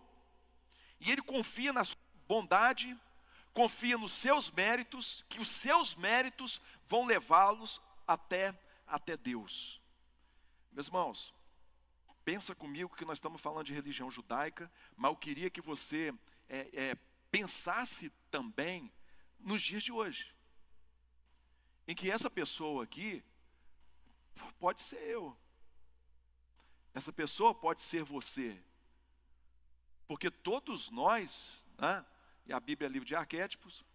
e 0.99 1.12
ele 1.12 1.21
confia 1.21 1.71
na 1.71 1.83
sua 1.83 1.99
bondade, 2.27 2.97
confia 3.53 3.97
nos 3.97 4.13
seus 4.13 4.51
méritos, 4.51 5.25
que 5.29 5.39
os 5.39 5.49
seus 5.49 5.95
méritos 5.95 6.62
vão 6.88 7.05
levá-los 7.05 7.81
até, 8.07 8.57
até 8.85 9.15
Deus. 9.15 9.81
Meus 10.71 10.88
irmãos, 10.88 11.33
pensa 12.23 12.53
comigo 12.53 12.95
que 12.95 13.05
nós 13.05 13.17
estamos 13.17 13.41
falando 13.41 13.65
de 13.65 13.73
religião 13.73 14.12
judaica, 14.12 14.71
mas 14.95 15.09
eu 15.09 15.17
queria 15.17 15.49
que 15.49 15.62
você 15.62 16.13
é, 16.47 16.69
é, 16.73 16.97
pensasse 17.31 18.12
também 18.29 18.91
nos 19.39 19.62
dias 19.62 19.83
de 19.83 19.91
hoje, 19.91 20.33
em 21.88 21.95
que 21.95 22.12
essa 22.12 22.29
pessoa 22.29 22.83
aqui 22.83 23.23
pode 24.59 24.81
ser 24.81 25.01
eu, 25.01 25.35
essa 26.93 27.12
pessoa 27.12 27.53
pode 27.55 27.81
ser 27.81 28.03
você, 28.03 28.62
porque 30.09 30.31
todos 30.31 30.89
nós, 30.89 31.63
né, 31.77 32.03
e 32.47 32.51
a 32.51 32.59
Bíblia 32.59 32.87
é 32.87 32.91
livro 32.91 33.05
de 33.05 33.15
arquétipos, 33.15 33.85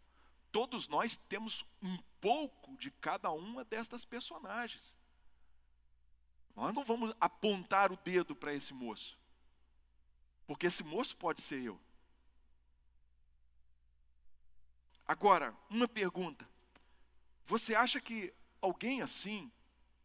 todos 0.53 0.87
nós 0.87 1.17
temos 1.17 1.67
um 1.83 1.99
pouco 2.21 2.77
de 2.77 2.89
cada 2.93 3.33
uma 3.33 3.65
destas 3.65 4.05
personagens. 4.05 4.95
Nós 6.55 6.73
não 6.73 6.85
vamos 6.85 7.13
apontar 7.21 7.91
o 7.91 7.97
dedo 7.97 8.37
para 8.37 8.55
esse 8.55 8.73
moço, 8.73 9.19
porque 10.47 10.69
esse 10.69 10.85
moço 10.85 11.17
pode 11.17 11.43
ser 11.43 11.61
eu. 11.61 11.81
Agora, 15.05 15.53
uma 15.69 15.89
pergunta: 15.89 16.49
você 17.45 17.75
acha 17.75 18.01
que 18.01 18.33
alguém 18.61 19.03
assim 19.03 19.51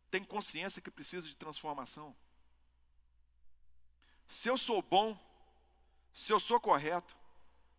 tem 0.10 0.24
consciência 0.24 0.82
que 0.82 0.90
precisa 0.90 1.28
de 1.28 1.38
transformação? 1.38 2.16
Se 4.28 4.50
eu 4.50 4.58
sou 4.58 4.82
bom, 4.82 5.29
se 6.20 6.34
eu 6.34 6.40
sou 6.40 6.60
correto, 6.60 7.16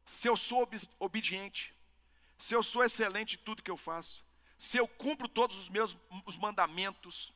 se 0.07 0.27
eu 0.27 0.35
sou 0.35 0.67
obediente, 0.99 1.77
se 2.39 2.55
eu 2.55 2.63
sou 2.63 2.83
excelente 2.83 3.37
em 3.37 3.45
tudo 3.45 3.63
que 3.63 3.71
eu 3.71 3.77
faço, 3.77 4.25
se 4.59 4.79
eu 4.79 4.89
cumpro 4.89 5.29
todos 5.29 5.59
os 5.59 5.69
meus 5.69 5.95
os 6.25 6.39
mandamentos, 6.39 7.35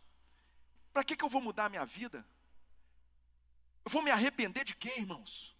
para 0.94 1.04
que, 1.04 1.14
que 1.14 1.22
eu 1.22 1.28
vou 1.28 1.42
mudar 1.42 1.66
a 1.66 1.68
minha 1.68 1.84
vida? 1.84 2.26
Eu 3.84 3.90
vou 3.90 4.00
me 4.00 4.10
arrepender 4.10 4.64
de 4.64 4.74
quê, 4.74 4.94
irmãos? 4.96 5.54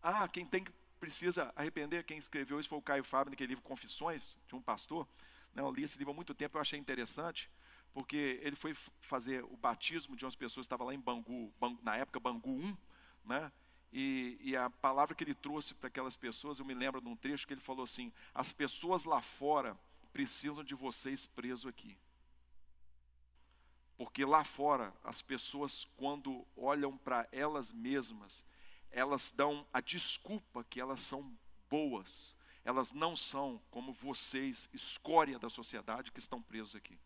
Ah, 0.00 0.28
quem 0.28 0.46
tem 0.46 0.64
precisa 1.00 1.52
arrepender, 1.56 2.04
quem 2.04 2.16
escreveu 2.16 2.60
isso 2.60 2.68
foi 2.68 2.78
o 2.78 2.82
Caio 2.82 3.02
Fábio, 3.02 3.32
naquele 3.32 3.48
livro 3.48 3.64
Confissões, 3.64 4.36
de 4.46 4.54
um 4.54 4.62
pastor. 4.62 5.08
Né, 5.52 5.60
eu 5.60 5.72
li 5.72 5.82
esse 5.82 5.98
livro 5.98 6.12
há 6.12 6.14
muito 6.14 6.32
tempo, 6.36 6.56
eu 6.56 6.62
achei 6.62 6.78
interessante, 6.78 7.50
porque 7.92 8.38
ele 8.44 8.54
foi 8.54 8.74
fazer 9.00 9.42
o 9.42 9.56
batismo 9.56 10.14
de 10.14 10.24
umas 10.24 10.36
pessoas 10.36 10.66
que 10.66 10.68
estavam 10.68 10.86
lá 10.86 10.94
em 10.94 11.00
Bangu, 11.00 11.52
Bangu 11.58 11.82
na 11.82 11.96
época 11.96 12.20
Bangu 12.20 12.52
1, 12.52 12.76
né? 13.24 13.52
E, 13.92 14.36
e, 14.40 14.56
a 14.56 14.68
palavra 14.68 15.14
que 15.14 15.24
ele 15.24 15.34
trouxe 15.34 15.72
para 15.72 15.88
aquelas 15.88 16.16
pessoas, 16.16 16.58
eu 16.58 16.64
me 16.64 16.74
lembro 16.74 17.00
de 17.00 17.08
um 17.08 17.16
trecho 17.16 17.46
que 17.46 17.54
ele 17.54 17.60
falou 17.60 17.84
assim: 17.84 18.12
as 18.34 18.52
pessoas 18.52 19.04
lá 19.04 19.22
fora 19.22 19.76
precisam 20.12 20.64
de 20.64 20.74
vocês 20.74 21.26
preso 21.26 21.68
aqui. 21.68 21.96
Porque 23.96 24.24
lá 24.24 24.44
fora, 24.44 24.92
as 25.02 25.22
pessoas, 25.22 25.86
quando 25.96 26.46
olham 26.56 26.96
para 26.98 27.26
elas 27.32 27.72
mesmas, 27.72 28.44
elas 28.90 29.30
dão 29.30 29.66
a 29.72 29.80
desculpa 29.80 30.64
que 30.64 30.80
elas 30.80 31.00
são 31.00 31.34
boas. 31.70 32.36
Elas 32.64 32.92
não 32.92 33.16
são 33.16 33.60
como 33.70 33.92
vocês, 33.92 34.68
escória 34.74 35.38
da 35.38 35.48
sociedade, 35.48 36.10
que 36.10 36.18
estão 36.18 36.42
presos 36.42 36.74
aqui. 36.74 36.98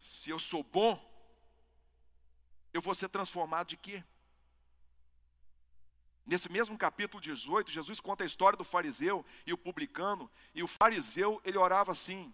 Se 0.00 0.30
eu 0.30 0.38
sou 0.38 0.62
bom, 0.62 1.09
eu 2.72 2.80
vou 2.80 2.94
ser 2.94 3.08
transformado 3.08 3.68
de 3.68 3.76
quê? 3.76 4.04
Nesse 6.24 6.50
mesmo 6.50 6.78
capítulo 6.78 7.20
18, 7.20 7.70
Jesus 7.70 7.98
conta 7.98 8.22
a 8.22 8.26
história 8.26 8.56
do 8.56 8.62
fariseu 8.62 9.26
e 9.44 9.52
o 9.52 9.58
publicano, 9.58 10.30
e 10.54 10.62
o 10.62 10.68
fariseu, 10.68 11.40
ele 11.44 11.58
orava 11.58 11.90
assim: 11.90 12.32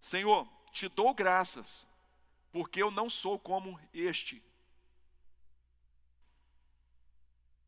Senhor, 0.00 0.48
te 0.72 0.88
dou 0.88 1.12
graças, 1.12 1.86
porque 2.50 2.82
eu 2.82 2.90
não 2.90 3.10
sou 3.10 3.38
como 3.38 3.78
este 3.92 4.42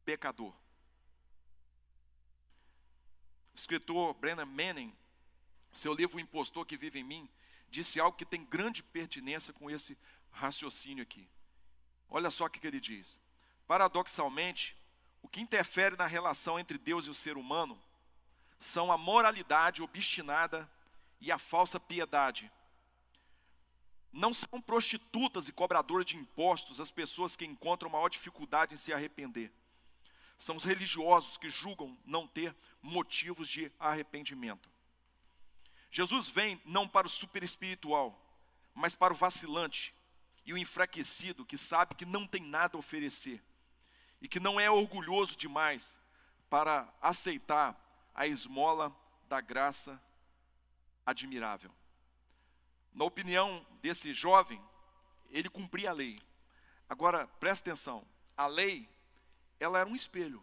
pecador. 0.05 0.55
O 3.53 3.57
escritor 3.57 4.15
Brennan 4.15 4.47
Manning, 4.47 4.97
seu 5.73 5.93
livro 5.93 6.17
O 6.17 6.21
Impostor 6.21 6.65
que 6.65 6.77
Vive 6.77 7.01
em 7.01 7.05
Mim, 7.05 7.29
disse 7.71 8.01
algo 8.01 8.17
que 8.17 8.25
tem 8.25 8.45
grande 8.45 8.83
pertinência 8.83 9.53
com 9.53 9.71
esse 9.71 9.97
raciocínio 10.31 11.03
aqui. 11.03 11.29
Olha 12.15 12.31
só 12.31 12.45
o 12.45 12.51
que 12.51 12.65
ele 12.67 12.79
diz. 12.79 13.19
Paradoxalmente, 13.67 14.77
o 15.23 15.29
que 15.29 15.41
interfere 15.41 15.97
na 15.97 16.07
relação 16.07 16.61
entre 16.61 16.77
Deus 16.77 17.07
e 17.07 17.11
o 17.11 17.15
ser 17.15 17.39
humano 17.39 17.83
são 18.59 18.93
a 18.93 18.99
moralidade 18.99 19.83
obstinada 19.83 20.71
e 21.19 21.33
a 21.33 21.39
falsa 21.39 21.81
piedade. 21.81 22.53
Não 24.13 24.35
são 24.35 24.61
prostitutas 24.61 25.49
e 25.49 25.53
cobradoras 25.53 26.05
de 26.05 26.17
impostos 26.17 26.83
as 26.83 26.91
pessoas 26.91 27.35
que 27.35 27.47
encontram 27.47 27.89
maior 27.89 28.11
dificuldade 28.11 28.75
em 28.75 28.77
se 28.77 28.93
arrepender. 28.93 29.51
São 30.37 30.57
os 30.57 30.65
religiosos 30.65 31.39
que 31.39 31.49
julgam 31.49 31.97
não 32.05 32.29
ter 32.29 32.55
motivos 32.83 33.49
de 33.49 33.73
arrependimento. 33.81 34.69
Jesus 35.91 36.29
vem 36.29 36.61
não 36.67 36.87
para 36.87 37.07
o 37.07 37.11
super 37.11 37.43
espiritual, 37.43 38.21
mas 38.75 38.95
para 38.95 39.15
o 39.15 39.17
vacilante 39.17 39.95
e 40.45 40.53
o 40.53 40.59
enfraquecido 40.59 41.47
que 41.47 41.57
sabe 41.57 41.95
que 41.95 42.05
não 42.05 42.27
tem 42.27 42.43
nada 42.43 42.77
a 42.77 42.79
oferecer 42.79 43.43
e 44.21 44.29
que 44.29 44.41
não 44.41 44.59
é 44.59 44.71
orgulhoso 44.71 45.37
demais 45.37 45.99
para 46.49 46.93
aceitar 47.01 47.79
a 48.15 48.27
esmola 48.27 48.95
da 49.29 49.41
graça 49.41 50.01
admirável. 51.05 51.71
Na 52.93 53.05
opinião 53.05 53.67
desse 53.81 54.13
jovem, 54.13 54.63
ele 55.31 55.49
cumpria 55.49 55.91
a 55.91 55.95
lei. 55.95 56.19
Agora, 56.89 57.27
presta 57.41 57.71
atenção, 57.71 58.07
a 58.37 58.47
lei, 58.47 58.89
ela 59.59 59.79
era 59.79 59.89
um 59.89 59.97
espelho. 59.97 60.43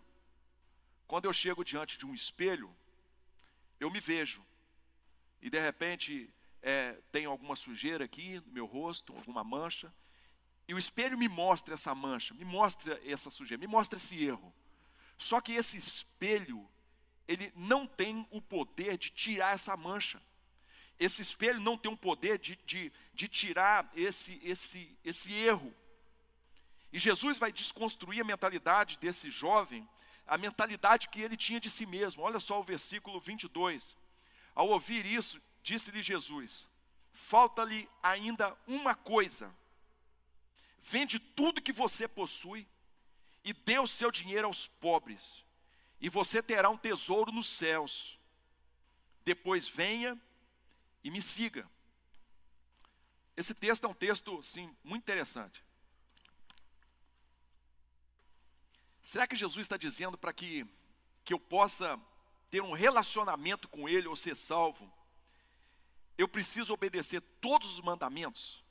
Quando 1.07 1.25
eu 1.25 1.33
chego 1.33 1.63
diante 1.63 1.97
de 1.97 2.05
um 2.05 2.13
espelho, 2.13 2.75
eu 3.79 3.89
me 3.91 3.99
vejo. 3.99 4.43
E 5.41 5.49
de 5.49 5.59
repente, 5.59 6.33
é, 6.61 6.93
tem 7.11 7.25
alguma 7.25 7.55
sujeira 7.55 8.05
aqui 8.05 8.39
no 8.45 8.51
meu 8.51 8.65
rosto, 8.65 9.15
alguma 9.15 9.43
mancha. 9.43 9.93
E 10.67 10.73
o 10.73 10.77
espelho 10.77 11.17
me 11.17 11.27
mostra 11.27 11.73
essa 11.73 11.95
mancha, 11.95 12.33
me 12.33 12.45
mostra 12.45 12.99
essa 13.03 13.29
sujeira, 13.29 13.59
me 13.59 13.67
mostra 13.67 13.97
esse 13.97 14.23
erro. 14.23 14.53
Só 15.17 15.41
que 15.41 15.53
esse 15.53 15.77
espelho, 15.77 16.67
ele 17.27 17.51
não 17.55 17.87
tem 17.87 18.27
o 18.29 18.41
poder 18.41 18.97
de 18.97 19.09
tirar 19.09 19.53
essa 19.53 19.75
mancha. 19.75 20.21
Esse 20.99 21.21
espelho 21.21 21.59
não 21.59 21.77
tem 21.77 21.91
o 21.91 21.97
poder 21.97 22.37
de, 22.37 22.57
de, 22.65 22.91
de 23.13 23.27
tirar 23.27 23.89
esse, 23.95 24.39
esse, 24.43 24.97
esse 25.03 25.33
erro. 25.33 25.73
E 26.91 26.99
Jesus 26.99 27.37
vai 27.37 27.51
desconstruir 27.51 28.21
a 28.21 28.25
mentalidade 28.25 28.97
desse 28.97 29.31
jovem, 29.31 29.87
a 30.27 30.37
mentalidade 30.37 31.07
que 31.07 31.21
ele 31.21 31.37
tinha 31.37 31.59
de 31.59 31.69
si 31.69 31.85
mesmo. 31.85 32.23
Olha 32.23 32.39
só 32.39 32.59
o 32.59 32.63
versículo 32.63 33.19
22. 33.19 33.95
Ao 34.53 34.67
ouvir 34.67 35.05
isso, 35.05 35.41
disse-lhe 35.63 36.01
Jesus: 36.01 36.67
Falta-lhe 37.11 37.89
ainda 38.01 38.57
uma 38.67 38.95
coisa. 38.95 39.53
Vende 40.79 41.19
tudo 41.19 41.61
que 41.61 41.73
você 41.73 42.07
possui 42.07 42.67
e 43.43 43.53
dê 43.53 43.79
o 43.79 43.87
seu 43.87 44.11
dinheiro 44.11 44.47
aos 44.47 44.67
pobres, 44.67 45.43
e 45.99 46.09
você 46.09 46.41
terá 46.41 46.69
um 46.69 46.77
tesouro 46.77 47.31
nos 47.31 47.47
céus. 47.47 48.17
Depois 49.23 49.67
venha 49.67 50.19
e 51.03 51.11
me 51.11 51.21
siga. 51.21 51.69
Esse 53.35 53.53
texto 53.53 53.85
é 53.85 53.87
um 53.87 53.93
texto, 53.93 54.41
sim, 54.43 54.75
muito 54.83 55.03
interessante. 55.03 55.63
Será 59.01 59.25
que 59.25 59.35
Jesus 59.35 59.65
está 59.65 59.77
dizendo 59.77 60.17
para 60.17 60.33
que, 60.33 60.67
que 61.23 61.33
eu 61.33 61.39
possa 61.39 61.99
ter 62.49 62.61
um 62.61 62.73
relacionamento 62.73 63.67
com 63.67 63.87
Ele 63.87 64.07
ou 64.07 64.15
ser 64.15 64.35
salvo? 64.35 64.91
Eu 66.19 66.27
preciso 66.27 66.73
obedecer 66.73 67.21
todos 67.39 67.75
os 67.75 67.79
mandamentos? 67.79 68.62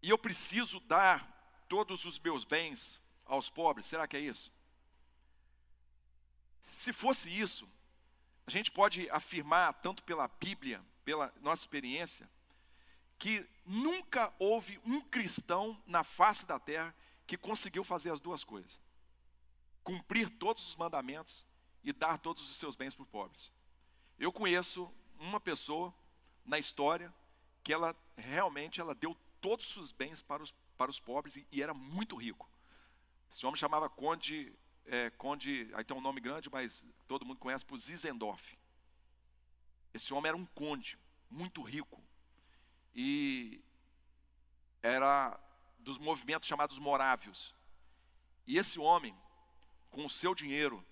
E 0.00 0.08
eu 0.08 0.16
preciso 0.16 0.78
dar 0.78 1.64
todos 1.68 2.04
os 2.04 2.16
meus 2.16 2.44
bens 2.44 3.02
aos 3.24 3.50
pobres? 3.50 3.86
Será 3.86 4.06
que 4.06 4.16
é 4.16 4.20
isso? 4.20 4.52
Se 6.68 6.92
fosse 6.92 7.28
isso, 7.36 7.68
a 8.46 8.52
gente 8.52 8.70
pode 8.70 9.10
afirmar, 9.10 9.74
tanto 9.80 10.04
pela 10.04 10.28
Bíblia, 10.28 10.80
pela 11.04 11.34
nossa 11.40 11.64
experiência, 11.64 12.30
que 13.18 13.44
nunca 13.64 14.32
houve 14.38 14.80
um 14.84 15.00
cristão 15.00 15.76
na 15.88 16.04
face 16.04 16.46
da 16.46 16.60
terra 16.60 16.94
que 17.26 17.36
conseguiu 17.36 17.82
fazer 17.82 18.12
as 18.12 18.20
duas 18.20 18.44
coisas: 18.44 18.80
cumprir 19.82 20.30
todos 20.30 20.68
os 20.68 20.76
mandamentos 20.76 21.44
e 21.82 21.92
dar 21.92 22.16
todos 22.16 22.48
os 22.48 22.58
seus 22.58 22.76
bens 22.76 22.94
para 22.94 23.02
os 23.02 23.10
pobres. 23.10 23.50
Eu 24.16 24.32
conheço 24.32 24.88
uma 25.18 25.40
pessoa 25.40 25.94
na 26.44 26.58
história 26.58 27.12
que 27.62 27.72
ela 27.72 27.96
realmente 28.16 28.80
ela 28.80 28.94
deu 28.94 29.16
todos 29.40 29.76
os 29.76 29.92
bens 29.92 30.22
para 30.22 30.42
os, 30.42 30.52
para 30.76 30.90
os 30.90 31.00
pobres 31.00 31.36
e, 31.36 31.46
e 31.50 31.62
era 31.62 31.74
muito 31.74 32.16
rico. 32.16 32.48
Esse 33.30 33.44
homem 33.44 33.56
chamava 33.56 33.88
Conde 33.88 34.52
é, 34.86 35.10
conde, 35.10 35.68
aí 35.74 35.84
tem 35.84 35.96
um 35.96 36.00
nome 36.00 36.20
grande, 36.20 36.48
mas 36.50 36.86
todo 37.08 37.24
mundo 37.24 37.38
conhece 37.38 37.64
por 37.64 37.76
Zizendorf. 37.78 38.56
Esse 39.92 40.12
homem 40.14 40.28
era 40.28 40.36
um 40.36 40.46
conde, 40.46 40.98
muito 41.30 41.62
rico. 41.62 42.02
E 42.94 43.60
era 44.82 45.38
dos 45.78 45.98
movimentos 45.98 46.48
chamados 46.48 46.78
morávios. 46.78 47.54
E 48.46 48.58
esse 48.58 48.78
homem, 48.78 49.16
com 49.90 50.06
o 50.06 50.10
seu 50.10 50.34
dinheiro, 50.34 50.84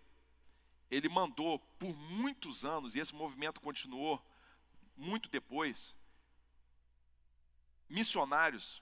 ele 0.95 1.09
mandou 1.09 1.59
por 1.79 1.95
muitos 1.97 2.65
anos, 2.65 2.95
e 2.95 3.01
esse 3.01 3.15
movimento 3.15 3.61
continuou 3.61 4.25
muito 4.97 5.29
depois, 5.29 5.95
missionários 7.89 8.81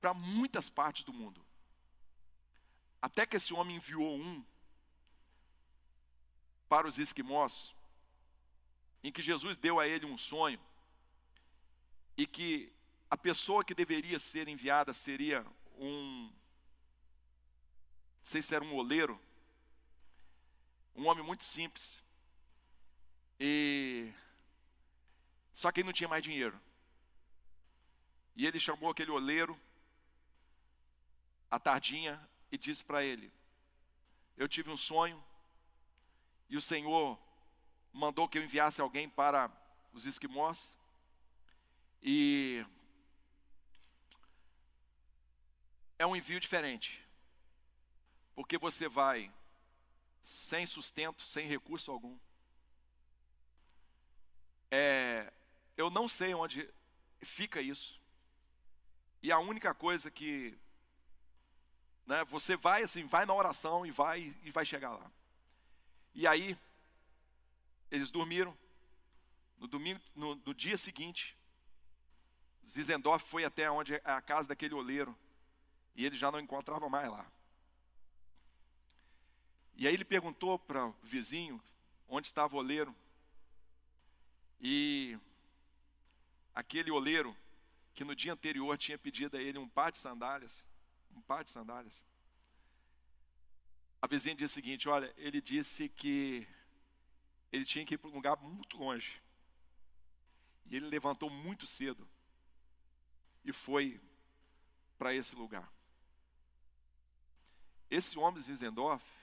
para 0.00 0.14
muitas 0.14 0.70
partes 0.70 1.04
do 1.04 1.12
mundo. 1.12 1.44
Até 3.00 3.26
que 3.26 3.36
esse 3.36 3.52
homem 3.52 3.76
enviou 3.76 4.16
um 4.16 4.44
para 6.68 6.88
os 6.88 6.98
esquimós, 6.98 7.74
em 9.04 9.12
que 9.12 9.20
Jesus 9.20 9.56
deu 9.56 9.78
a 9.78 9.86
ele 9.86 10.06
um 10.06 10.16
sonho, 10.16 10.60
e 12.16 12.26
que 12.26 12.72
a 13.10 13.16
pessoa 13.16 13.64
que 13.64 13.74
deveria 13.74 14.18
ser 14.18 14.48
enviada 14.48 14.92
seria 14.92 15.46
um, 15.78 16.24
não 16.24 16.32
sei 18.24 18.40
se 18.40 18.54
era 18.54 18.64
um 18.64 18.74
oleiro, 18.74 19.20
um 20.98 21.06
homem 21.06 21.24
muito 21.24 21.44
simples, 21.44 21.98
e 23.40 24.12
só 25.54 25.72
que 25.72 25.80
ele 25.80 25.86
não 25.86 25.92
tinha 25.92 26.08
mais 26.08 26.22
dinheiro. 26.22 26.60
E 28.36 28.46
ele 28.46 28.60
chamou 28.60 28.90
aquele 28.90 29.10
oleiro 29.10 29.58
à 31.50 31.58
tardinha 31.58 32.20
e 32.52 32.58
disse 32.58 32.84
para 32.84 33.02
ele: 33.02 33.32
eu 34.38 34.48
tive 34.48 34.70
um 34.70 34.76
sonho 34.76 35.22
e 36.48 36.56
o 36.56 36.62
Senhor 36.62 37.18
mandou 37.92 38.28
que 38.28 38.38
eu 38.38 38.42
enviasse 38.44 38.80
alguém 38.80 39.08
para 39.08 39.50
os 39.92 40.06
esquimós. 40.06 40.78
E 42.00 42.64
é 45.98 46.06
um 46.06 46.14
envio 46.14 46.38
diferente. 46.38 47.04
Porque 48.36 48.56
você 48.56 48.88
vai 48.88 49.32
sem 50.28 50.66
sustento, 50.66 51.24
sem 51.24 51.46
recurso 51.46 51.90
algum. 51.90 52.18
É, 54.70 55.32
eu 55.74 55.88
não 55.88 56.06
sei 56.06 56.34
onde 56.34 56.68
fica 57.22 57.62
isso. 57.62 57.98
E 59.22 59.32
a 59.32 59.38
única 59.38 59.72
coisa 59.72 60.10
que 60.10 60.54
né, 62.04 62.22
você 62.24 62.58
vai 62.58 62.82
assim, 62.82 63.06
vai 63.06 63.24
na 63.24 63.32
oração 63.32 63.86
e 63.86 63.90
vai 63.90 64.36
e 64.42 64.50
vai 64.50 64.66
chegar 64.66 64.90
lá. 64.90 65.10
E 66.14 66.26
aí 66.26 66.58
eles 67.90 68.10
dormiram. 68.10 68.54
No 69.56 69.66
domingo, 69.66 70.00
no, 70.14 70.34
no 70.34 70.54
dia 70.54 70.76
seguinte, 70.76 71.34
Zizendorf 72.68 73.26
foi 73.26 73.46
até 73.46 73.70
onde 73.70 73.94
é 73.94 74.02
a 74.04 74.20
casa 74.20 74.48
daquele 74.48 74.74
oleiro 74.74 75.16
e 75.96 76.04
ele 76.04 76.18
já 76.18 76.30
não 76.30 76.38
encontrava 76.38 76.86
mais 76.90 77.10
lá. 77.10 77.26
E 79.78 79.86
aí 79.86 79.94
ele 79.94 80.04
perguntou 80.04 80.58
para 80.58 80.86
o 80.86 80.94
vizinho 81.04 81.62
onde 82.08 82.26
estava 82.26 82.56
o 82.56 82.58
oleiro. 82.58 82.94
E 84.60 85.16
aquele 86.52 86.90
oleiro 86.90 87.36
que 87.94 88.02
no 88.02 88.12
dia 88.14 88.32
anterior 88.32 88.76
tinha 88.76 88.98
pedido 88.98 89.36
a 89.36 89.40
ele 89.40 89.56
um 89.56 89.68
par 89.68 89.92
de 89.92 89.98
sandálias, 89.98 90.66
um 91.14 91.20
par 91.22 91.44
de 91.44 91.50
sandálias. 91.50 92.04
A 94.02 94.08
vizinha 94.08 94.34
disse 94.34 94.52
o 94.52 94.54
seguinte: 94.54 94.88
olha, 94.88 95.14
ele 95.16 95.40
disse 95.40 95.88
que 95.88 96.44
ele 97.52 97.64
tinha 97.64 97.86
que 97.86 97.94
ir 97.94 97.98
para 97.98 98.10
um 98.10 98.14
lugar 98.14 98.36
muito 98.36 98.76
longe. 98.76 99.22
E 100.66 100.76
ele 100.76 100.86
levantou 100.86 101.30
muito 101.30 101.68
cedo 101.68 102.06
e 103.44 103.52
foi 103.52 104.00
para 104.98 105.14
esse 105.14 105.36
lugar. 105.36 105.72
Esse 107.88 108.18
homem 108.18 108.42
Zizendorf, 108.42 109.17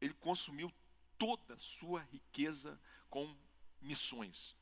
ele 0.00 0.14
consumiu 0.14 0.72
toda 1.18 1.54
a 1.54 1.58
sua 1.58 2.00
riqueza 2.12 2.80
com 3.08 3.36
missões. 3.80 4.56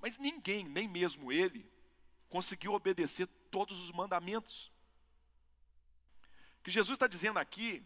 Mas 0.00 0.16
ninguém, 0.18 0.64
nem 0.64 0.86
mesmo 0.86 1.32
ele, 1.32 1.70
conseguiu 2.28 2.72
obedecer 2.72 3.26
todos 3.50 3.78
os 3.80 3.90
mandamentos. 3.90 4.70
O 6.60 6.62
que 6.62 6.70
Jesus 6.70 6.96
está 6.96 7.06
dizendo 7.06 7.38
aqui 7.38 7.84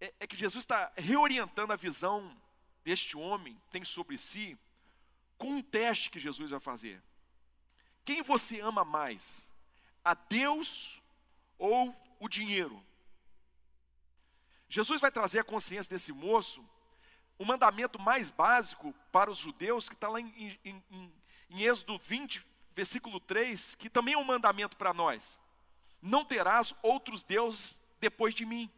é, 0.00 0.12
é 0.20 0.26
que 0.26 0.36
Jesus 0.36 0.62
está 0.62 0.92
reorientando 0.96 1.72
a 1.72 1.76
visão 1.76 2.36
deste 2.82 3.16
homem 3.16 3.58
tem 3.70 3.84
sobre 3.84 4.18
si 4.18 4.58
com 5.38 5.48
um 5.48 5.62
teste 5.62 6.10
que 6.10 6.18
Jesus 6.18 6.50
vai 6.50 6.60
fazer. 6.60 7.02
Quem 8.04 8.22
você 8.22 8.60
ama 8.60 8.84
mais? 8.84 9.48
A 10.04 10.14
Deus 10.14 11.02
ou 11.56 11.96
o 12.20 12.28
dinheiro? 12.28 12.84
Jesus 14.74 15.00
vai 15.00 15.08
trazer 15.12 15.38
a 15.38 15.44
consciência 15.44 15.88
desse 15.88 16.12
moço 16.12 16.68
o 17.38 17.44
mandamento 17.44 17.96
mais 17.96 18.28
básico 18.28 18.92
para 19.12 19.30
os 19.30 19.38
judeus, 19.38 19.88
que 19.88 19.94
está 19.94 20.08
lá 20.08 20.20
em, 20.20 20.58
em, 20.64 20.82
em, 20.90 21.12
em 21.50 21.62
Êxodo 21.62 21.96
20, 21.96 22.44
versículo 22.72 23.20
3, 23.20 23.76
que 23.76 23.88
também 23.88 24.14
é 24.14 24.18
um 24.18 24.24
mandamento 24.24 24.76
para 24.76 24.92
nós: 24.92 25.38
Não 26.02 26.24
terás 26.24 26.74
outros 26.82 27.22
deuses 27.22 27.80
depois 28.00 28.34
de 28.34 28.44
mim. 28.44 28.68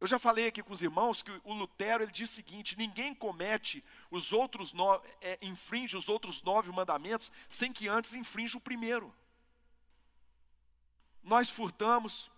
Eu 0.00 0.06
já 0.06 0.16
falei 0.16 0.46
aqui 0.46 0.62
com 0.62 0.72
os 0.72 0.82
irmãos 0.82 1.20
que 1.20 1.32
o 1.42 1.52
Lutero 1.52 2.04
ele 2.04 2.12
diz 2.12 2.30
o 2.30 2.34
seguinte: 2.34 2.78
ninguém 2.78 3.12
comete 3.12 3.84
os 4.12 4.32
outros 4.32 4.72
nove, 4.72 5.08
é, 5.20 5.40
infringe 5.42 5.96
os 5.96 6.08
outros 6.08 6.40
nove 6.44 6.70
mandamentos 6.70 7.32
sem 7.48 7.72
que 7.72 7.88
antes 7.88 8.14
infrinja 8.14 8.56
o 8.56 8.60
primeiro. 8.60 9.12
Nós 11.20 11.50
furtamos, 11.50 12.30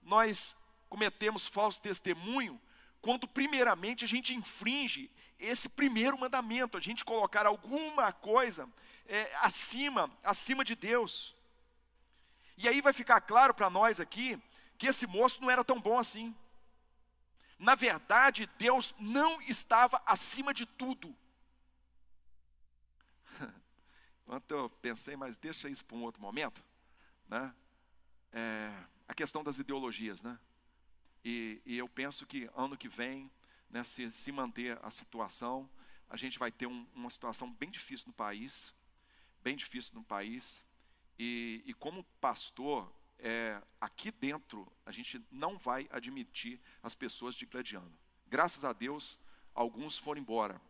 nós 0.00 0.61
cometemos 0.92 1.46
falso 1.46 1.80
testemunho, 1.80 2.60
quando 3.00 3.26
primeiramente 3.26 4.04
a 4.04 4.06
gente 4.06 4.34
infringe 4.34 5.10
esse 5.38 5.66
primeiro 5.70 6.18
mandamento, 6.18 6.76
a 6.76 6.80
gente 6.82 7.02
colocar 7.02 7.46
alguma 7.46 8.12
coisa 8.12 8.68
é, 9.06 9.34
acima, 9.36 10.10
acima 10.22 10.62
de 10.62 10.74
Deus. 10.76 11.34
E 12.58 12.68
aí 12.68 12.82
vai 12.82 12.92
ficar 12.92 13.22
claro 13.22 13.54
para 13.54 13.70
nós 13.70 14.00
aqui 14.00 14.38
que 14.76 14.86
esse 14.86 15.06
moço 15.06 15.40
não 15.40 15.50
era 15.50 15.64
tão 15.64 15.80
bom 15.80 15.98
assim. 15.98 16.36
Na 17.58 17.74
verdade, 17.74 18.46
Deus 18.58 18.94
não 18.98 19.40
estava 19.40 20.02
acima 20.04 20.52
de 20.52 20.66
tudo. 20.66 21.16
Ontem 24.28 24.52
eu 24.52 24.68
pensei, 24.68 25.16
mas 25.16 25.38
deixa 25.38 25.70
isso 25.70 25.86
para 25.86 25.96
um 25.96 26.02
outro 26.02 26.20
momento, 26.20 26.62
né? 27.26 27.54
É, 28.30 28.70
a 29.08 29.14
questão 29.14 29.42
das 29.42 29.58
ideologias, 29.58 30.20
né? 30.20 30.38
E, 31.24 31.62
e, 31.64 31.78
eu 31.78 31.88
penso 31.88 32.26
que 32.26 32.50
ano 32.54 32.76
que 32.76 32.88
vem, 32.88 33.30
né, 33.70 33.84
se, 33.84 34.10
se 34.10 34.32
manter 34.32 34.78
a 34.82 34.90
situação, 34.90 35.68
a 36.08 36.16
gente 36.16 36.38
vai 36.38 36.50
ter 36.50 36.66
um, 36.66 36.86
uma 36.94 37.10
situação 37.10 37.50
bem 37.50 37.70
difícil 37.70 38.08
no 38.08 38.12
país, 38.12 38.74
bem 39.42 39.56
difícil 39.56 39.94
no 39.94 40.02
país. 40.02 40.64
E, 41.18 41.62
e 41.64 41.74
como 41.74 42.04
pastor, 42.20 42.92
é, 43.18 43.62
aqui 43.80 44.10
dentro 44.10 44.70
a 44.84 44.90
gente 44.90 45.24
não 45.30 45.56
vai 45.56 45.88
admitir 45.92 46.60
as 46.82 46.94
pessoas 46.94 47.34
de. 47.36 47.48
Graças 48.26 48.64
a 48.64 48.72
Deus, 48.72 49.18
alguns 49.54 49.96
foram 49.96 50.20
embora. 50.20 50.60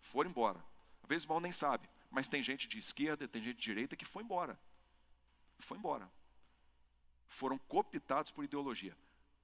Foram 0.00 0.30
embora. 0.30 0.64
Às 1.02 1.08
vezes 1.08 1.24
irmão 1.24 1.40
nem 1.40 1.52
sabe, 1.52 1.88
mas 2.10 2.28
tem 2.28 2.42
gente 2.42 2.66
de 2.66 2.78
esquerda, 2.78 3.28
tem 3.28 3.42
gente 3.42 3.56
de 3.56 3.62
direita 3.62 3.96
que 3.96 4.04
foi 4.04 4.22
embora. 4.22 4.58
Foi 5.58 5.76
embora. 5.76 6.10
Foram 7.28 7.58
cooptados 7.58 8.30
por 8.30 8.44
ideologia. 8.44 8.96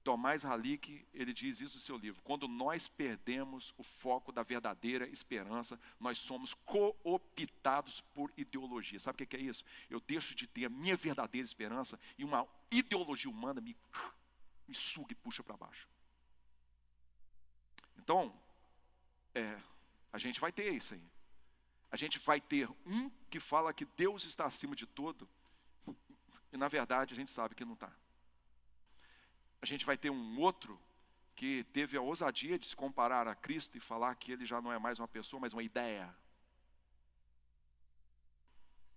Tomás 0.07 0.45
Halick, 0.45 1.05
ele 1.13 1.33
diz 1.33 1.59
isso 1.59 1.75
no 1.75 1.81
seu 1.81 1.97
livro. 1.97 2.21
Quando 2.21 2.47
nós 2.47 2.87
perdemos 2.87 3.73
o 3.77 3.83
foco 3.83 4.31
da 4.31 4.41
verdadeira 4.41 5.05
esperança, 5.09 5.77
nós 5.99 6.17
somos 6.17 6.53
cooptados 6.53 7.99
por 8.15 8.31
ideologia. 8.37 9.01
Sabe 9.01 9.21
o 9.21 9.27
que 9.27 9.35
é 9.35 9.41
isso? 9.41 9.65
Eu 9.89 9.99
deixo 9.99 10.33
de 10.33 10.47
ter 10.47 10.63
a 10.63 10.69
minha 10.69 10.95
verdadeira 10.95 11.43
esperança 11.43 11.99
e 12.17 12.23
uma 12.23 12.47
ideologia 12.71 13.29
humana 13.29 13.59
me, 13.59 13.75
me 14.65 14.73
suga 14.73 15.11
e 15.11 15.15
puxa 15.15 15.43
para 15.43 15.57
baixo. 15.57 15.89
Então, 17.97 18.33
é, 19.35 19.59
a 20.13 20.17
gente 20.17 20.39
vai 20.39 20.53
ter 20.53 20.73
isso 20.73 20.93
aí. 20.93 21.03
A 21.91 21.97
gente 21.97 22.17
vai 22.19 22.39
ter 22.39 22.69
um 22.85 23.09
que 23.29 23.41
fala 23.41 23.73
que 23.73 23.83
Deus 23.83 24.23
está 24.23 24.45
acima 24.45 24.73
de 24.73 24.85
tudo, 24.85 25.27
e 26.53 26.55
na 26.55 26.69
verdade 26.69 27.13
a 27.13 27.17
gente 27.17 27.29
sabe 27.29 27.55
que 27.55 27.65
não 27.65 27.73
está 27.73 27.91
a 29.61 29.65
gente 29.65 29.85
vai 29.85 29.97
ter 29.97 30.09
um 30.09 30.39
outro 30.39 30.79
que 31.35 31.63
teve 31.65 31.95
a 31.97 32.01
ousadia 32.01 32.57
de 32.57 32.65
se 32.65 32.75
comparar 32.75 33.27
a 33.27 33.35
Cristo 33.35 33.77
e 33.77 33.79
falar 33.79 34.15
que 34.15 34.31
ele 34.31 34.45
já 34.45 34.61
não 34.61 34.71
é 34.71 34.79
mais 34.79 34.99
uma 34.99 35.07
pessoa, 35.07 35.39
mas 35.39 35.53
uma 35.53 35.63
ideia. 35.63 36.15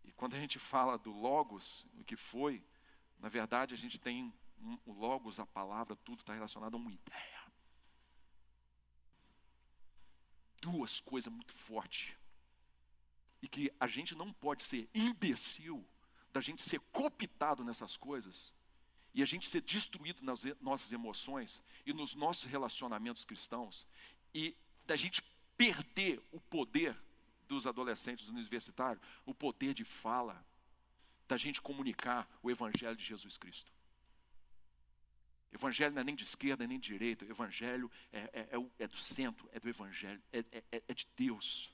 E 0.04 0.12
quando 0.12 0.34
a 0.36 0.40
gente 0.40 0.58
fala 0.58 0.98
do 0.98 1.12
Logos, 1.12 1.86
o 1.98 2.04
que 2.04 2.16
foi, 2.16 2.64
na 3.18 3.28
verdade 3.28 3.74
a 3.74 3.76
gente 3.76 4.00
tem 4.00 4.32
um, 4.58 4.78
o 4.86 4.92
Logos, 4.92 5.38
a 5.38 5.46
palavra, 5.46 5.96
tudo 5.96 6.20
está 6.20 6.32
relacionado 6.32 6.74
a 6.74 6.78
uma 6.78 6.92
ideia. 6.92 7.40
Duas 10.60 11.00
coisas 11.00 11.32
muito 11.32 11.52
fortes. 11.52 12.14
E 13.42 13.48
que 13.48 13.72
a 13.80 13.86
gente 13.86 14.14
não 14.14 14.32
pode 14.32 14.64
ser 14.64 14.88
imbecil 14.94 15.86
da 16.32 16.40
gente 16.40 16.62
ser 16.62 16.80
cooptado 16.92 17.64
nessas 17.64 17.96
coisas 17.96 18.52
e 19.14 19.22
a 19.22 19.26
gente 19.26 19.48
ser 19.48 19.60
destruído 19.62 20.22
nas 20.22 20.44
nossas 20.60 20.92
emoções 20.92 21.62
e 21.84 21.92
nos 21.92 22.14
nossos 22.14 22.44
relacionamentos 22.44 23.24
cristãos, 23.24 23.86
e 24.34 24.56
da 24.86 24.96
gente 24.96 25.22
perder 25.56 26.22
o 26.32 26.40
poder 26.40 26.96
dos 27.48 27.66
adolescentes 27.66 28.28
universitários, 28.28 29.02
o 29.26 29.34
poder 29.34 29.74
de 29.74 29.84
fala, 29.84 30.44
da 31.26 31.36
gente 31.36 31.60
comunicar 31.60 32.28
o 32.42 32.50
Evangelho 32.50 32.96
de 32.96 33.04
Jesus 33.04 33.36
Cristo. 33.36 33.72
Evangelho 35.52 35.94
não 35.94 36.02
é 36.02 36.04
nem 36.04 36.14
de 36.14 36.22
esquerda 36.22 36.66
nem 36.66 36.78
de 36.78 36.88
direita, 36.88 37.24
o 37.24 37.30
Evangelho 37.30 37.90
é, 38.12 38.18
é, 38.32 38.40
é, 38.56 38.84
é 38.84 38.86
do 38.86 38.96
centro, 38.96 39.48
é 39.52 39.58
do 39.58 39.68
Evangelho, 39.68 40.22
é, 40.32 40.44
é, 40.52 40.82
é 40.86 40.94
de 40.94 41.08
Deus. 41.16 41.72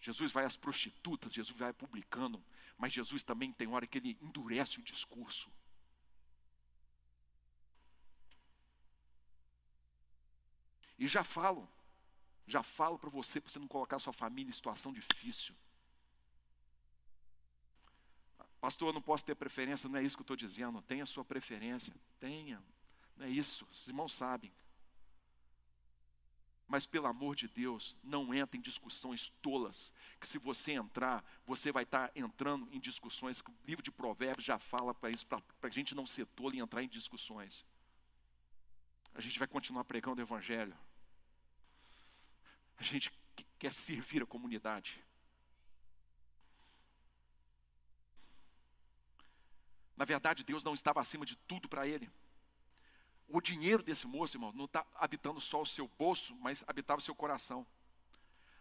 Jesus 0.00 0.32
vai 0.32 0.44
às 0.44 0.56
prostitutas, 0.56 1.32
Jesus 1.32 1.58
vai 1.58 1.72
publicando, 1.72 2.42
mas 2.76 2.92
Jesus 2.92 3.22
também 3.22 3.52
tem 3.52 3.68
hora 3.68 3.86
que 3.86 3.98
ele 3.98 4.18
endurece 4.20 4.78
o 4.78 4.82
discurso. 4.82 5.50
E 10.98 11.06
já 11.06 11.22
falo, 11.22 11.68
já 12.46 12.62
falo 12.62 12.98
para 12.98 13.10
você, 13.10 13.40
para 13.40 13.50
você 13.50 13.58
não 13.58 13.68
colocar 13.68 13.98
sua 13.98 14.12
família 14.12 14.48
em 14.48 14.52
situação 14.52 14.92
difícil. 14.92 15.54
Pastor, 18.60 18.88
eu 18.88 18.92
não 18.94 19.02
posso 19.02 19.24
ter 19.24 19.34
preferência, 19.34 19.88
não 19.88 19.98
é 19.98 20.02
isso 20.02 20.16
que 20.16 20.22
eu 20.22 20.24
estou 20.24 20.36
dizendo. 20.36 20.80
Tenha 20.82 21.04
sua 21.06 21.24
preferência, 21.24 21.94
tenha. 22.18 22.62
Não 23.16 23.26
é 23.26 23.28
isso, 23.28 23.66
os 23.70 23.86
irmãos 23.86 24.14
sabem. 24.14 24.52
Mas 26.68 26.84
pelo 26.84 27.06
amor 27.06 27.36
de 27.36 27.46
Deus, 27.46 27.96
não 28.02 28.34
entre 28.34 28.58
em 28.58 28.60
discussões 28.60 29.30
tolas, 29.40 29.92
que 30.20 30.26
se 30.26 30.36
você 30.36 30.72
entrar, 30.72 31.24
você 31.46 31.70
vai 31.70 31.84
estar 31.84 32.10
entrando 32.14 32.68
em 32.72 32.80
discussões 32.80 33.40
que 33.40 33.50
o 33.50 33.56
livro 33.64 33.82
de 33.82 33.90
Provérbios 33.90 34.44
já 34.44 34.58
fala 34.58 34.92
para 34.92 35.10
isso, 35.10 35.24
para 35.26 35.40
a 35.62 35.68
gente 35.68 35.94
não 35.94 36.06
ser 36.06 36.26
tolo 36.26 36.54
e 36.54 36.58
entrar 36.58 36.82
em 36.82 36.88
discussões. 36.88 37.64
A 39.14 39.20
gente 39.20 39.38
vai 39.38 39.46
continuar 39.46 39.84
pregando 39.84 40.20
o 40.20 40.24
Evangelho. 40.24 40.76
A 42.76 42.82
gente 42.82 43.12
quer 43.58 43.72
servir 43.72 44.22
a 44.22 44.26
comunidade. 44.26 45.02
Na 49.96 50.04
verdade, 50.04 50.44
Deus 50.44 50.62
não 50.62 50.74
estava 50.74 51.00
acima 51.00 51.24
de 51.24 51.36
tudo 51.36 51.68
para 51.68 51.86
ele. 51.86 52.10
O 53.28 53.40
dinheiro 53.40 53.82
desse 53.82 54.06
moço, 54.06 54.36
irmão, 54.36 54.52
não 54.52 54.66
está 54.66 54.86
habitando 54.94 55.40
só 55.40 55.60
o 55.60 55.66
seu 55.66 55.88
bolso, 55.98 56.34
mas 56.36 56.64
habitava 56.66 57.00
o 57.00 57.04
seu 57.04 57.14
coração. 57.14 57.66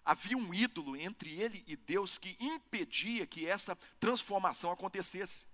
Havia 0.03 0.37
um 0.37 0.53
ídolo 0.53 0.95
entre 0.95 1.39
ele 1.39 1.63
e 1.67 1.75
Deus 1.75 2.17
que 2.17 2.35
impedia 2.39 3.25
que 3.25 3.47
essa 3.47 3.75
transformação 3.99 4.71
acontecesse. 4.71 5.45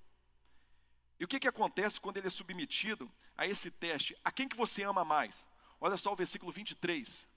E 1.20 1.24
o 1.24 1.28
que, 1.28 1.39
que 1.39 1.47
acontece 1.47 1.99
quando 1.99 2.18
ele 2.18 2.28
é 2.28 2.32
submetido 2.32 3.12
a 3.38 3.45
esse 3.45 3.72
teste? 3.72 4.18
A 4.24 4.32
quem 4.32 4.47
que 4.47 4.57
você 4.57 4.84
ama 4.84 5.05
mais? 5.05 5.47
Olha 5.80 5.95
só 5.95 6.12
o 6.12 6.16
versículo 6.16 6.51
23. 6.51 7.28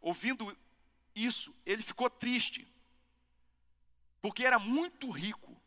Ouvindo 0.00 0.56
isso, 1.14 1.54
ele 1.64 1.82
ficou 1.82 2.08
triste, 2.08 2.66
porque 4.20 4.44
era 4.44 4.58
muito 4.58 5.10
rico. 5.10 5.60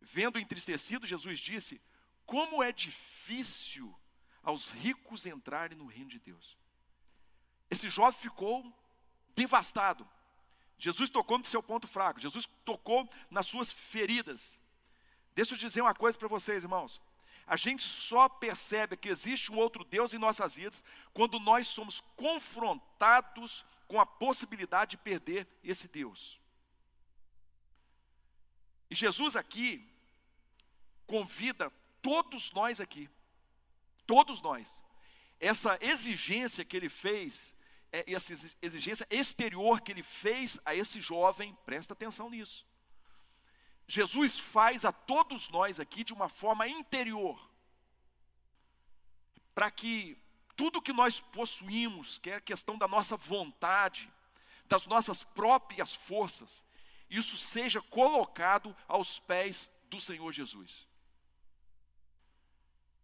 Vendo 0.00 0.38
entristecido, 0.38 1.06
Jesus 1.06 1.38
disse: 1.38 1.80
Como 2.24 2.62
é 2.62 2.72
difícil 2.72 3.94
aos 4.46 4.70
ricos 4.70 5.26
entrarem 5.26 5.76
no 5.76 5.86
reino 5.86 6.08
de 6.08 6.20
Deus. 6.20 6.56
Esse 7.68 7.90
jovem 7.90 8.18
ficou 8.18 8.72
devastado. 9.34 10.08
Jesus 10.78 11.10
tocou 11.10 11.36
no 11.36 11.44
seu 11.44 11.60
ponto 11.60 11.88
fraco, 11.88 12.20
Jesus 12.20 12.46
tocou 12.64 13.10
nas 13.28 13.46
suas 13.46 13.72
feridas. 13.72 14.60
Deixa 15.34 15.54
eu 15.54 15.58
dizer 15.58 15.80
uma 15.80 15.94
coisa 15.94 16.16
para 16.16 16.28
vocês, 16.28 16.62
irmãos. 16.62 17.00
A 17.44 17.56
gente 17.56 17.82
só 17.82 18.28
percebe 18.28 18.96
que 18.96 19.08
existe 19.08 19.50
um 19.50 19.58
outro 19.58 19.84
Deus 19.84 20.14
em 20.14 20.18
nossas 20.18 20.54
vidas 20.54 20.84
quando 21.12 21.40
nós 21.40 21.66
somos 21.66 22.00
confrontados 22.14 23.64
com 23.88 24.00
a 24.00 24.06
possibilidade 24.06 24.92
de 24.92 24.96
perder 24.98 25.46
esse 25.62 25.88
Deus. 25.88 26.40
E 28.88 28.94
Jesus 28.94 29.34
aqui 29.34 29.88
convida 31.04 31.72
todos 32.00 32.52
nós 32.52 32.80
aqui 32.80 33.10
Todos 34.06 34.40
nós. 34.40 34.84
Essa 35.38 35.78
exigência 35.80 36.64
que 36.64 36.76
ele 36.76 36.88
fez, 36.88 37.54
é, 37.92 38.10
essa 38.12 38.32
exigência 38.62 39.06
exterior 39.10 39.80
que 39.80 39.92
ele 39.92 40.02
fez 40.02 40.58
a 40.64 40.74
esse 40.74 41.00
jovem, 41.00 41.56
presta 41.66 41.92
atenção 41.92 42.30
nisso. 42.30 42.66
Jesus 43.88 44.38
faz 44.38 44.84
a 44.84 44.92
todos 44.92 45.48
nós 45.50 45.78
aqui 45.78 46.02
de 46.02 46.12
uma 46.12 46.28
forma 46.28 46.66
interior, 46.66 47.38
para 49.54 49.70
que 49.70 50.18
tudo 50.56 50.82
que 50.82 50.92
nós 50.92 51.20
possuímos, 51.20 52.18
que 52.18 52.30
é 52.30 52.36
a 52.36 52.40
questão 52.40 52.76
da 52.76 52.88
nossa 52.88 53.16
vontade, 53.16 54.10
das 54.66 54.86
nossas 54.86 55.22
próprias 55.22 55.94
forças, 55.94 56.64
isso 57.08 57.36
seja 57.36 57.80
colocado 57.82 58.74
aos 58.88 59.20
pés 59.20 59.70
do 59.88 60.00
Senhor 60.00 60.32
Jesus. 60.32 60.86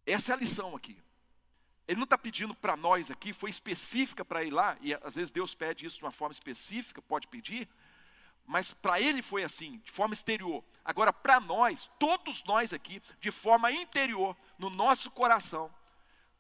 Essa 0.07 0.33
é 0.33 0.35
a 0.35 0.39
lição 0.39 0.75
aqui. 0.75 0.97
Ele 1.87 1.99
não 1.99 2.05
está 2.05 2.17
pedindo 2.17 2.55
para 2.55 2.77
nós 2.77 3.11
aqui, 3.11 3.33
foi 3.33 3.51
específica 3.51 4.25
para 4.25 4.45
ir 4.45 4.51
lá, 4.51 4.77
e 4.81 4.95
às 4.95 5.17
vezes 5.17 5.31
Deus 5.31 5.55
pede 5.55 5.85
isso 5.85 5.99
de 5.99 6.05
uma 6.05 6.11
forma 6.11 6.33
específica, 6.33 7.03
pode 7.03 7.27
pedir, 7.29 7.69
mas 8.47 8.73
para 8.73 9.01
ele 9.01 9.21
foi 9.23 9.45
assim, 9.45 9.79
de 9.85 9.91
forma 9.91 10.15
exterior. 10.15 10.65
Agora, 10.85 11.13
para 11.13 11.41
nós, 11.41 11.91
todos 11.99 12.43
nós 12.45 12.73
aqui, 12.73 13.03
de 13.21 13.31
forma 13.31 13.71
interior, 13.71 14.37
no 14.59 14.71
nosso 14.71 15.11
coração, 15.11 15.73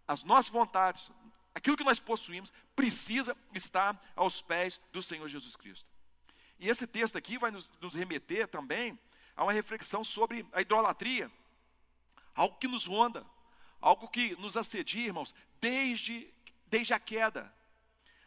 as 0.07 0.23
nossas 0.25 0.51
vontades, 0.51 1.11
aquilo 1.55 1.77
que 1.77 1.85
nós 1.85 2.01
possuímos, 2.01 2.53
precisa 2.75 3.37
estar 3.55 4.01
aos 4.17 4.41
pés 4.41 4.81
do 4.93 5.03
Senhor 5.03 5.29
Jesus 5.29 5.57
Cristo. 5.57 5.89
E 6.59 6.69
esse 6.69 6.87
texto 6.87 7.17
aqui 7.17 7.39
vai 7.39 7.51
nos, 7.51 7.69
nos 7.81 7.95
remeter 7.95 8.47
também 8.47 8.99
a 9.37 9.43
uma 9.43 9.53
reflexão 9.53 10.05
sobre 10.05 10.47
a 10.53 10.61
idolatria, 10.61 11.31
algo 12.35 12.57
que 12.59 12.69
nos 12.69 12.87
ronda 12.87 13.27
algo 13.83 14.09
que 14.09 14.37
nos 14.37 14.57
assedia, 14.57 15.09
irmãos, 15.09 15.35
desde, 15.61 16.33
desde 16.69 16.95
a 16.95 17.01
queda. 17.01 17.53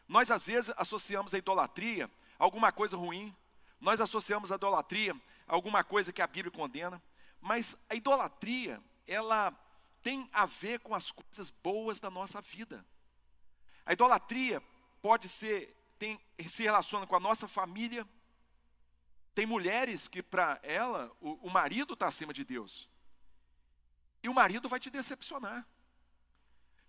Nós 0.06 0.30
às 0.30 0.46
vezes 0.46 0.72
associamos 0.76 1.34
a 1.34 1.38
idolatria 1.38 2.10
a 2.38 2.44
alguma 2.44 2.70
coisa 2.70 2.96
ruim, 2.96 3.34
nós 3.80 4.00
associamos 4.00 4.52
a 4.52 4.56
idolatria 4.56 5.14
a 5.48 5.54
alguma 5.54 5.82
coisa 5.82 6.12
que 6.12 6.20
a 6.20 6.26
Bíblia 6.26 6.52
condena, 6.52 7.02
mas 7.40 7.76
a 7.88 7.94
idolatria, 7.94 8.80
ela 9.06 9.52
tem 10.02 10.28
a 10.32 10.46
ver 10.46 10.80
com 10.80 10.94
as 10.94 11.10
coisas 11.10 11.50
boas 11.50 11.98
da 11.98 12.10
nossa 12.10 12.40
vida. 12.40 12.84
A 13.84 13.92
idolatria 13.92 14.62
pode 15.00 15.28
ser, 15.28 15.74
tem, 15.98 16.20
se 16.46 16.62
relaciona 16.62 17.06
com 17.06 17.16
a 17.16 17.20
nossa 17.20 17.48
família. 17.48 18.06
Tem 19.34 19.46
mulheres 19.46 20.08
que 20.08 20.22
para 20.22 20.60
ela 20.62 21.10
o, 21.20 21.46
o 21.46 21.50
marido 21.50 21.94
está 21.94 22.08
acima 22.08 22.32
de 22.32 22.44
Deus. 22.44 22.88
E 24.26 24.28
o 24.28 24.34
marido 24.34 24.68
vai 24.68 24.80
te 24.80 24.90
decepcionar. 24.90 25.64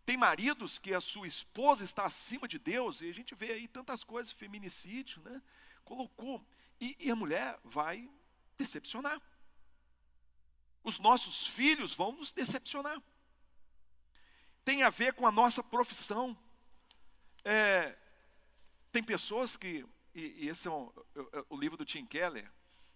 Tem 0.04 0.18
maridos 0.18 0.80
que 0.80 0.92
a 0.92 1.00
sua 1.00 1.28
esposa 1.28 1.84
está 1.84 2.04
acima 2.04 2.48
de 2.48 2.58
Deus, 2.58 3.00
e 3.02 3.10
a 3.12 3.14
gente 3.14 3.36
vê 3.36 3.52
aí 3.52 3.68
tantas 3.68 4.04
coisas, 4.04 4.34
feminicídio, 4.34 5.22
né? 5.22 5.40
Colocou. 5.86 6.44
E, 6.82 6.98
e 7.00 7.12
a 7.12 7.16
mulher 7.16 7.60
vai 7.64 8.10
decepcionar. 8.58 9.22
Os 10.84 10.98
nossos 10.98 11.46
filhos 11.46 11.94
vão 11.94 12.12
nos 12.12 12.32
decepcionar. 12.32 13.00
Tem 14.66 14.82
a 14.82 14.90
ver 14.90 15.14
com 15.14 15.28
a 15.28 15.32
nossa 15.32 15.62
profissão. 15.62 16.36
É, 17.46 17.96
tem 18.92 19.04
pessoas 19.04 19.56
que, 19.56 19.86
e, 20.16 20.46
e 20.46 20.50
esse 20.50 20.68
é, 20.68 20.72
é 20.72 21.46
o 21.52 21.56
livro 21.56 21.78
do 21.78 21.86
Tim 21.86 22.04
Keller, 22.04 22.52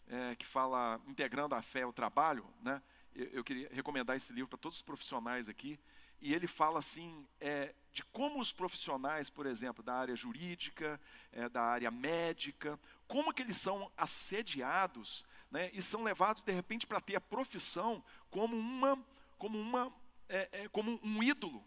é, 0.07 0.35
que 0.35 0.47
fala 0.47 0.99
integrando 1.05 1.53
a 1.53 1.61
fé 1.61 1.83
ao 1.83 1.93
trabalho, 1.93 2.51
né? 2.59 2.81
Eu 3.15 3.43
queria 3.43 3.69
recomendar 3.71 4.15
esse 4.15 4.31
livro 4.33 4.47
para 4.49 4.57
todos 4.57 4.77
os 4.77 4.83
profissionais 4.83 5.49
aqui. 5.49 5.79
E 6.21 6.33
ele 6.33 6.47
fala 6.47 6.79
assim 6.79 7.27
é, 7.39 7.73
de 7.91 8.03
como 8.05 8.39
os 8.39 8.51
profissionais, 8.51 9.29
por 9.29 9.45
exemplo, 9.45 9.83
da 9.83 9.95
área 9.95 10.15
jurídica, 10.15 11.01
é, 11.31 11.49
da 11.49 11.61
área 11.63 11.89
médica, 11.89 12.79
como 13.07 13.33
que 13.33 13.41
eles 13.41 13.57
são 13.57 13.91
assediados, 13.97 15.25
né, 15.49 15.69
e 15.73 15.81
são 15.81 16.03
levados 16.03 16.43
de 16.43 16.51
repente 16.51 16.85
para 16.87 17.01
ter 17.01 17.15
a 17.15 17.21
profissão 17.21 18.03
como 18.29 18.55
uma, 18.55 18.97
como 19.37 19.59
uma, 19.59 19.91
é, 20.29 20.49
é, 20.51 20.67
como 20.69 20.99
um 21.03 21.23
ídolo. 21.23 21.65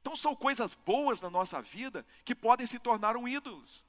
Então 0.00 0.16
são 0.16 0.34
coisas 0.34 0.74
boas 0.74 1.20
na 1.20 1.30
nossa 1.30 1.62
vida 1.62 2.04
que 2.24 2.34
podem 2.34 2.66
se 2.66 2.80
tornar 2.80 3.16
um 3.16 3.28
ídolos. 3.28 3.84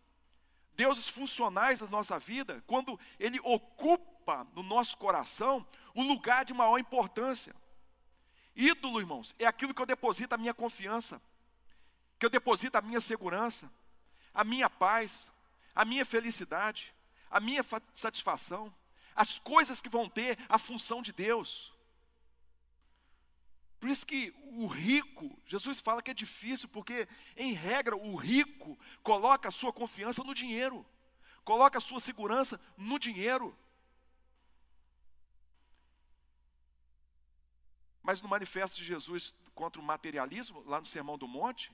Deuses 0.76 1.08
funcionais 1.08 1.82
na 1.82 1.88
nossa 1.88 2.20
vida, 2.20 2.64
quando 2.68 3.00
ele 3.20 3.40
ocupa 3.44 4.13
no 4.54 4.64
nosso 4.64 4.98
coração 4.98 5.66
um 5.96 6.08
lugar 6.08 6.46
de 6.46 6.54
maior 6.54 6.78
importância. 6.78 7.56
Ídolo, 8.56 9.00
irmãos, 9.00 9.36
é 9.40 9.46
aquilo 9.46 9.74
que 9.74 9.82
eu 9.82 9.86
deposito 9.86 10.36
a 10.36 10.38
minha 10.38 10.54
confiança, 10.54 11.22
que 12.20 12.26
eu 12.26 12.30
deposito 12.30 12.78
a 12.78 12.82
minha 12.82 13.02
segurança, 13.02 13.72
a 14.34 14.44
minha 14.44 14.70
paz, 14.70 15.32
a 15.74 15.84
minha 15.84 16.06
felicidade, 16.06 16.94
a 17.30 17.40
minha 17.40 17.64
satisfação, 17.94 18.74
as 19.16 19.40
coisas 19.40 19.82
que 19.82 19.90
vão 19.90 20.08
ter 20.08 20.38
a 20.48 20.58
função 20.58 21.02
de 21.02 21.12
Deus. 21.12 21.74
Por 23.80 23.90
isso 23.90 24.06
que 24.06 24.34
o 24.54 24.66
rico, 24.66 25.38
Jesus 25.46 25.82
fala 25.82 26.02
que 26.02 26.12
é 26.12 26.14
difícil, 26.14 26.70
porque, 26.70 27.08
em 27.36 27.52
regra, 27.52 27.98
o 27.98 28.16
rico 28.16 28.80
coloca 29.02 29.50
a 29.50 29.52
sua 29.52 29.74
confiança 29.74 30.24
no 30.24 30.34
dinheiro, 30.34 30.86
coloca 31.44 31.80
a 31.80 31.82
sua 31.82 32.00
segurança 32.00 32.62
no 32.78 32.98
dinheiro. 32.98 33.54
Mas 38.04 38.22
no 38.22 38.28
manifesto 38.28 38.78
de 38.78 38.86
Jesus 38.86 39.34
contra 39.56 39.82
o 39.82 39.86
materialismo, 39.86 40.62
lá 40.68 40.80
no 40.80 40.86
Sermão 40.86 41.18
do 41.18 41.28
Monte, 41.28 41.72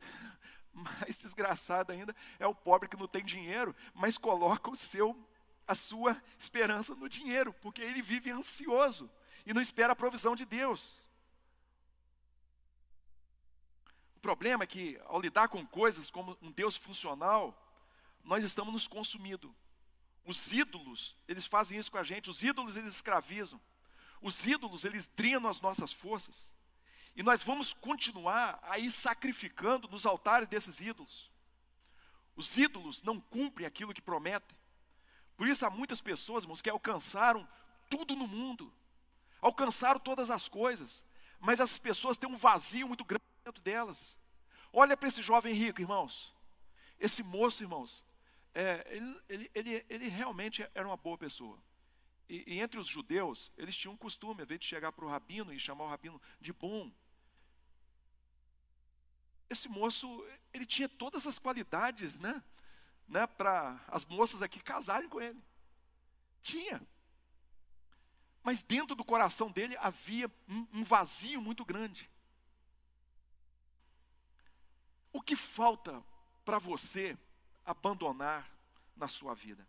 mais 0.74 1.16
desgraçado 1.16 1.92
ainda 1.92 2.14
é 2.38 2.46
o 2.46 2.54
pobre 2.54 2.88
que 2.88 2.96
não 2.96 3.06
tem 3.06 3.24
dinheiro, 3.24 3.74
mas 3.94 4.18
coloca 4.18 4.70
o 4.70 4.76
seu 4.76 5.16
a 5.66 5.74
sua 5.74 6.20
esperança 6.36 6.96
no 6.96 7.08
dinheiro, 7.08 7.52
porque 7.62 7.80
ele 7.80 8.02
vive 8.02 8.28
ansioso 8.28 9.08
e 9.46 9.54
não 9.54 9.62
espera 9.62 9.92
a 9.92 9.96
provisão 9.96 10.34
de 10.34 10.44
Deus. 10.44 10.98
O 14.16 14.20
problema 14.20 14.64
é 14.64 14.66
que 14.66 15.00
ao 15.04 15.20
lidar 15.20 15.48
com 15.48 15.64
coisas 15.64 16.10
como 16.10 16.36
um 16.42 16.50
Deus 16.50 16.74
funcional, 16.74 17.56
nós 18.24 18.42
estamos 18.42 18.72
nos 18.72 18.88
consumindo. 18.88 19.54
Os 20.24 20.52
ídolos, 20.52 21.16
eles 21.28 21.46
fazem 21.46 21.78
isso 21.78 21.90
com 21.90 21.98
a 21.98 22.02
gente. 22.02 22.28
Os 22.28 22.42
ídolos, 22.42 22.76
eles 22.76 22.92
escravizam. 22.92 23.60
Os 24.20 24.46
ídolos, 24.46 24.84
eles 24.84 25.06
drenam 25.06 25.48
as 25.48 25.60
nossas 25.60 25.92
forças. 25.92 26.54
E 27.16 27.22
nós 27.22 27.42
vamos 27.42 27.72
continuar 27.72 28.58
aí 28.62 28.90
sacrificando 28.90 29.88
nos 29.88 30.06
altares 30.06 30.48
desses 30.48 30.80
ídolos. 30.80 31.30
Os 32.36 32.56
ídolos 32.56 33.02
não 33.02 33.20
cumprem 33.20 33.66
aquilo 33.66 33.92
que 33.92 34.00
prometem. 34.00 34.56
Por 35.36 35.48
isso 35.48 35.64
há 35.64 35.70
muitas 35.70 36.00
pessoas, 36.00 36.44
irmãos, 36.44 36.62
que 36.62 36.70
alcançaram 36.70 37.48
tudo 37.88 38.14
no 38.14 38.26
mundo. 38.26 38.72
Alcançaram 39.40 39.98
todas 39.98 40.30
as 40.30 40.48
coisas. 40.48 41.02
Mas 41.40 41.60
essas 41.60 41.78
pessoas 41.78 42.16
têm 42.16 42.28
um 42.28 42.36
vazio 42.36 42.86
muito 42.86 43.04
grande 43.04 43.24
dentro 43.44 43.62
delas. 43.62 44.18
Olha 44.72 44.96
para 44.96 45.08
esse 45.08 45.22
jovem 45.22 45.54
rico, 45.54 45.80
irmãos. 45.80 46.32
Esse 46.98 47.22
moço, 47.22 47.62
irmãos, 47.62 48.04
é, 48.54 48.86
ele, 48.90 49.20
ele, 49.28 49.50
ele, 49.54 49.86
ele, 49.88 50.08
realmente 50.08 50.66
era 50.74 50.86
uma 50.86 50.96
boa 50.96 51.16
pessoa. 51.16 51.58
E, 52.30 52.44
e, 52.46 52.60
entre 52.60 52.78
os 52.78 52.86
judeus, 52.86 53.50
eles 53.58 53.76
tinham 53.76 53.94
um 53.94 53.96
costume, 53.96 54.42
a 54.42 54.44
vez 54.44 54.60
de 54.60 54.66
chegar 54.66 54.92
para 54.92 55.04
o 55.04 55.08
rabino 55.08 55.52
e 55.52 55.58
chamar 55.58 55.82
o 55.82 55.88
rabino 55.88 56.22
de 56.40 56.52
bom. 56.52 56.88
Esse 59.50 59.68
moço, 59.68 60.24
ele 60.54 60.64
tinha 60.64 60.88
todas 60.88 61.26
as 61.26 61.40
qualidades, 61.40 62.20
né? 62.20 62.40
né 63.08 63.26
para 63.26 63.84
as 63.88 64.04
moças 64.04 64.42
aqui 64.42 64.60
casarem 64.60 65.08
com 65.08 65.20
ele. 65.20 65.42
Tinha. 66.40 66.80
Mas 68.44 68.62
dentro 68.62 68.94
do 68.94 69.04
coração 69.04 69.50
dele 69.50 69.76
havia 69.78 70.30
um, 70.48 70.68
um 70.74 70.84
vazio 70.84 71.42
muito 71.42 71.64
grande. 71.64 72.08
O 75.12 75.20
que 75.20 75.34
falta 75.34 76.00
para 76.44 76.60
você 76.60 77.18
abandonar 77.66 78.48
na 78.94 79.08
sua 79.08 79.34
vida? 79.34 79.66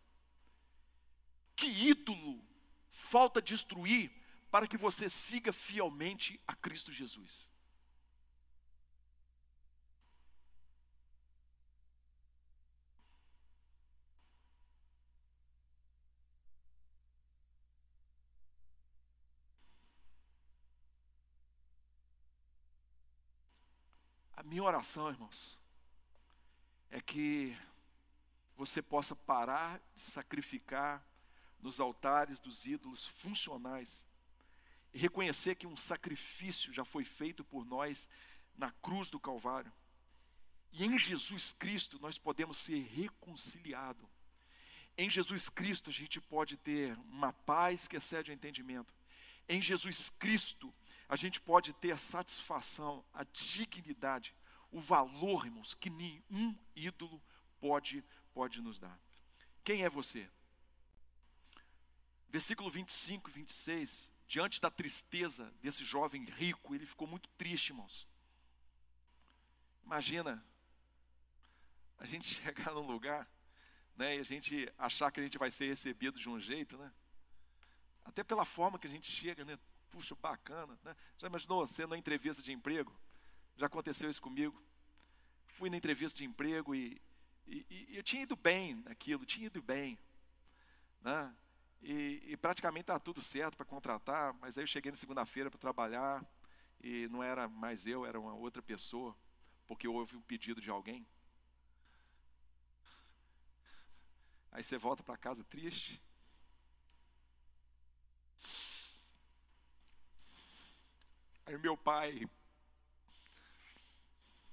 Que 1.56 1.66
ídolo 1.66 2.51
falta 2.92 3.42
destruir 3.42 4.12
para 4.52 4.68
que 4.68 4.76
você 4.76 5.10
siga 5.10 5.54
fielmente 5.54 6.40
a 6.46 6.54
Cristo 6.54 6.92
Jesus? 6.92 7.48
A 24.36 24.44
minha 24.44 24.64
oração, 24.64 25.08
irmãos, 25.08 25.58
é 26.90 27.00
que 27.00 27.58
você 28.58 28.82
possa 28.82 29.16
parar 29.16 29.80
de 29.96 30.02
sacrificar 30.02 31.02
nos 31.62 31.80
altares 31.80 32.40
dos 32.40 32.66
ídolos 32.66 33.06
funcionais 33.06 34.06
e 34.94 34.98
reconhecer 34.98 35.56
que 35.56 35.68
um 35.68 35.78
sacrifício 35.78 36.74
já 36.74 36.84
foi 36.84 37.04
feito 37.04 37.44
por 37.44 37.66
nós 37.66 38.10
na 38.58 38.72
cruz 38.72 39.10
do 39.10 39.20
Calvário. 39.20 39.72
E 40.72 40.86
em 40.86 40.98
Jesus 40.98 41.52
Cristo 41.52 42.00
nós 42.00 42.18
podemos 42.18 42.58
ser 42.58 42.80
reconciliados. 42.80 44.06
Em 44.98 45.10
Jesus 45.10 45.50
Cristo 45.50 45.90
a 45.90 45.94
gente 45.94 46.20
pode 46.20 46.58
ter 46.58 46.98
uma 47.10 47.32
paz 47.32 47.88
que 47.88 47.98
excede 47.98 48.32
o 48.32 48.34
entendimento. 48.34 48.94
Em 49.48 49.62
Jesus 49.62 50.10
Cristo 50.10 50.74
a 51.08 51.16
gente 51.16 51.40
pode 51.40 51.74
ter 51.74 51.92
a 51.92 51.98
satisfação, 51.98 53.04
a 53.14 53.24
dignidade 53.24 54.34
o 54.72 54.80
valor, 54.80 55.46
irmãos, 55.46 55.74
que 55.74 55.90
nenhum 55.90 56.56
ídolo 56.76 57.22
pode, 57.60 58.04
pode 58.34 58.62
nos 58.62 58.80
dar. 58.80 58.98
Quem 59.64 59.84
é 59.84 59.90
você? 59.90 60.28
Versículo 62.32 62.70
25 62.70 63.30
e 63.30 63.34
26, 63.34 64.14
diante 64.26 64.62
da 64.62 64.72
tristeza 64.72 65.54
desse 65.62 65.84
jovem 65.84 66.24
rico, 66.24 66.74
ele 66.74 66.86
ficou 66.86 67.06
muito 67.06 67.28
triste, 67.32 67.72
irmãos. 67.72 68.08
Imagina 69.84 70.42
a 71.98 72.06
gente 72.06 72.26
chegar 72.42 72.72
num 72.72 72.88
lugar, 72.88 73.30
né, 73.98 74.16
e 74.16 74.20
a 74.20 74.24
gente 74.24 74.72
achar 74.78 75.12
que 75.12 75.20
a 75.20 75.24
gente 75.24 75.38
vai 75.38 75.52
ser 75.52 75.68
recebido 75.68 76.18
de 76.18 76.30
um 76.30 76.40
jeito, 76.40 76.78
né? 76.78 76.90
Até 78.06 78.24
pela 78.24 78.46
forma 78.46 78.80
que 78.80 78.88
a 78.88 78.90
gente 78.90 79.12
chega, 79.12 79.44
né? 79.44 79.60
Puxa, 79.90 80.16
bacana, 80.16 80.80
né? 80.86 80.96
Já 81.18 81.28
imaginou 81.28 81.68
você 81.68 81.86
na 81.86 81.98
entrevista 81.98 82.42
de 82.42 82.54
emprego? 82.54 82.98
Já 83.58 83.66
aconteceu 83.66 84.10
isso 84.10 84.22
comigo. 84.22 84.64
Fui 85.48 85.70
na 85.70 85.76
entrevista 85.76 86.18
de 86.18 86.24
emprego 86.24 86.74
e, 86.74 87.02
e, 87.46 87.66
e 87.90 87.98
eu 87.98 88.02
tinha 88.02 88.24
ido 88.24 88.38
bem 88.38 88.76
naquilo, 88.76 89.26
tinha 89.26 89.48
ido 89.48 89.62
bem. 89.62 90.00
Né? 91.02 91.36
E, 91.82 92.22
e 92.28 92.38
praticamente 92.38 92.84
estava 92.84 93.00
tudo 93.00 93.22
certo 93.22 93.58
para 93.58 93.66
contratar, 93.66 94.34
mas 94.36 94.58
aí 94.58 94.64
eu 94.64 94.68
cheguei 94.68 94.92
na 94.92 94.98
segunda-feira 94.98 95.50
para 95.50 95.60
trabalhar 95.60 96.24
e 96.80 97.08
não 97.08 97.24
era 97.24 97.48
mais 97.48 97.88
eu, 97.88 98.06
era 98.06 98.20
uma 98.20 98.34
outra 98.34 98.62
pessoa, 98.62 99.16
porque 99.68 99.88
houve 99.88 100.16
um 100.16 100.22
pedido 100.22 100.62
de 100.62 100.70
alguém. 100.70 101.06
Aí 104.52 104.64
você 104.64 104.78
volta 104.78 105.02
para 105.02 105.18
casa 105.18 105.44
triste. 105.44 106.02
Aí 111.46 111.58
meu 111.58 111.76
pai 111.78 112.30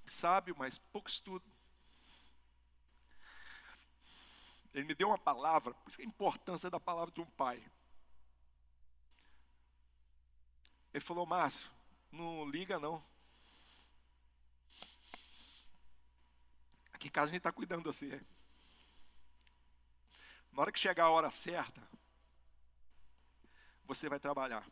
sábio, 0.07 0.55
mas 0.59 0.79
pouco 0.79 1.09
estudo. 1.09 1.45
Ele 4.79 4.87
me 4.87 4.95
deu 4.95 5.09
uma 5.09 5.18
palavra, 5.18 5.74
por 5.74 5.89
isso 5.89 5.99
que 5.99 6.05
a 6.05 6.07
importância 6.07 6.70
da 6.70 6.79
palavra 6.79 7.12
de 7.12 7.20
um 7.20 7.26
pai. 7.26 7.61
Ele 10.95 11.05
falou, 11.05 11.26
Márcio, 11.26 11.68
não 12.12 12.49
liga 12.49 12.79
não. 12.79 13.05
Aqui 16.93 17.09
em 17.09 17.11
casa 17.11 17.26
a 17.26 17.31
gente 17.31 17.39
está 17.39 17.51
cuidando 17.51 17.93
você. 17.93 18.24
Na 20.53 20.62
hora 20.62 20.70
que 20.70 20.79
chegar 20.79 21.07
a 21.07 21.11
hora 21.11 21.31
certa, 21.33 21.83
você 23.85 24.09
vai 24.09 24.20
trabalhar. 24.20 24.64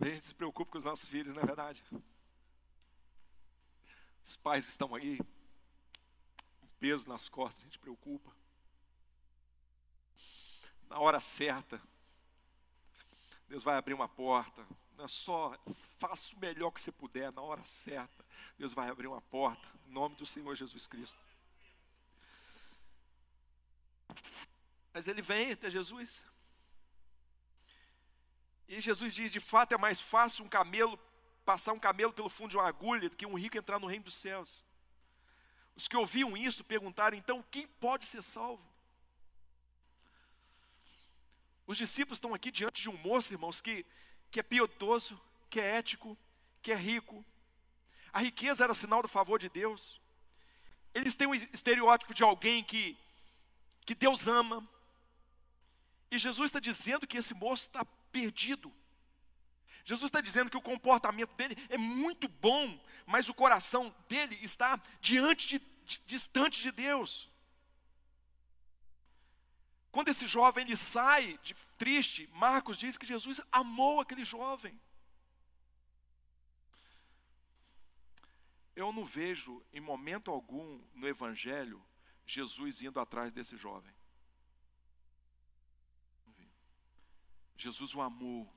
A 0.00 0.04
gente 0.04 0.26
se 0.26 0.34
preocupa 0.34 0.70
com 0.70 0.78
os 0.78 0.84
nossos 0.84 1.08
filhos, 1.08 1.34
não 1.34 1.42
é 1.42 1.46
verdade? 1.46 1.84
Os 4.30 4.36
pais 4.36 4.64
que 4.64 4.70
estão 4.70 4.94
aí, 4.94 5.18
um 6.62 6.68
peso 6.78 7.08
nas 7.08 7.28
costas, 7.28 7.62
a 7.62 7.64
gente 7.64 7.80
preocupa. 7.80 8.30
Na 10.88 11.00
hora 11.00 11.18
certa, 11.18 11.82
Deus 13.48 13.64
vai 13.64 13.76
abrir 13.76 13.92
uma 13.92 14.08
porta. 14.08 14.64
Não 14.96 15.06
é 15.06 15.08
só, 15.08 15.58
faça 15.98 16.32
o 16.36 16.38
melhor 16.38 16.70
que 16.70 16.80
você 16.80 16.92
puder, 16.92 17.32
na 17.32 17.42
hora 17.42 17.64
certa, 17.64 18.24
Deus 18.56 18.72
vai 18.72 18.88
abrir 18.88 19.08
uma 19.08 19.20
porta, 19.20 19.66
em 19.88 19.90
nome 19.90 20.14
do 20.14 20.24
Senhor 20.24 20.54
Jesus 20.54 20.86
Cristo. 20.86 21.18
Mas 24.92 25.08
ele 25.08 25.22
vem 25.22 25.50
até 25.50 25.68
Jesus. 25.68 26.24
E 28.68 28.80
Jesus 28.80 29.12
diz: 29.12 29.32
de 29.32 29.40
fato 29.40 29.74
é 29.74 29.76
mais 29.76 30.00
fácil 30.00 30.44
um 30.44 30.48
camelo 30.48 30.96
passar 31.50 31.72
um 31.72 31.80
camelo 31.80 32.12
pelo 32.12 32.28
fundo 32.28 32.50
de 32.50 32.56
uma 32.56 32.68
agulha 32.68 33.10
do 33.10 33.16
que 33.16 33.26
um 33.26 33.34
rico 33.34 33.58
entrar 33.58 33.80
no 33.80 33.88
reino 33.88 34.04
dos 34.04 34.14
céus. 34.14 34.62
Os 35.74 35.88
que 35.88 35.96
ouviam 35.96 36.36
isso 36.36 36.62
perguntaram: 36.62 37.16
então 37.16 37.44
quem 37.50 37.66
pode 37.66 38.06
ser 38.06 38.22
salvo? 38.22 38.62
Os 41.66 41.76
discípulos 41.76 42.18
estão 42.18 42.32
aqui 42.34 42.52
diante 42.52 42.80
de 42.80 42.88
um 42.88 42.96
moço, 42.98 43.34
irmãos, 43.34 43.60
que, 43.60 43.84
que 44.30 44.38
é 44.38 44.44
piedoso, 44.44 45.20
que 45.48 45.58
é 45.60 45.76
ético, 45.78 46.16
que 46.62 46.70
é 46.70 46.76
rico. 46.76 47.24
A 48.12 48.20
riqueza 48.20 48.62
era 48.62 48.72
sinal 48.72 49.02
do 49.02 49.08
favor 49.08 49.40
de 49.40 49.48
Deus. 49.48 50.00
Eles 50.94 51.16
têm 51.16 51.26
um 51.26 51.34
estereótipo 51.34 52.14
de 52.14 52.22
alguém 52.22 52.62
que, 52.62 52.96
que 53.84 53.96
Deus 53.96 54.28
ama. 54.28 54.64
E 56.12 56.16
Jesus 56.16 56.46
está 56.46 56.60
dizendo 56.60 57.08
que 57.08 57.18
esse 57.18 57.34
moço 57.34 57.62
está 57.62 57.84
perdido. 58.12 58.72
Jesus 59.84 60.08
está 60.08 60.20
dizendo 60.20 60.50
que 60.50 60.56
o 60.56 60.62
comportamento 60.62 61.34
dele 61.34 61.56
é 61.68 61.78
muito 61.78 62.28
bom, 62.28 62.78
mas 63.06 63.28
o 63.28 63.34
coração 63.34 63.94
dele 64.08 64.38
está 64.42 64.80
diante 65.00 65.46
de, 65.46 65.58
de, 65.84 66.02
distante 66.06 66.60
de 66.62 66.70
Deus. 66.70 67.28
Quando 69.90 70.08
esse 70.08 70.26
jovem 70.26 70.64
ele 70.64 70.76
sai 70.76 71.38
de, 71.42 71.54
triste, 71.76 72.28
Marcos 72.32 72.76
diz 72.76 72.96
que 72.96 73.06
Jesus 73.06 73.40
amou 73.50 74.00
aquele 74.00 74.24
jovem. 74.24 74.78
Eu 78.76 78.92
não 78.92 79.04
vejo 79.04 79.62
em 79.72 79.80
momento 79.80 80.30
algum 80.30 80.80
no 80.94 81.08
Evangelho 81.08 81.84
Jesus 82.24 82.80
indo 82.80 83.00
atrás 83.00 83.32
desse 83.32 83.56
jovem. 83.56 83.92
Jesus 87.56 87.94
o 87.94 88.00
amou. 88.00 88.50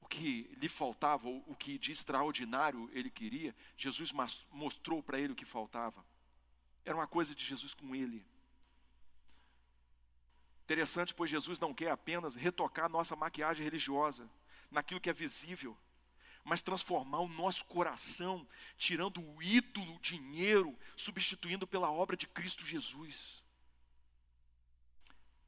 O 0.00 0.08
que 0.24 0.48
lhe 0.56 0.70
faltava, 0.70 1.28
o 1.28 1.54
que 1.54 1.78
de 1.78 1.92
extraordinário 1.92 2.88
ele 2.94 3.10
queria, 3.10 3.54
Jesus 3.76 4.10
mostrou 4.50 5.02
para 5.02 5.20
ele 5.20 5.34
o 5.34 5.36
que 5.36 5.44
faltava. 5.44 6.02
Era 6.82 6.96
uma 6.96 7.06
coisa 7.06 7.34
de 7.34 7.44
Jesus 7.44 7.74
com 7.74 7.94
ele. 7.94 8.24
Interessante, 10.62 11.12
pois 11.12 11.30
Jesus 11.30 11.58
não 11.58 11.74
quer 11.74 11.90
apenas 11.90 12.34
retocar 12.36 12.88
nossa 12.88 13.14
maquiagem 13.14 13.62
religiosa, 13.62 14.26
naquilo 14.70 14.98
que 14.98 15.10
é 15.10 15.12
visível, 15.12 15.76
mas 16.42 16.62
transformar 16.62 17.20
o 17.20 17.28
nosso 17.28 17.66
coração, 17.66 18.48
tirando 18.78 19.20
o 19.22 19.42
ídolo, 19.42 19.94
o 19.94 20.00
dinheiro, 20.00 20.74
substituindo 20.96 21.66
pela 21.66 21.90
obra 21.90 22.16
de 22.16 22.26
Cristo 22.26 22.64
Jesus. 22.64 23.42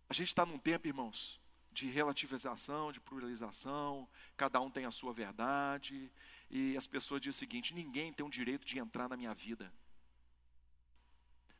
A 0.06 0.12
gente 0.12 0.28
está 0.28 0.44
num 0.44 0.58
tempo, 0.58 0.86
irmãos, 0.86 1.40
de 1.76 1.90
relativização, 1.90 2.90
de 2.90 2.98
pluralização, 2.98 4.08
cada 4.34 4.58
um 4.62 4.70
tem 4.70 4.86
a 4.86 4.90
sua 4.90 5.12
verdade, 5.12 6.10
e 6.50 6.74
as 6.74 6.86
pessoas 6.86 7.20
dizem 7.20 7.36
o 7.36 7.38
seguinte: 7.38 7.74
ninguém 7.74 8.14
tem 8.14 8.24
o 8.24 8.30
direito 8.30 8.64
de 8.64 8.78
entrar 8.78 9.10
na 9.10 9.16
minha 9.16 9.34
vida. 9.34 9.70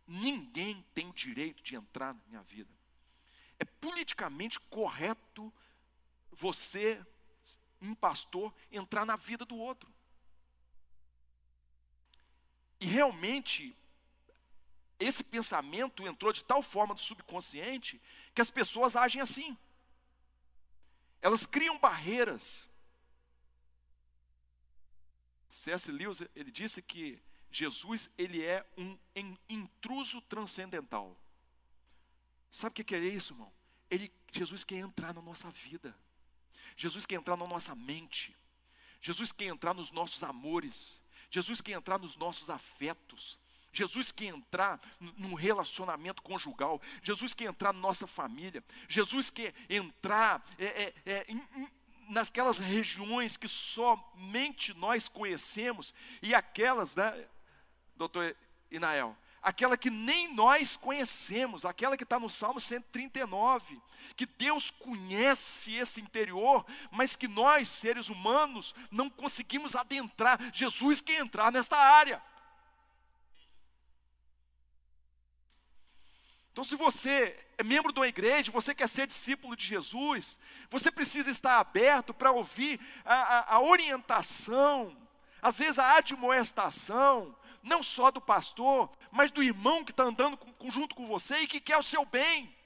Ninguém 0.06 0.82
tem 0.94 1.06
o 1.06 1.12
direito 1.12 1.62
de 1.62 1.76
entrar 1.76 2.14
na 2.14 2.20
minha 2.28 2.42
vida. 2.42 2.72
É 3.58 3.64
politicamente 3.66 4.58
correto 4.58 5.52
você, 6.32 7.04
um 7.82 7.94
pastor, 7.94 8.54
entrar 8.72 9.04
na 9.04 9.16
vida 9.16 9.44
do 9.44 9.56
outro. 9.56 9.92
E 12.80 12.86
realmente, 12.86 13.76
esse 14.98 15.22
pensamento 15.22 16.06
entrou 16.06 16.32
de 16.32 16.42
tal 16.42 16.62
forma 16.62 16.94
do 16.94 17.00
subconsciente 17.00 18.00
que 18.34 18.40
as 18.40 18.48
pessoas 18.48 18.96
agem 18.96 19.20
assim. 19.20 19.58
Elas 21.26 21.44
criam 21.44 21.76
barreiras. 21.76 22.68
C.S. 25.50 25.90
Lewis, 25.90 26.22
ele 26.36 26.52
disse 26.52 26.80
que 26.80 27.20
Jesus, 27.50 28.08
ele 28.16 28.44
é 28.44 28.64
um 28.76 28.96
intruso 29.48 30.20
transcendental. 30.20 31.16
Sabe 32.48 32.80
o 32.80 32.84
que 32.84 32.94
é 32.94 33.00
isso, 33.00 33.32
irmão? 33.32 33.52
Ele, 33.90 34.08
Jesus 34.30 34.62
quer 34.62 34.76
entrar 34.76 35.12
na 35.12 35.20
nossa 35.20 35.50
vida. 35.50 35.92
Jesus 36.76 37.04
quer 37.04 37.16
entrar 37.16 37.36
na 37.36 37.48
nossa 37.48 37.74
mente. 37.74 38.32
Jesus 39.00 39.32
quer 39.32 39.46
entrar 39.46 39.74
nos 39.74 39.90
nossos 39.90 40.22
amores. 40.22 41.00
Jesus 41.28 41.60
quer 41.60 41.72
entrar 41.72 41.98
nos 41.98 42.14
nossos 42.14 42.48
afetos. 42.50 43.36
Jesus 43.76 44.10
quer 44.10 44.26
entrar 44.26 44.80
num 45.18 45.34
relacionamento 45.34 46.22
conjugal. 46.22 46.80
Jesus 47.02 47.34
quer 47.34 47.44
entrar 47.44 47.74
na 47.74 47.80
nossa 47.80 48.06
família. 48.06 48.64
Jesus 48.88 49.28
quer 49.28 49.52
entrar 49.68 50.42
é, 50.58 50.64
é, 50.64 50.94
é, 51.04 51.26
em, 51.28 51.36
em, 51.54 51.70
nasquelas 52.08 52.58
regiões 52.58 53.36
que 53.36 53.46
somente 53.46 54.72
nós 54.74 55.08
conhecemos 55.08 55.92
e 56.22 56.34
aquelas, 56.34 56.96
né, 56.96 57.26
doutor 57.96 58.34
Inael, 58.70 59.14
aquela 59.42 59.76
que 59.76 59.90
nem 59.90 60.32
nós 60.34 60.76
conhecemos, 60.76 61.66
aquela 61.66 61.98
que 61.98 62.02
está 62.02 62.18
no 62.18 62.30
Salmo 62.30 62.58
139, 62.58 63.78
que 64.16 64.24
Deus 64.24 64.70
conhece 64.70 65.74
esse 65.74 66.00
interior, 66.00 66.64
mas 66.90 67.14
que 67.14 67.28
nós, 67.28 67.68
seres 67.68 68.08
humanos, 68.08 68.74
não 68.90 69.10
conseguimos 69.10 69.76
adentrar. 69.76 70.40
Jesus 70.52 71.02
quer 71.02 71.20
entrar 71.20 71.52
nesta 71.52 71.76
área. 71.76 72.22
Então, 76.56 76.64
se 76.64 76.74
você 76.74 77.38
é 77.58 77.62
membro 77.62 77.92
de 77.92 78.00
uma 78.00 78.08
igreja, 78.08 78.50
você 78.50 78.74
quer 78.74 78.88
ser 78.88 79.06
discípulo 79.06 79.54
de 79.54 79.66
Jesus, 79.66 80.38
você 80.70 80.90
precisa 80.90 81.30
estar 81.30 81.58
aberto 81.58 82.14
para 82.14 82.32
ouvir 82.32 82.80
a, 83.04 83.14
a, 83.14 83.54
a 83.56 83.60
orientação, 83.60 84.96
às 85.42 85.58
vezes 85.58 85.78
a 85.78 85.98
admoestação, 85.98 87.36
não 87.62 87.82
só 87.82 88.10
do 88.10 88.22
pastor, 88.22 88.90
mas 89.10 89.30
do 89.30 89.42
irmão 89.42 89.84
que 89.84 89.90
está 89.90 90.04
andando 90.04 90.38
com, 90.38 90.70
junto 90.70 90.94
com 90.94 91.06
você 91.06 91.40
e 91.40 91.46
que 91.46 91.60
quer 91.60 91.76
o 91.76 91.82
seu 91.82 92.06
bem. 92.06 92.56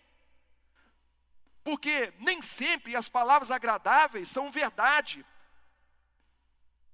Porque 1.64 2.12
nem 2.20 2.40
sempre 2.42 2.94
as 2.94 3.08
palavras 3.08 3.50
agradáveis 3.50 4.28
são 4.28 4.52
verdade. 4.52 5.26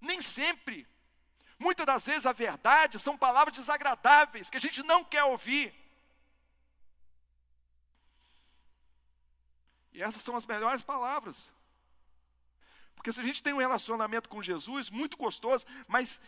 Nem 0.00 0.22
sempre. 0.22 0.88
Muitas 1.58 1.84
das 1.84 2.06
vezes 2.06 2.24
a 2.24 2.32
verdade 2.32 2.98
são 2.98 3.18
palavras 3.18 3.54
desagradáveis 3.54 4.48
que 4.48 4.56
a 4.56 4.60
gente 4.60 4.82
não 4.82 5.04
quer 5.04 5.24
ouvir. 5.24 5.84
E 9.96 10.02
essas 10.02 10.20
são 10.20 10.36
as 10.36 10.44
melhores 10.44 10.82
palavras. 10.82 11.50
Porque 12.94 13.10
se 13.10 13.18
a 13.18 13.24
gente 13.24 13.42
tem 13.42 13.54
um 13.54 13.58
relacionamento 13.58 14.28
com 14.28 14.42
Jesus 14.42 14.90
muito 14.90 15.16
gostoso, 15.16 15.64
mas 15.88 16.20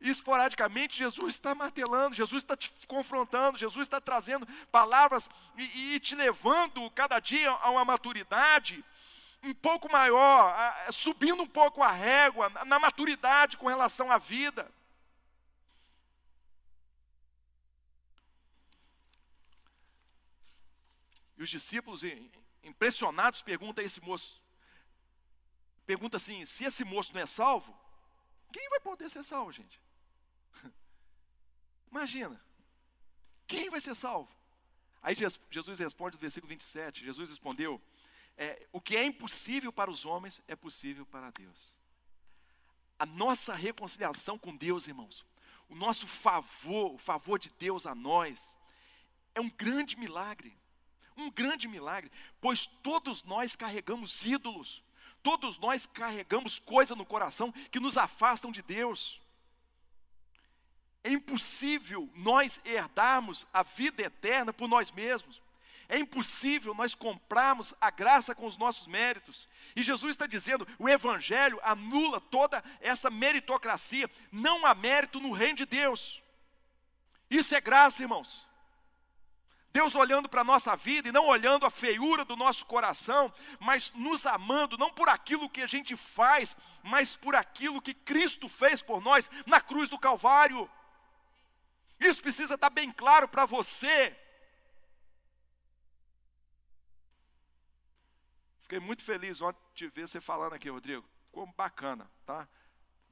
esporadicamente 0.00 0.96
Jesus 0.96 1.34
está 1.34 1.52
martelando, 1.52 2.14
Jesus 2.14 2.44
está 2.44 2.56
te 2.56 2.72
confrontando, 2.86 3.58
Jesus 3.58 3.88
está 3.88 4.00
trazendo 4.00 4.46
palavras 4.70 5.28
e, 5.56 5.96
e, 5.96 6.00
te 6.00 6.14
levando 6.14 6.88
cada 6.92 7.18
dia 7.18 7.50
a 7.50 7.70
uma 7.70 7.84
maturidade 7.84 8.84
um 9.42 9.52
pouco 9.52 9.90
maior, 9.90 10.54
subindo 10.92 11.42
um 11.42 11.46
pouco 11.46 11.82
a 11.82 11.90
régua 11.90 12.48
na 12.66 12.78
maturidade 12.78 13.56
com 13.56 13.66
relação 13.66 14.12
à 14.12 14.18
vida. 14.18 14.70
E 21.36 21.42
os 21.42 21.50
discípulos, 21.50 22.04
impressionados, 22.66 23.40
perguntam 23.42 23.82
a 23.82 23.86
esse 23.86 24.00
moço: 24.00 24.42
pergunta 25.86 26.16
assim, 26.16 26.44
se 26.44 26.64
esse 26.64 26.84
moço 26.84 27.14
não 27.14 27.20
é 27.20 27.26
salvo, 27.26 27.74
quem 28.52 28.68
vai 28.68 28.80
poder 28.80 29.08
ser 29.08 29.22
salvo, 29.22 29.52
gente? 29.52 29.80
Imagina, 31.90 32.40
quem 33.46 33.70
vai 33.70 33.80
ser 33.80 33.94
salvo? 33.94 34.30
Aí 35.02 35.14
Jesus 35.50 35.78
responde 35.78 36.16
no 36.16 36.20
versículo 36.20 36.48
27, 36.48 37.04
Jesus 37.04 37.30
respondeu, 37.30 37.80
é, 38.36 38.66
o 38.72 38.80
que 38.80 38.96
é 38.96 39.04
impossível 39.04 39.72
para 39.72 39.90
os 39.90 40.04
homens 40.04 40.42
é 40.48 40.56
possível 40.56 41.06
para 41.06 41.30
Deus. 41.30 41.72
A 42.98 43.06
nossa 43.06 43.54
reconciliação 43.54 44.36
com 44.36 44.54
Deus, 44.56 44.88
irmãos, 44.88 45.24
o 45.68 45.74
nosso 45.74 46.06
favor, 46.06 46.94
o 46.94 46.98
favor 46.98 47.38
de 47.38 47.50
Deus 47.50 47.86
a 47.86 47.94
nós, 47.94 48.56
é 49.34 49.40
um 49.40 49.50
grande 49.50 49.96
milagre, 49.96 50.56
um 51.16 51.30
grande 51.30 51.66
milagre, 51.66 52.10
pois 52.40 52.66
todos 52.66 53.24
nós 53.24 53.56
carregamos 53.56 54.24
ídolos, 54.24 54.82
todos 55.22 55.58
nós 55.58 55.86
carregamos 55.86 56.58
coisas 56.58 56.96
no 56.96 57.04
coração 57.04 57.50
que 57.70 57.80
nos 57.80 57.96
afastam 57.96 58.52
de 58.52 58.62
Deus. 58.62 59.20
É 61.02 61.10
impossível 61.10 62.10
nós 62.14 62.60
herdarmos 62.64 63.46
a 63.52 63.62
vida 63.62 64.02
eterna 64.02 64.52
por 64.52 64.68
nós 64.68 64.90
mesmos. 64.90 65.40
É 65.88 65.98
impossível 65.98 66.74
nós 66.74 66.94
comprarmos 66.94 67.72
a 67.80 67.90
graça 67.90 68.34
com 68.34 68.46
os 68.46 68.56
nossos 68.56 68.86
méritos. 68.88 69.48
E 69.74 69.82
Jesus 69.82 70.10
está 70.10 70.26
dizendo: 70.26 70.66
o 70.78 70.88
Evangelho 70.88 71.60
anula 71.62 72.20
toda 72.20 72.62
essa 72.80 73.08
meritocracia. 73.08 74.10
Não 74.32 74.66
há 74.66 74.74
mérito 74.74 75.20
no 75.20 75.30
reino 75.30 75.58
de 75.58 75.66
Deus. 75.66 76.22
Isso 77.30 77.54
é 77.54 77.60
graça, 77.60 78.02
irmãos. 78.02 78.45
Deus 79.72 79.94
olhando 79.94 80.28
para 80.28 80.40
a 80.40 80.44
nossa 80.44 80.74
vida 80.74 81.08
e 81.08 81.12
não 81.12 81.26
olhando 81.26 81.66
a 81.66 81.70
feiura 81.70 82.24
do 82.24 82.34
nosso 82.34 82.64
coração, 82.64 83.32
mas 83.60 83.92
nos 83.92 84.24
amando, 84.24 84.78
não 84.78 84.90
por 84.90 85.08
aquilo 85.08 85.50
que 85.50 85.60
a 85.60 85.66
gente 85.66 85.96
faz, 85.96 86.56
mas 86.82 87.14
por 87.14 87.36
aquilo 87.36 87.82
que 87.82 87.92
Cristo 87.92 88.48
fez 88.48 88.80
por 88.80 89.02
nós 89.02 89.30
na 89.44 89.60
cruz 89.60 89.90
do 89.90 89.98
Calvário. 89.98 90.70
Isso 92.00 92.22
precisa 92.22 92.54
estar 92.54 92.70
bem 92.70 92.90
claro 92.90 93.28
para 93.28 93.44
você. 93.44 94.16
Fiquei 98.60 98.80
muito 98.80 99.04
feliz 99.04 99.40
ontem 99.40 99.60
de 99.74 99.88
ver 99.88 100.08
você 100.08 100.20
falando 100.20 100.54
aqui, 100.54 100.68
Rodrigo. 100.68 101.08
Ficou 101.26 101.46
bacana, 101.56 102.10
tá? 102.24 102.48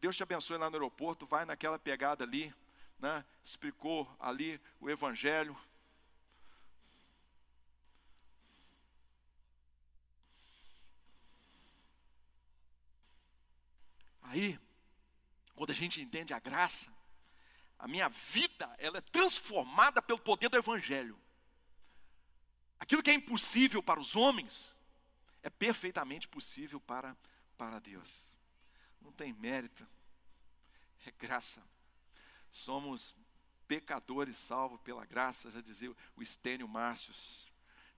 Deus 0.01 0.17
te 0.17 0.23
abençoe 0.23 0.59
lá 0.59 0.69
no 0.69 0.77
aeroporto, 0.77 1.25
vai 1.25 1.45
naquela 1.45 1.79
pegada 1.79 2.25
ali, 2.25 2.53
né? 2.99 3.25
Explicou 3.43 4.13
ali 4.19 4.61
o 4.81 4.91
evangelho. 4.91 5.57
Aí, 14.35 14.59
quando 15.55 15.71
a 15.71 15.75
gente 15.75 16.01
entende 16.01 16.35
a 16.35 16.41
graça, 16.41 16.93
a 17.79 17.87
minha 17.87 18.09
vida, 18.09 18.75
ela 18.79 18.99
é 18.99 19.01
transformada 19.01 20.03
pelo 20.03 20.19
poder 20.19 20.49
do 20.49 20.57
evangelho. 20.57 21.17
Aquilo 22.81 23.01
que 23.01 23.13
é 23.13 23.15
impossível 23.15 23.81
para 23.81 24.01
os 24.01 24.17
homens 24.17 24.75
é 25.41 25.49
perfeitamente 25.49 26.27
possível 26.27 26.81
para 26.81 27.17
para 27.57 27.79
Deus. 27.79 28.33
Não 29.01 29.13
tem 29.13 29.33
mérito. 29.35 29.87
É 31.07 31.13
graça. 31.13 31.63
Somos 32.51 33.15
pecadores 33.69 34.37
salvos 34.37 34.81
pela 34.81 35.07
graça, 35.07 35.49
já 35.53 35.61
dizia 35.61 35.95
o 36.17 36.23
Estênio 36.23 36.67
Márcios. 36.67 37.53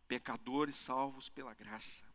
Pecadores 0.07 0.77
salvos 0.77 1.31
pela 1.31 1.55
graça. 1.55 2.06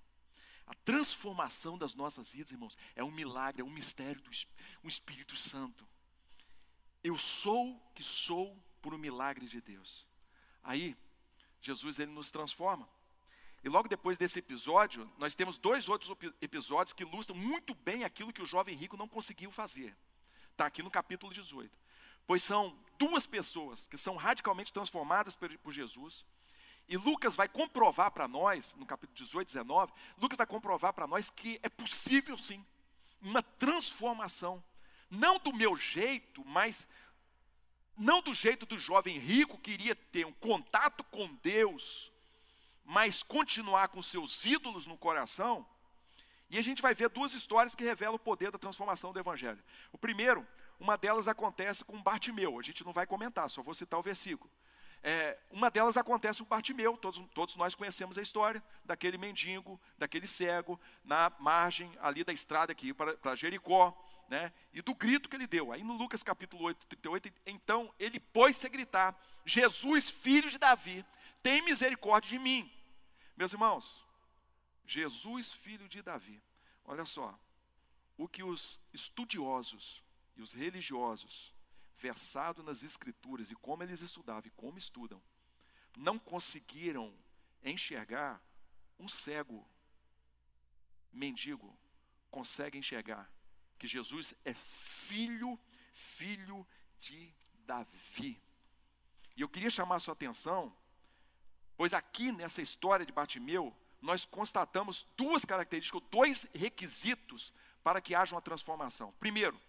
A 0.72 0.74
transformação 0.86 1.78
das 1.78 1.94
nossas 1.96 2.34
vidas, 2.34 2.54
irmãos, 2.54 2.78
é 2.96 3.04
um 3.04 3.12
milagre, 3.12 3.62
é 3.62 3.66
um 3.66 3.70
mistério 3.70 4.22
do 4.22 4.32
um 4.86 4.88
Espírito 4.88 5.36
Santo. 5.36 5.86
Eu 7.04 7.18
sou 7.18 7.78
que 7.94 8.02
sou 8.02 8.58
por 8.82 8.94
um 8.94 8.98
milagre 8.98 9.50
de 9.50 9.60
Deus. 9.60 10.08
Aí, 10.64 10.96
Jesus 11.62 12.00
ele 12.00 12.14
nos 12.14 12.32
transforma. 12.32 12.88
E 13.62 13.68
logo 13.68 13.90
depois 13.90 14.18
desse 14.18 14.40
episódio, 14.40 15.12
nós 15.18 15.36
temos 15.36 15.58
dois 15.58 15.90
outros 15.90 16.16
episódios 16.42 16.94
que 16.94 17.04
ilustram 17.04 17.38
muito 17.38 17.76
bem 17.76 18.06
aquilo 18.06 18.32
que 18.32 18.42
o 18.42 18.46
jovem 18.46 18.74
rico 18.74 18.96
não 18.96 19.10
conseguiu 19.10 19.52
fazer. 19.52 19.94
Está 20.52 20.68
aqui 20.68 20.82
no 20.82 20.90
capítulo 20.90 21.34
18. 21.34 21.70
Pois 22.26 22.44
são 22.44 22.80
duas 22.98 23.26
pessoas 23.26 23.88
que 23.88 23.98
são 23.98 24.16
radicalmente 24.16 24.72
transformadas 24.72 25.36
por 25.36 25.74
Jesus. 25.74 26.26
E 26.88 26.98
Lucas 26.98 27.36
vai 27.36 27.48
comprovar 27.48 28.12
para 28.12 28.28
nós, 28.28 28.76
no 28.76 28.86
capítulo 28.86 29.18
18, 29.18 29.48
19, 29.48 29.94
Lucas 30.18 30.38
vai 30.38 30.48
comprovar 30.48 30.94
para 30.94 31.08
nós 31.08 31.30
que 31.30 31.60
é 31.64 31.70
possível 31.70 32.38
sim 32.38 32.66
uma 33.22 33.42
transformação. 33.42 34.64
Não 35.10 35.38
do 35.38 35.54
meu 35.54 35.78
jeito, 35.78 36.44
mas 36.46 36.88
não 37.98 38.22
do 38.22 38.34
jeito 38.34 38.66
do 38.66 38.78
jovem 38.78 39.18
rico 39.18 39.58
que 39.58 39.72
queria 39.72 39.96
ter 39.96 40.26
um 40.26 40.34
contato 40.34 41.04
com 41.06 41.34
Deus, 41.36 42.12
mas 42.84 43.22
continuar 43.22 43.90
com 43.90 44.02
seus 44.02 44.46
ídolos 44.46 44.88
no 44.88 44.98
coração. 44.98 45.66
E 46.50 46.58
a 46.58 46.62
gente 46.62 46.82
vai 46.82 46.94
ver 46.94 47.10
duas 47.10 47.34
histórias 47.34 47.76
que 47.76 47.84
revelam 47.84 48.16
o 48.16 48.20
poder 48.20 48.52
da 48.52 48.58
transformação 48.58 49.14
do 49.14 49.20
Evangelho. 49.20 49.64
O 49.92 49.98
primeiro, 49.98 50.46
uma 50.80 50.98
delas 50.98 51.28
acontece 51.28 51.84
com 51.86 52.02
Bartimeu, 52.02 52.60
a 52.60 52.62
gente 52.62 52.84
não 52.84 52.92
vai 52.92 53.06
comentar, 53.06 53.50
só 53.50 53.62
vou 53.62 53.74
citar 53.74 54.00
o 54.00 54.04
versículo. 54.04 54.52
É, 55.04 55.38
uma 55.50 55.72
delas 55.72 55.98
acontece 55.98 56.40
com 56.40 56.50
Bartimeu, 56.50 56.96
todos, 56.96 57.22
todos 57.34 57.56
nós 57.56 57.74
conhecemos 57.74 58.18
a 58.18 58.22
história 58.22 58.64
daquele 58.86 59.18
mendigo, 59.18 59.82
daquele 59.98 60.28
cego, 60.28 60.80
na 61.04 61.32
margem 61.40 61.92
ali 62.00 62.24
da 62.24 62.32
estrada 62.32 62.72
aqui 62.72 62.94
para 62.94 63.36
Jericó, 63.36 63.98
né? 64.30 64.54
e 64.72 64.82
do 64.82 64.94
grito 64.94 65.28
que 65.28 65.36
ele 65.36 65.48
deu. 65.48 65.72
Aí 65.72 65.84
no 65.84 65.94
Lucas 65.94 66.22
capítulo 66.22 66.64
8, 66.66 66.86
38, 66.88 67.34
então 67.48 67.92
ele 67.98 68.20
pôs-se 68.20 68.66
a 68.68 68.70
gritar: 68.70 69.20
Jesus, 69.44 70.10
filho 70.10 70.50
de 70.50 70.60
Davi, 70.60 71.04
tem 71.42 71.64
misericórdia 71.64 72.30
de 72.30 72.40
mim. 72.40 72.72
Meus 73.36 73.54
irmãos, 73.54 74.06
Jesus, 74.86 75.52
filho 75.52 75.90
de 75.90 76.02
Davi. 76.02 76.42
Olha 76.86 77.06
só, 77.06 77.38
o 78.18 78.28
que 78.28 78.44
os 78.44 78.80
estudiosos 78.94 80.04
e 80.36 80.42
os 80.42 80.54
religiosos, 80.54 81.54
versado 82.02 82.64
nas 82.64 82.84
escrituras 82.84 83.52
e 83.52 83.56
como 83.56 83.84
eles 83.84 84.02
estudavam 84.02 84.48
e 84.48 84.52
como 84.52 84.78
estudam, 84.78 85.22
não 85.96 86.18
conseguiram 86.18 87.14
enxergar, 87.64 88.42
um 89.00 89.08
cego 89.08 89.68
mendigo 91.12 91.78
consegue 92.30 92.78
enxergar 92.78 93.30
que 93.78 93.88
Jesus 93.88 94.34
é 94.46 94.54
filho, 94.54 95.60
filho 95.94 96.66
de 97.00 97.34
Davi. 97.66 98.42
E 99.36 99.42
eu 99.42 99.50
queria 99.50 99.70
chamar 99.70 99.96
a 99.96 100.00
sua 100.00 100.14
atenção 100.14 100.76
Pois 101.82 101.96
aqui 101.96 102.32
nessa 102.32 102.62
história 102.62 103.04
de 103.04 103.12
Bartimeu, 103.12 103.76
nós 104.00 104.24
constatamos 104.24 105.08
duas 105.18 105.44
características, 105.44 106.00
dois 106.12 106.48
requisitos 106.54 107.52
para 107.84 108.00
que 108.00 108.14
haja 108.14 108.36
uma 108.36 108.42
transformação. 108.42 109.12
Primeiro, 109.20 109.60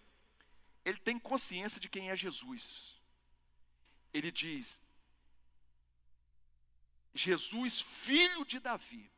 ele 0.83 0.97
tem 0.97 1.17
consciência 1.19 1.79
de 1.79 1.89
quem 1.89 2.09
é 2.09 2.15
Jesus. 2.15 2.95
Ele 4.13 4.31
diz: 4.31 4.81
Jesus, 7.13 7.81
filho 7.81 8.45
de 8.45 8.59
Davi. 8.59 9.11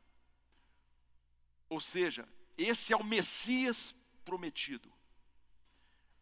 Ou 1.68 1.80
seja, 1.80 2.28
esse 2.56 2.92
é 2.92 2.96
o 2.96 3.04
Messias 3.04 3.94
prometido. 4.24 4.92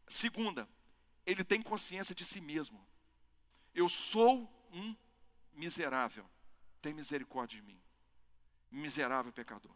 Segunda, 0.09 0.69
ele 1.27 1.45
tem 1.45 1.61
consciência 1.61 2.15
de 2.15 2.25
si 2.25 2.41
mesmo. 2.41 2.87
Eu 3.75 3.89
sou 3.89 4.51
um 4.73 4.97
miserável 5.53 6.29
tem 6.85 6.93
misericórdia 6.93 7.59
de 7.59 7.67
mim, 7.67 7.81
miserável 8.71 9.33
pecador. 9.33 9.75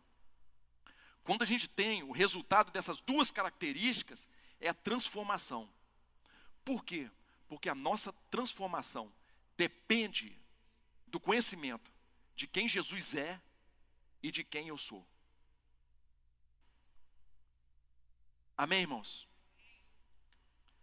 Quando 1.24 1.40
a 1.40 1.46
gente 1.46 1.66
tem 1.66 2.02
o 2.02 2.12
resultado 2.12 2.70
dessas 2.70 3.00
duas 3.00 3.30
características, 3.30 4.28
é 4.60 4.68
a 4.68 4.74
transformação. 4.74 5.68
Por 6.64 6.84
quê? 6.84 7.10
Porque 7.48 7.68
a 7.68 7.74
nossa 7.74 8.12
transformação 8.30 9.12
depende 9.56 10.38
do 11.06 11.18
conhecimento 11.18 11.90
de 12.34 12.46
quem 12.46 12.68
Jesus 12.68 13.14
é 13.14 13.40
e 14.22 14.30
de 14.30 14.44
quem 14.44 14.68
eu 14.68 14.78
sou. 14.78 15.06
Amém, 18.56 18.82
irmãos? 18.82 19.28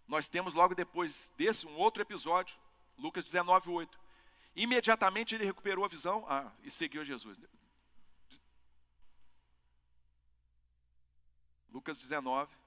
Nós 0.08 0.28
temos 0.28 0.54
logo 0.54 0.76
depois 0.76 1.32
desse 1.38 1.66
um 1.66 1.76
outro 1.76 2.02
episódio, 2.02 2.58
Lucas 2.98 3.24
19, 3.24 3.70
8. 3.70 4.00
Imediatamente 4.56 5.36
ele 5.36 5.44
recuperou 5.44 5.84
a 5.84 5.88
visão 5.88 6.26
ah, 6.30 6.52
e 6.64 6.72
seguiu 6.72 7.04
Jesus. 7.04 7.38
Lucas 11.70 11.98
19. 11.98 12.65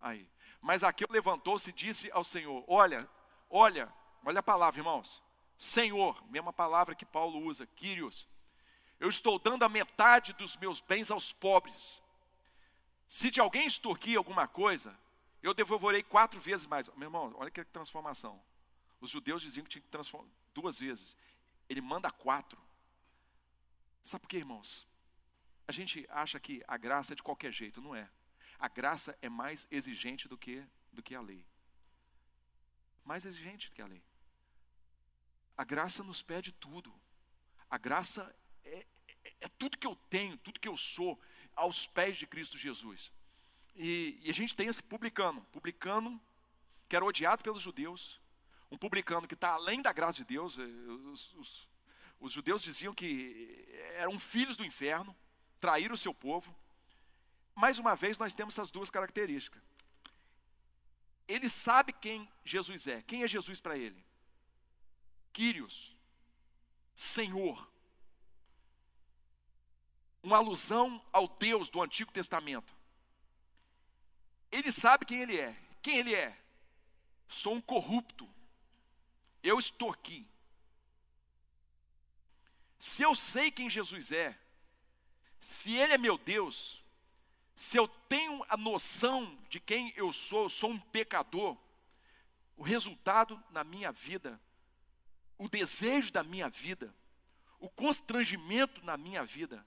Aí. 0.00 0.28
Mas 0.60 0.82
Aqueu 0.82 1.08
levantou-se 1.10 1.70
e 1.70 1.72
disse 1.72 2.10
ao 2.12 2.24
Senhor: 2.24 2.64
Olha, 2.66 3.08
olha, 3.50 3.92
olha 4.24 4.40
a 4.40 4.42
palavra, 4.42 4.80
irmãos. 4.80 5.22
Senhor, 5.58 6.22
mesma 6.30 6.52
palavra 6.52 6.94
que 6.94 7.04
Paulo 7.04 7.38
usa, 7.40 7.66
Quírios. 7.66 8.28
Eu 8.98 9.08
estou 9.08 9.38
dando 9.38 9.64
a 9.64 9.68
metade 9.68 10.32
dos 10.32 10.56
meus 10.56 10.80
bens 10.80 11.10
aos 11.10 11.32
pobres. 11.32 12.00
Se 13.06 13.30
de 13.30 13.40
alguém 13.40 13.66
extorquir 13.66 14.16
alguma 14.16 14.48
coisa, 14.48 14.98
eu 15.42 15.52
devolverei 15.52 16.02
quatro 16.02 16.40
vezes 16.40 16.66
mais. 16.66 16.88
Meu 16.96 17.06
irmão, 17.06 17.34
olha 17.36 17.50
que 17.50 17.64
transformação. 17.64 18.42
Os 19.00 19.10
judeus 19.10 19.42
diziam 19.42 19.64
que 19.64 19.70
tinha 19.70 19.82
que 19.82 19.88
transformar 19.88 20.28
duas 20.54 20.78
vezes. 20.78 21.16
Ele 21.68 21.80
manda 21.80 22.10
quatro. 22.10 22.58
Sabe 24.02 24.22
por 24.22 24.28
quê, 24.28 24.38
irmãos? 24.38 24.86
A 25.66 25.72
gente 25.72 26.06
acha 26.10 26.38
que 26.38 26.62
a 26.66 26.76
graça 26.76 27.12
é 27.12 27.16
de 27.16 27.22
qualquer 27.22 27.52
jeito, 27.52 27.80
não 27.80 27.94
é. 27.94 28.08
A 28.64 28.68
graça 28.68 29.14
é 29.20 29.28
mais 29.28 29.66
exigente 29.70 30.26
do 30.26 30.38
que, 30.38 30.64
do 30.90 31.02
que 31.02 31.14
a 31.14 31.20
lei. 31.20 31.44
Mais 33.04 33.26
exigente 33.26 33.68
do 33.68 33.74
que 33.74 33.82
a 33.82 33.86
lei. 33.86 34.02
A 35.54 35.64
graça 35.64 36.02
nos 36.02 36.22
pede 36.22 36.50
tudo. 36.50 36.90
A 37.68 37.76
graça 37.76 38.34
é, 38.64 38.86
é, 39.22 39.34
é 39.42 39.48
tudo 39.58 39.76
que 39.76 39.86
eu 39.86 39.94
tenho, 40.08 40.38
tudo 40.38 40.58
que 40.58 40.66
eu 40.66 40.78
sou, 40.78 41.20
aos 41.54 41.86
pés 41.86 42.16
de 42.16 42.26
Cristo 42.26 42.56
Jesus. 42.56 43.12
E, 43.76 44.18
e 44.22 44.30
a 44.30 44.32
gente 44.32 44.56
tem 44.56 44.66
esse 44.66 44.82
publicano, 44.82 45.42
publicano 45.52 46.18
que 46.88 46.96
era 46.96 47.04
odiado 47.04 47.42
pelos 47.42 47.60
judeus, 47.60 48.18
um 48.70 48.78
publicano 48.78 49.28
que 49.28 49.34
está 49.34 49.50
além 49.50 49.82
da 49.82 49.92
graça 49.92 50.16
de 50.16 50.24
Deus. 50.24 50.58
Eh, 50.58 50.62
os, 51.12 51.34
os, 51.34 51.68
os, 52.18 52.32
judeus 52.32 52.62
diziam 52.62 52.94
que 52.94 53.68
eram 53.96 54.18
filhos 54.18 54.56
do 54.56 54.64
inferno, 54.64 55.14
traíram 55.60 55.94
o 55.94 55.98
seu 55.98 56.14
povo. 56.14 56.56
Mais 57.54 57.78
uma 57.78 57.94
vez, 57.94 58.18
nós 58.18 58.34
temos 58.34 58.54
essas 58.54 58.70
duas 58.70 58.90
características. 58.90 59.62
Ele 61.26 61.48
sabe 61.48 61.92
quem 61.92 62.28
Jesus 62.44 62.86
é. 62.86 63.02
Quem 63.02 63.22
é 63.22 63.28
Jesus 63.28 63.60
para 63.60 63.78
ele? 63.78 64.04
Quírios, 65.32 65.96
Senhor. 66.94 67.70
Uma 70.22 70.38
alusão 70.38 71.02
ao 71.12 71.28
Deus 71.28 71.68
do 71.70 71.82
Antigo 71.82 72.12
Testamento. 72.12 72.74
Ele 74.50 74.70
sabe 74.70 75.04
quem 75.04 75.20
ele 75.20 75.38
é. 75.38 75.56
Quem 75.82 75.98
ele 75.98 76.14
é? 76.14 76.36
Sou 77.28 77.54
um 77.54 77.60
corrupto, 77.60 78.28
eu 79.42 79.58
estou 79.58 79.90
aqui. 79.90 80.26
Se 82.78 83.02
eu 83.02 83.16
sei 83.16 83.50
quem 83.50 83.70
Jesus 83.70 84.12
é, 84.12 84.38
se 85.40 85.74
Ele 85.74 85.94
é 85.94 85.98
meu 85.98 86.18
Deus, 86.18 86.83
se 87.54 87.78
eu 87.78 87.86
tenho 87.86 88.44
a 88.48 88.56
noção 88.56 89.38
de 89.48 89.60
quem 89.60 89.92
eu 89.96 90.12
sou, 90.12 90.44
eu 90.44 90.50
sou 90.50 90.70
um 90.70 90.78
pecador, 90.78 91.56
o 92.56 92.62
resultado 92.62 93.42
na 93.50 93.62
minha 93.62 93.92
vida, 93.92 94.40
o 95.38 95.48
desejo 95.48 96.12
da 96.12 96.22
minha 96.22 96.48
vida, 96.48 96.94
o 97.58 97.68
constrangimento 97.68 98.84
na 98.84 98.96
minha 98.96 99.24
vida, 99.24 99.64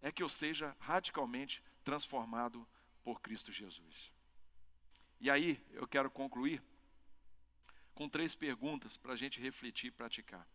é 0.00 0.12
que 0.12 0.22
eu 0.22 0.28
seja 0.28 0.76
radicalmente 0.80 1.62
transformado 1.82 2.66
por 3.02 3.20
Cristo 3.20 3.52
Jesus. 3.52 4.12
E 5.20 5.30
aí, 5.30 5.64
eu 5.72 5.86
quero 5.86 6.10
concluir 6.10 6.62
com 7.94 8.08
três 8.08 8.34
perguntas 8.34 8.96
para 8.96 9.12
a 9.12 9.16
gente 9.16 9.40
refletir 9.40 9.88
e 9.88 9.90
praticar. 9.90 10.46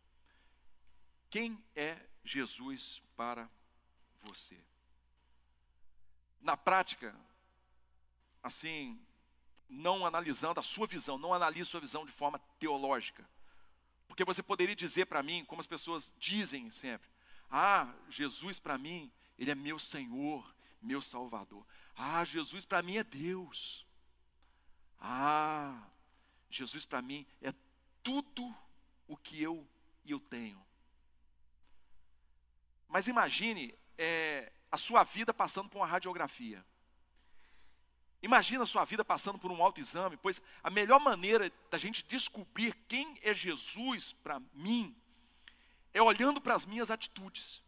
Quem 1.30 1.64
é 1.76 1.98
Jesus 2.24 3.02
para 3.16 3.50
você? 4.22 4.60
Na 6.42 6.56
prática, 6.56 7.16
assim, 8.42 9.00
não 9.70 10.06
analisando 10.06 10.60
a 10.60 10.64
sua 10.64 10.88
visão, 10.88 11.18
não 11.18 11.34
analise 11.34 11.66
sua 11.66 11.80
visão 11.80 12.06
de 12.06 12.12
forma 12.12 12.40
teológica. 12.60 13.28
Porque 14.08 14.24
você 14.24 14.42
poderia 14.42 14.76
dizer 14.76 15.06
para 15.06 15.22
mim, 15.22 15.46
como 15.46 15.62
as 15.62 15.68
pessoas 15.68 16.14
dizem 16.18 16.72
sempre, 16.72 17.10
ah, 17.50 17.94
Jesus 18.10 18.60
para 18.60 18.78
mim, 18.78 19.12
Ele 19.38 19.52
é 19.52 19.56
meu 19.56 19.78
Senhor, 19.78 20.54
meu 20.82 21.02
Salvador. 21.02 21.66
Ah, 21.96 22.24
Jesus 22.26 22.66
para 22.66 22.82
mim 22.82 22.98
é 22.98 23.04
Deus. 23.04 23.86
Ah, 25.00 25.88
Jesus 26.50 26.86
para 26.86 27.02
mim 27.02 27.26
é 27.42 27.54
tudo 28.04 28.56
o 29.08 29.16
que 29.16 29.42
eu 29.42 29.68
eu 30.12 30.20
tenho. 30.20 30.60
Mas 32.88 33.08
imagine 33.08 33.78
é, 33.98 34.52
a 34.72 34.78
sua 34.78 35.03
vida 35.03 35.34
passando 35.34 35.70
por 35.70 35.78
uma 35.78 35.88
radiografia. 35.88 36.63
Imagina 38.22 38.63
a 38.63 38.67
sua 38.67 38.84
vida 38.84 39.03
passando 39.05 39.39
por 39.39 39.51
um 39.51 39.63
autoexame, 39.63 40.17
pois 40.17 40.41
a 40.61 40.70
melhor 40.70 40.99
maneira 40.99 41.51
da 41.70 41.78
gente 41.78 42.03
descobrir 42.03 42.74
quem 42.88 43.17
é 43.22 43.34
Jesus 43.34 44.13
para 44.13 44.41
mim 44.53 44.95
é 45.93 46.01
olhando 46.01 46.41
para 46.41 46.53
as 46.53 46.65
minhas 46.65 46.91
atitudes, 46.91 47.63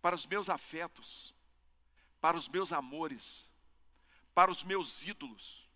para 0.00 0.14
os 0.14 0.26
meus 0.26 0.48
afetos, 0.48 1.34
para 2.20 2.36
os 2.36 2.48
meus 2.48 2.72
amores, 2.72 3.48
para 4.34 4.50
os 4.50 4.62
meus 4.62 5.02
ídolos. 5.02 5.68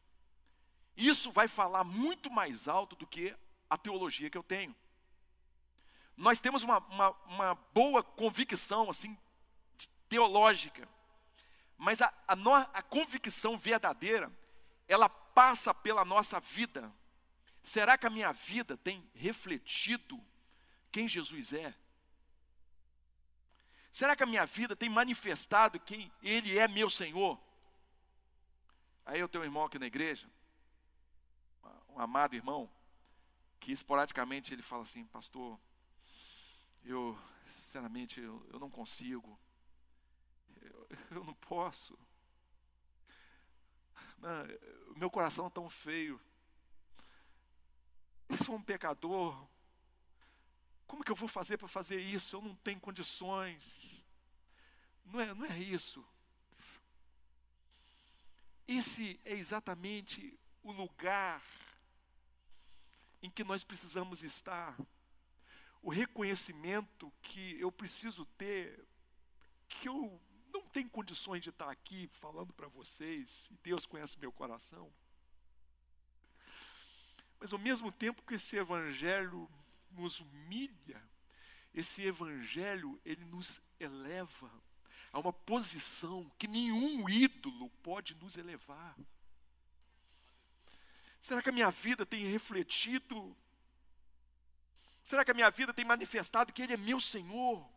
Isso 0.96 1.32
vai 1.32 1.48
falar 1.48 1.84
muito 1.84 2.30
mais 2.30 2.68
alto 2.68 2.94
do 2.94 3.06
que 3.06 3.34
a 3.68 3.76
teologia 3.76 4.30
que 4.30 4.38
eu 4.38 4.42
tenho. 4.42 4.74
Nós 6.16 6.40
temos 6.40 6.62
uma, 6.62 6.78
uma, 6.78 7.10
uma 7.26 7.54
boa 7.72 8.02
convicção, 8.02 8.90
assim, 8.90 9.16
teológica, 10.10 10.86
mas 11.78 12.02
a, 12.02 12.12
a, 12.28 12.36
no, 12.36 12.52
a 12.52 12.82
convicção 12.82 13.56
verdadeira, 13.56 14.30
ela 14.86 15.08
passa 15.08 15.72
pela 15.72 16.04
nossa 16.04 16.38
vida. 16.38 16.92
Será 17.62 17.96
que 17.96 18.06
a 18.06 18.10
minha 18.10 18.32
vida 18.32 18.76
tem 18.76 19.08
refletido 19.14 20.20
quem 20.92 21.08
Jesus 21.08 21.54
é? 21.54 21.74
Será 23.92 24.14
que 24.14 24.22
a 24.22 24.26
minha 24.26 24.44
vida 24.44 24.76
tem 24.76 24.88
manifestado 24.88 25.80
quem 25.80 26.12
Ele 26.22 26.58
é 26.58 26.68
meu 26.68 26.90
Senhor? 26.90 27.40
Aí 29.06 29.20
eu 29.20 29.28
tenho 29.28 29.42
um 29.42 29.46
irmão 29.46 29.64
aqui 29.64 29.78
na 29.78 29.86
igreja, 29.86 30.28
um 31.88 31.98
amado 31.98 32.34
irmão, 32.34 32.70
que 33.58 33.72
esporadicamente 33.72 34.52
ele 34.52 34.62
fala 34.62 34.82
assim, 34.82 35.04
pastor, 35.06 35.58
eu, 36.84 37.18
sinceramente, 37.46 38.20
eu, 38.20 38.46
eu 38.52 38.58
não 38.58 38.70
consigo, 38.70 39.38
eu, 41.10 41.24
não 41.24 41.34
posso. 41.34 41.98
Não, 44.18 44.96
meu 44.96 45.10
coração 45.10 45.46
é 45.46 45.50
tão 45.50 45.68
feio. 45.70 46.20
Eu 48.28 48.36
sou 48.36 48.54
um 48.54 48.62
pecador. 48.62 49.48
Como 50.86 51.04
que 51.04 51.10
eu 51.10 51.16
vou 51.16 51.28
fazer 51.28 51.56
para 51.56 51.68
fazer 51.68 52.00
isso? 52.00 52.36
Eu 52.36 52.42
não 52.42 52.54
tenho 52.56 52.80
condições. 52.80 54.04
Não 55.04 55.20
é, 55.20 55.34
não 55.34 55.46
é 55.46 55.58
isso. 55.58 56.04
Esse 58.66 59.20
é 59.24 59.32
exatamente 59.32 60.38
o 60.62 60.70
lugar 60.70 61.42
em 63.22 63.30
que 63.30 63.42
nós 63.42 63.64
precisamos 63.64 64.22
estar. 64.22 64.76
O 65.82 65.90
reconhecimento 65.90 67.12
que 67.22 67.58
eu 67.58 67.72
preciso 67.72 68.24
ter, 68.36 68.86
que 69.68 69.88
eu 69.88 70.20
não 70.52 70.62
tenho 70.68 70.88
condições 70.88 71.42
de 71.42 71.50
estar 71.50 71.70
aqui 71.70 72.08
falando 72.12 72.52
para 72.52 72.68
vocês, 72.68 73.48
e 73.50 73.56
Deus 73.62 73.86
conhece 73.86 74.18
meu 74.18 74.32
coração. 74.32 74.92
Mas 77.38 77.52
ao 77.52 77.58
mesmo 77.58 77.90
tempo 77.90 78.22
que 78.22 78.34
esse 78.34 78.56
evangelho 78.56 79.48
nos 79.92 80.20
humilha, 80.20 81.02
esse 81.74 82.02
evangelho 82.02 83.00
ele 83.04 83.24
nos 83.24 83.60
eleva 83.78 84.50
a 85.12 85.18
uma 85.18 85.32
posição 85.32 86.30
que 86.38 86.46
nenhum 86.46 87.08
ídolo 87.08 87.70
pode 87.82 88.14
nos 88.16 88.36
elevar. 88.36 88.96
Será 91.20 91.42
que 91.42 91.48
a 91.48 91.52
minha 91.52 91.70
vida 91.70 92.06
tem 92.06 92.24
refletido? 92.26 93.36
Será 95.02 95.24
que 95.24 95.30
a 95.30 95.34
minha 95.34 95.50
vida 95.50 95.72
tem 95.72 95.84
manifestado 95.84 96.52
que 96.52 96.62
Ele 96.62 96.74
é 96.74 96.76
meu 96.76 97.00
Senhor? 97.00 97.68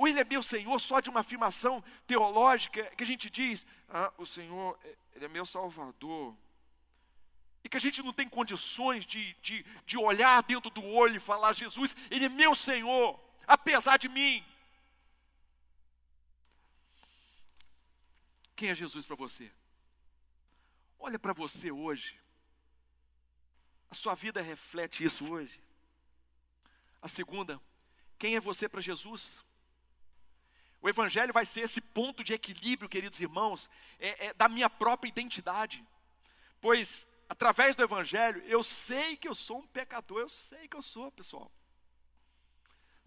Ou 0.00 0.08
Ele 0.08 0.18
é 0.18 0.24
meu 0.24 0.42
Senhor 0.42 0.80
só 0.80 0.98
de 0.98 1.10
uma 1.10 1.20
afirmação 1.20 1.84
teológica 2.06 2.82
que 2.96 3.02
a 3.02 3.06
gente 3.06 3.28
diz, 3.28 3.66
ah, 3.86 4.10
o 4.16 4.24
Senhor, 4.24 4.78
Ele 5.14 5.26
é 5.26 5.28
meu 5.28 5.44
Salvador, 5.44 6.34
e 7.62 7.68
que 7.68 7.76
a 7.76 7.80
gente 7.80 8.02
não 8.02 8.10
tem 8.10 8.26
condições 8.26 9.04
de, 9.04 9.36
de, 9.42 9.62
de 9.84 9.98
olhar 9.98 10.42
dentro 10.42 10.70
do 10.70 10.82
olho 10.82 11.16
e 11.16 11.20
falar: 11.20 11.52
Jesus, 11.52 11.94
Ele 12.10 12.24
é 12.24 12.28
meu 12.30 12.54
Senhor, 12.54 13.20
apesar 13.46 13.98
de 13.98 14.08
mim. 14.08 14.42
Quem 18.56 18.70
é 18.70 18.74
Jesus 18.74 19.04
para 19.04 19.16
você? 19.16 19.52
Olha 20.98 21.18
para 21.18 21.34
você 21.34 21.70
hoje. 21.70 22.18
A 23.90 23.94
sua 23.94 24.14
vida 24.14 24.40
reflete 24.40 25.04
isso 25.04 25.30
hoje. 25.30 25.62
A 27.02 27.08
segunda, 27.08 27.60
quem 28.18 28.34
é 28.34 28.40
você 28.40 28.66
para 28.66 28.80
Jesus? 28.80 29.44
O 30.82 30.88
Evangelho 30.88 31.32
vai 31.32 31.44
ser 31.44 31.60
esse 31.60 31.80
ponto 31.80 32.24
de 32.24 32.32
equilíbrio, 32.32 32.88
queridos 32.88 33.20
irmãos, 33.20 33.68
é, 33.98 34.26
é, 34.26 34.34
da 34.34 34.48
minha 34.48 34.70
própria 34.70 35.08
identidade. 35.08 35.84
Pois 36.60 37.06
através 37.30 37.76
do 37.76 37.82
Evangelho, 37.84 38.42
eu 38.44 38.62
sei 38.62 39.16
que 39.16 39.28
eu 39.28 39.34
sou 39.36 39.58
um 39.58 39.66
pecador, 39.68 40.18
eu 40.18 40.28
sei 40.28 40.66
que 40.66 40.76
eu 40.76 40.82
sou, 40.82 41.12
pessoal. 41.12 41.50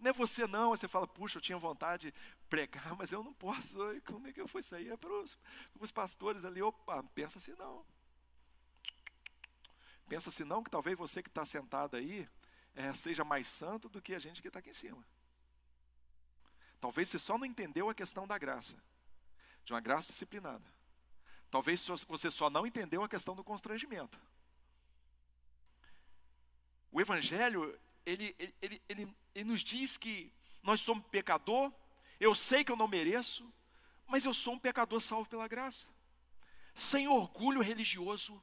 Não 0.00 0.10
é 0.10 0.12
você 0.14 0.46
não, 0.46 0.70
você 0.70 0.88
fala, 0.88 1.06
puxa, 1.06 1.36
eu 1.36 1.42
tinha 1.42 1.58
vontade 1.58 2.10
de 2.10 2.14
pregar, 2.48 2.96
mas 2.96 3.12
eu 3.12 3.22
não 3.22 3.34
posso. 3.34 3.78
Como 4.06 4.26
é 4.26 4.32
que 4.32 4.40
eu 4.40 4.48
fui 4.48 4.62
sair? 4.62 4.90
É 4.90 4.96
para 4.96 5.12
os, 5.78 5.92
pastores 5.92 6.44
ali, 6.44 6.62
opa, 6.62 7.02
pensa 7.14 7.38
assim 7.38 7.54
não. 7.58 7.84
Pensa 10.08 10.30
assim 10.30 10.44
não, 10.44 10.62
que 10.62 10.70
talvez 10.70 10.96
você 10.96 11.22
que 11.22 11.28
está 11.28 11.44
sentado 11.44 11.96
aí 11.96 12.28
é, 12.74 12.94
seja 12.94 13.24
mais 13.24 13.46
santo 13.46 13.88
do 13.88 14.00
que 14.00 14.14
a 14.14 14.18
gente 14.18 14.40
que 14.40 14.48
está 14.48 14.58
aqui 14.58 14.70
em 14.70 14.74
cima. 14.74 15.04
Talvez 16.84 17.08
você 17.08 17.18
só 17.18 17.38
não 17.38 17.46
entendeu 17.46 17.88
a 17.88 17.94
questão 17.94 18.26
da 18.26 18.36
graça, 18.36 18.76
de 19.64 19.72
uma 19.72 19.80
graça 19.80 20.08
disciplinada. 20.08 20.62
Talvez 21.50 21.82
você 22.06 22.30
só 22.30 22.50
não 22.50 22.66
entendeu 22.66 23.02
a 23.02 23.08
questão 23.08 23.34
do 23.34 23.42
constrangimento. 23.42 24.20
O 26.92 27.00
Evangelho, 27.00 27.74
ele, 28.04 28.36
ele, 28.38 28.82
ele, 28.90 29.16
ele, 29.34 29.44
nos 29.44 29.62
diz 29.62 29.96
que 29.96 30.30
nós 30.62 30.82
somos 30.82 31.06
pecador, 31.06 31.72
eu 32.20 32.34
sei 32.34 32.62
que 32.62 32.70
eu 32.70 32.76
não 32.76 32.86
mereço, 32.86 33.50
mas 34.06 34.26
eu 34.26 34.34
sou 34.34 34.52
um 34.52 34.58
pecador 34.58 35.00
salvo 35.00 35.26
pela 35.26 35.48
graça. 35.48 35.88
Sem 36.74 37.08
orgulho 37.08 37.62
religioso, 37.62 38.42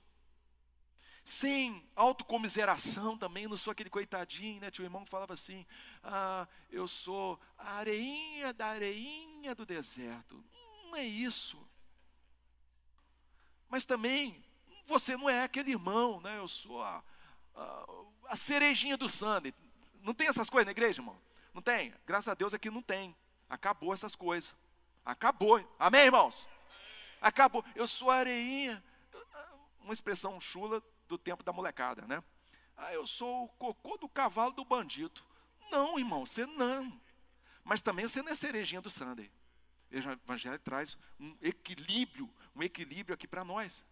sem 1.31 1.81
autocomiseração 1.95 3.17
também, 3.17 3.47
não 3.47 3.55
sou 3.55 3.71
aquele 3.71 3.89
coitadinho, 3.89 4.59
né? 4.59 4.69
Tinha 4.69 4.83
um 4.83 4.87
irmão 4.87 5.05
que 5.05 5.09
falava 5.09 5.31
assim: 5.31 5.65
ah, 6.03 6.45
eu 6.69 6.89
sou 6.89 7.39
a 7.57 7.75
areinha 7.75 8.51
da 8.51 8.67
areinha 8.67 9.55
do 9.55 9.65
deserto. 9.65 10.43
Não 10.83 10.97
é 10.97 11.05
isso. 11.05 11.57
Mas 13.69 13.85
também, 13.85 14.43
você 14.85 15.15
não 15.15 15.29
é 15.29 15.45
aquele 15.45 15.71
irmão, 15.71 16.19
né? 16.19 16.37
Eu 16.37 16.49
sou 16.49 16.83
a, 16.83 17.01
a, 17.55 17.85
a 18.27 18.35
cerejinha 18.35 18.97
do 18.97 19.07
Sunday. 19.07 19.53
Não 20.01 20.13
tem 20.13 20.27
essas 20.27 20.49
coisas 20.49 20.65
na 20.65 20.71
igreja, 20.71 20.99
irmão? 20.99 21.17
Não 21.53 21.61
tem? 21.61 21.93
Graças 22.05 22.27
a 22.27 22.33
Deus 22.33 22.53
aqui 22.53 22.69
não 22.69 22.81
tem. 22.81 23.15
Acabou 23.49 23.93
essas 23.93 24.17
coisas. 24.17 24.53
Acabou. 25.05 25.65
Amém, 25.79 26.07
irmãos? 26.07 26.45
Acabou. 27.21 27.63
Eu 27.73 27.87
sou 27.87 28.11
a 28.11 28.17
areinha. 28.17 28.83
Uma 29.79 29.93
expressão 29.93 30.39
chula 30.41 30.83
do 31.11 31.17
tempo 31.17 31.43
da 31.43 31.51
molecada, 31.51 32.07
né? 32.07 32.23
Ah, 32.77 32.93
eu 32.93 33.05
sou 33.05 33.43
o 33.43 33.49
cocô 33.49 33.97
do 33.97 34.07
cavalo 34.07 34.53
do 34.53 34.63
bandido. 34.63 35.21
Não, 35.69 35.99
irmão, 35.99 36.25
você 36.25 36.45
não. 36.45 36.99
Mas 37.65 37.81
também 37.81 38.07
você 38.07 38.21
não 38.21 38.31
é 38.31 38.35
cerejinha 38.35 38.81
do 38.81 38.89
Sunday. 38.89 39.29
O 39.91 39.95
Evangelho 39.97 40.57
traz 40.59 40.97
um 41.19 41.37
equilíbrio, 41.41 42.33
um 42.55 42.63
equilíbrio 42.63 43.13
aqui 43.13 43.27
para 43.27 43.43
nós. 43.43 43.83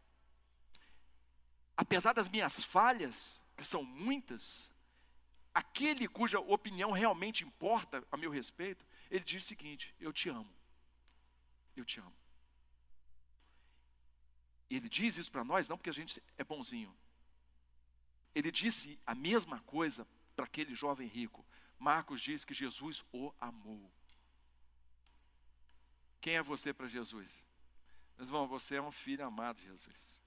Apesar 1.76 2.14
das 2.14 2.30
minhas 2.30 2.64
falhas, 2.64 3.42
que 3.58 3.66
são 3.66 3.84
muitas, 3.84 4.72
aquele 5.54 6.08
cuja 6.08 6.40
opinião 6.40 6.92
realmente 6.92 7.44
importa 7.44 8.02
a 8.10 8.16
meu 8.16 8.32
respeito, 8.32 8.86
ele 9.12 9.26
diz 9.26 9.44
o 9.44 9.48
seguinte: 9.48 9.94
Eu 10.00 10.14
te 10.14 10.30
amo. 10.30 10.50
Eu 11.76 11.84
te 11.84 12.00
amo. 12.00 12.16
Ele 14.70 14.88
diz 14.88 15.18
isso 15.18 15.32
para 15.32 15.44
nós 15.44 15.68
não 15.68 15.78
porque 15.78 15.90
a 15.90 15.94
gente 15.94 16.24
é 16.38 16.44
bonzinho. 16.46 16.96
Ele 18.34 18.52
disse 18.52 19.00
a 19.06 19.16
mesma 19.16 19.60
coisa 19.62 20.08
para 20.36 20.46
aquele 20.46 20.76
jovem 20.76 21.08
rico. 21.08 21.46
Marcos 21.78 22.22
diz 22.22 22.44
que 22.44 22.54
Jesus 22.54 23.04
o 23.12 23.34
amou. 23.40 23.92
Quem 26.22 26.36
é 26.36 26.44
você 26.44 26.74
para 26.74 26.88
Jesus? 26.88 27.46
Mas, 28.18 28.28
irmão, 28.28 28.48
você 28.48 28.76
é 28.76 28.82
um 28.82 28.92
filho 28.92 29.26
amado 29.26 29.60
Jesus. 29.60 30.22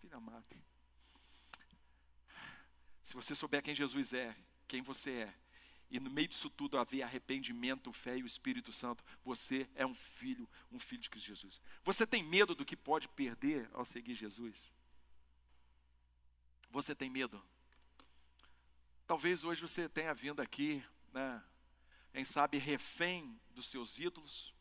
Filho 0.00 0.16
amado. 0.16 0.46
Se 3.02 3.14
você 3.14 3.34
souber 3.34 3.62
quem 3.62 3.74
Jesus 3.74 4.12
é, 4.12 4.34
quem 4.66 4.80
você 4.80 5.10
é, 5.10 5.34
e 5.90 6.00
no 6.00 6.10
meio 6.10 6.26
disso 6.26 6.48
tudo 6.48 6.78
haver 6.78 7.02
arrependimento, 7.02 7.92
fé 7.92 8.16
e 8.16 8.22
o 8.22 8.26
Espírito 8.26 8.72
Santo, 8.72 9.04
você 9.22 9.68
é 9.74 9.84
um 9.84 9.94
filho, 9.94 10.48
um 10.70 10.78
filho 10.78 11.02
de 11.02 11.18
Jesus. 11.18 11.60
Você 11.84 12.06
tem 12.06 12.22
medo 12.22 12.54
do 12.54 12.64
que 12.64 12.74
pode 12.74 13.06
perder 13.08 13.68
ao 13.74 13.84
seguir 13.84 14.14
Jesus? 14.14 14.72
Você 16.72 16.94
tem 16.94 17.10
medo? 17.10 17.40
Talvez 19.06 19.44
hoje 19.44 19.60
você 19.60 19.90
tenha 19.90 20.14
vindo 20.14 20.40
aqui, 20.40 20.82
né, 21.12 21.44
quem 22.12 22.24
sabe 22.24 22.56
refém 22.56 23.38
dos 23.50 23.66
seus 23.66 23.98
ídolos. 23.98 24.54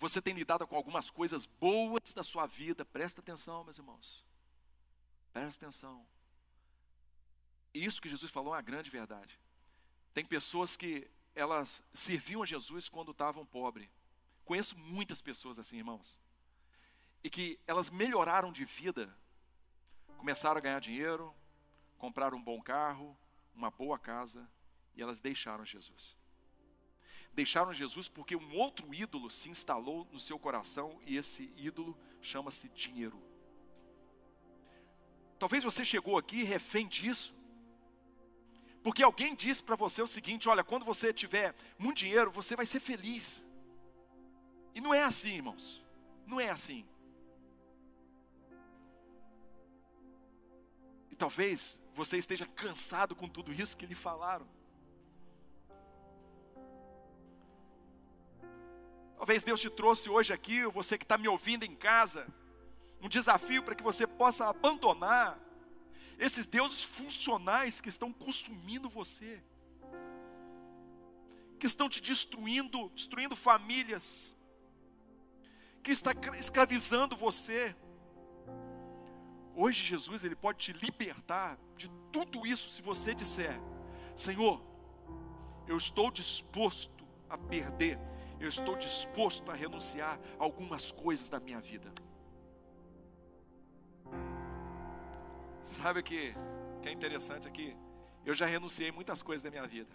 Você 0.00 0.20
tem 0.20 0.34
lidado 0.34 0.66
com 0.66 0.74
algumas 0.74 1.08
coisas 1.08 1.46
boas 1.46 2.12
da 2.12 2.24
sua 2.24 2.46
vida. 2.46 2.84
Presta 2.84 3.20
atenção, 3.20 3.62
meus 3.62 3.78
irmãos. 3.78 4.24
Presta 5.32 5.64
atenção. 5.64 6.04
Isso 7.72 8.02
que 8.02 8.08
Jesus 8.08 8.30
falou 8.30 8.52
é 8.52 8.56
uma 8.56 8.62
grande 8.62 8.90
verdade. 8.90 9.38
Tem 10.12 10.24
pessoas 10.24 10.76
que 10.76 11.08
elas 11.32 11.80
serviam 11.92 12.42
a 12.42 12.46
Jesus 12.46 12.88
quando 12.88 13.12
estavam 13.12 13.46
pobres. 13.46 13.88
Conheço 14.44 14.76
muitas 14.76 15.20
pessoas 15.20 15.60
assim, 15.60 15.78
irmãos. 15.78 16.20
E 17.22 17.30
que 17.30 17.60
elas 17.66 17.88
melhoraram 17.88 18.50
de 18.50 18.64
vida, 18.64 19.16
começaram 20.18 20.58
a 20.58 20.60
ganhar 20.60 20.80
dinheiro, 20.80 21.34
compraram 21.96 22.36
um 22.36 22.42
bom 22.42 22.60
carro, 22.60 23.16
uma 23.54 23.70
boa 23.70 23.98
casa, 23.98 24.46
e 24.94 25.00
elas 25.00 25.20
deixaram 25.20 25.64
Jesus. 25.64 26.16
Deixaram 27.32 27.72
Jesus 27.72 28.08
porque 28.08 28.36
um 28.36 28.56
outro 28.56 28.92
ídolo 28.92 29.30
se 29.30 29.48
instalou 29.48 30.06
no 30.12 30.20
seu 30.20 30.38
coração, 30.38 31.00
e 31.06 31.16
esse 31.16 31.52
ídolo 31.56 31.96
chama-se 32.20 32.68
dinheiro. 32.70 33.22
Talvez 35.38 35.62
você 35.62 35.84
chegou 35.84 36.18
aqui 36.18 36.42
refém 36.42 36.88
disso, 36.88 37.32
porque 38.82 39.02
alguém 39.02 39.36
disse 39.36 39.62
para 39.62 39.76
você 39.76 40.02
o 40.02 40.06
seguinte: 40.06 40.48
olha, 40.48 40.64
quando 40.64 40.84
você 40.84 41.12
tiver 41.12 41.54
muito 41.78 41.98
dinheiro, 41.98 42.30
você 42.30 42.56
vai 42.56 42.66
ser 42.66 42.80
feliz. 42.80 43.44
E 44.74 44.80
não 44.80 44.92
é 44.92 45.04
assim, 45.04 45.34
irmãos. 45.36 45.84
Não 46.26 46.40
é 46.40 46.50
assim. 46.50 46.84
Talvez 51.18 51.78
você 51.92 52.16
esteja 52.16 52.46
cansado 52.46 53.14
com 53.14 53.28
tudo 53.28 53.52
isso 53.52 53.76
que 53.76 53.84
lhe 53.84 53.94
falaram. 53.94 54.46
Talvez 59.16 59.42
Deus 59.42 59.60
te 59.60 59.68
trouxe 59.68 60.08
hoje 60.08 60.32
aqui, 60.32 60.64
você 60.66 60.96
que 60.96 61.04
está 61.04 61.18
me 61.18 61.26
ouvindo 61.26 61.64
em 61.64 61.74
casa, 61.74 62.26
um 63.02 63.08
desafio 63.08 63.64
para 63.64 63.74
que 63.74 63.82
você 63.82 64.06
possa 64.06 64.48
abandonar 64.48 65.38
esses 66.18 66.46
deuses 66.46 66.82
funcionais 66.82 67.80
que 67.80 67.88
estão 67.88 68.12
consumindo 68.12 68.88
você, 68.88 69.42
que 71.58 71.66
estão 71.66 71.88
te 71.88 72.00
destruindo, 72.00 72.88
destruindo 72.90 73.34
famílias, 73.34 74.34
que 75.82 75.90
está 75.90 76.12
escravizando 76.38 77.16
você. 77.16 77.74
Hoje 79.60 79.82
Jesus 79.82 80.22
ele 80.22 80.36
pode 80.36 80.58
te 80.58 80.72
libertar 80.72 81.58
de 81.76 81.90
tudo 82.12 82.46
isso 82.46 82.70
se 82.70 82.80
você 82.80 83.12
disser: 83.12 83.60
Senhor, 84.14 84.62
eu 85.66 85.76
estou 85.76 86.12
disposto 86.12 87.04
a 87.28 87.36
perder, 87.36 87.98
eu 88.38 88.48
estou 88.48 88.76
disposto 88.76 89.50
a 89.50 89.54
renunciar 89.56 90.16
a 90.38 90.44
algumas 90.44 90.92
coisas 90.92 91.28
da 91.28 91.40
minha 91.40 91.60
vida. 91.60 91.92
Sabe 95.64 95.98
o 95.98 96.02
que, 96.04 96.36
que 96.80 96.88
é 96.88 96.92
interessante 96.92 97.48
aqui? 97.48 97.76
Eu 98.24 98.34
já 98.34 98.46
renunciei 98.46 98.92
muitas 98.92 99.22
coisas 99.22 99.42
da 99.42 99.50
minha 99.50 99.66
vida. 99.66 99.90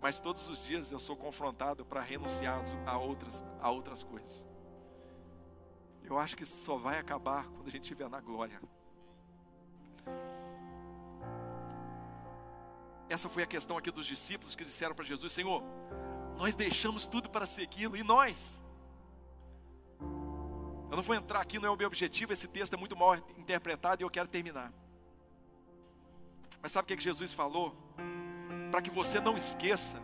Mas 0.00 0.20
todos 0.20 0.48
os 0.48 0.64
dias 0.64 0.90
eu 0.90 0.98
sou 0.98 1.14
confrontado 1.14 1.84
para 1.84 2.00
renunciar 2.00 2.60
a 2.84 2.98
outras, 2.98 3.44
a 3.60 3.70
outras 3.70 4.02
coisas. 4.02 4.49
Eu 6.10 6.18
acho 6.18 6.36
que 6.36 6.42
isso 6.42 6.64
só 6.64 6.76
vai 6.76 6.98
acabar 6.98 7.44
quando 7.44 7.68
a 7.68 7.70
gente 7.70 7.82
estiver 7.82 8.08
na 8.10 8.20
glória. 8.20 8.60
Essa 13.08 13.28
foi 13.28 13.44
a 13.44 13.46
questão 13.46 13.78
aqui 13.78 13.92
dos 13.92 14.06
discípulos 14.06 14.56
que 14.56 14.64
disseram 14.64 14.92
para 14.92 15.04
Jesus: 15.04 15.32
Senhor, 15.32 15.62
nós 16.36 16.56
deixamos 16.56 17.06
tudo 17.06 17.30
para 17.30 17.46
segui-lo, 17.46 17.96
e 17.96 18.02
nós? 18.02 18.60
Eu 20.90 20.96
não 20.96 21.02
vou 21.02 21.14
entrar 21.14 21.40
aqui, 21.40 21.60
não 21.60 21.68
é 21.68 21.70
o 21.70 21.76
meu 21.76 21.86
objetivo, 21.86 22.32
esse 22.32 22.48
texto 22.48 22.74
é 22.74 22.76
muito 22.76 22.96
mal 22.96 23.14
interpretado 23.38 24.02
e 24.02 24.04
eu 24.04 24.10
quero 24.10 24.26
terminar. 24.26 24.72
Mas 26.60 26.72
sabe 26.72 26.84
o 26.84 26.86
que, 26.88 26.94
é 26.94 26.96
que 26.96 27.04
Jesus 27.04 27.32
falou? 27.32 27.76
Para 28.72 28.82
que 28.82 28.90
você 28.90 29.20
não 29.20 29.38
esqueça, 29.38 30.02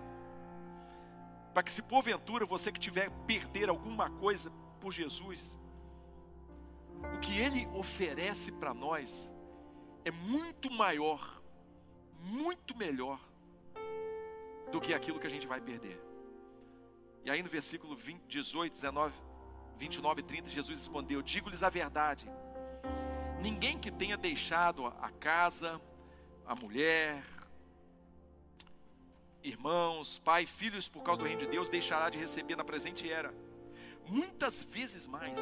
para 1.53 1.65
que 1.65 1.73
se 1.73 1.83
porventura 1.83 2.47
você 2.47 2.71
que 2.71 2.79
tiver 2.79 3.11
perder 3.27 3.69
alguma 3.69 4.09
coisa 4.09 4.53
por 4.81 4.93
Jesus, 4.93 5.59
o 7.15 7.21
que 7.21 7.39
Ele 7.39 7.67
oferece 7.75 8.53
para 8.53 8.73
nós 8.73 9.29
é 10.05 10.11
muito 10.11 10.71
maior, 10.71 11.43
muito 12.21 12.77
melhor 12.77 13.21
do 14.71 14.81
que 14.81 14.95
aquilo 14.95 15.19
que 15.19 15.27
a 15.27 15.31
gente 15.31 15.47
vai 15.47 15.61
perder. 15.61 16.01
E 17.25 17.31
aí 17.31 17.43
no 17.43 17.49
versículo 17.49 17.97
20, 17.97 18.23
18, 18.29 18.73
19, 18.73 19.15
29 19.77 20.21
e 20.21 20.23
30, 20.23 20.51
Jesus 20.51 20.79
respondeu: 20.79 21.23
Digo-lhes 21.23 21.63
a 21.63 21.69
verdade. 21.69 22.31
Ninguém 23.41 23.79
que 23.79 23.91
tenha 23.91 24.17
deixado 24.17 24.87
a 24.87 25.11
casa, 25.11 25.81
a 26.47 26.55
mulher, 26.55 27.23
irmãos, 29.43 30.21
pai, 30.25 30.47
filhos 30.47 30.89
por 30.89 31.03
causa 31.03 31.21
do 31.21 31.27
reino 31.27 31.41
de 31.41 31.47
Deus, 31.47 31.69
deixará 31.69 32.11
de 32.11 32.19
receber 32.19 32.57
na 32.57 32.65
presente 32.65 33.11
era, 33.11 33.35
muitas 34.07 34.63
vezes 34.63 35.07
mais, 35.07 35.39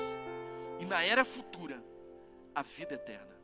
e 0.81 0.85
na 0.85 1.03
era 1.03 1.25
futura, 1.25 1.83
a 2.55 2.63
vida 2.63 2.95
eterna. 2.95 3.35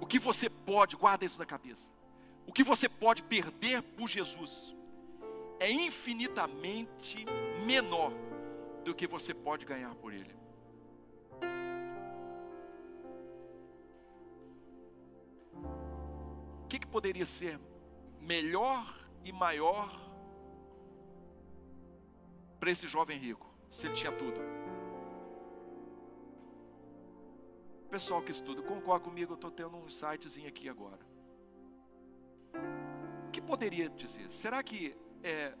O 0.00 0.06
que 0.06 0.18
você 0.18 0.48
pode, 0.48 0.96
guarda 0.96 1.24
isso 1.24 1.38
na 1.38 1.46
cabeça, 1.46 1.90
o 2.46 2.52
que 2.52 2.62
você 2.62 2.88
pode 2.88 3.22
perder 3.22 3.82
por 3.82 4.08
Jesus 4.08 4.74
é 5.58 5.70
infinitamente 5.70 7.24
menor 7.64 8.12
do 8.84 8.94
que 8.94 9.06
você 9.06 9.34
pode 9.34 9.64
ganhar 9.64 9.94
por 9.96 10.12
ele. 10.12 10.34
O 16.62 16.68
que, 16.68 16.78
que 16.78 16.86
poderia 16.86 17.26
ser 17.26 17.58
melhor 18.20 18.94
e 19.24 19.32
maior 19.32 20.04
para 22.60 22.70
esse 22.70 22.86
jovem 22.86 23.18
rico, 23.18 23.52
se 23.70 23.86
ele 23.86 23.94
tinha 23.94 24.12
tudo? 24.12 24.55
Pessoal 27.96 28.20
que 28.20 28.30
estuda, 28.30 28.60
concorda 28.60 29.02
comigo, 29.06 29.32
eu 29.32 29.36
estou 29.36 29.50
tendo 29.50 29.74
um 29.74 29.88
sitezinho 29.88 30.46
aqui 30.46 30.68
agora. 30.68 31.00
O 33.26 33.30
que 33.30 33.40
poderia 33.40 33.88
dizer? 33.88 34.30
Será 34.30 34.62
que 34.62 34.94
é, 35.22 35.54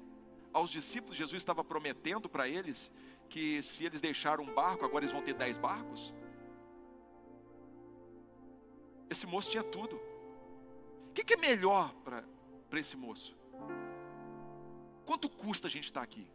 aos 0.52 0.68
discípulos 0.68 1.16
Jesus 1.16 1.40
estava 1.40 1.64
prometendo 1.64 2.28
para 2.28 2.46
eles 2.46 2.90
que 3.30 3.62
se 3.62 3.86
eles 3.86 4.02
deixaram 4.02 4.44
um 4.44 4.52
barco, 4.52 4.84
agora 4.84 5.02
eles 5.02 5.14
vão 5.14 5.22
ter 5.22 5.32
dez 5.32 5.56
barcos? 5.56 6.12
Esse 9.08 9.26
moço 9.26 9.50
tinha 9.50 9.64
tudo. 9.64 9.96
O 9.96 11.12
que, 11.14 11.24
que 11.24 11.32
é 11.32 11.38
melhor 11.38 11.94
para 12.04 12.22
esse 12.74 12.98
moço? 12.98 13.34
Quanto 15.06 15.26
custa 15.30 15.68
a 15.68 15.70
gente 15.70 15.84
estar 15.84 16.02
aqui? 16.02 16.30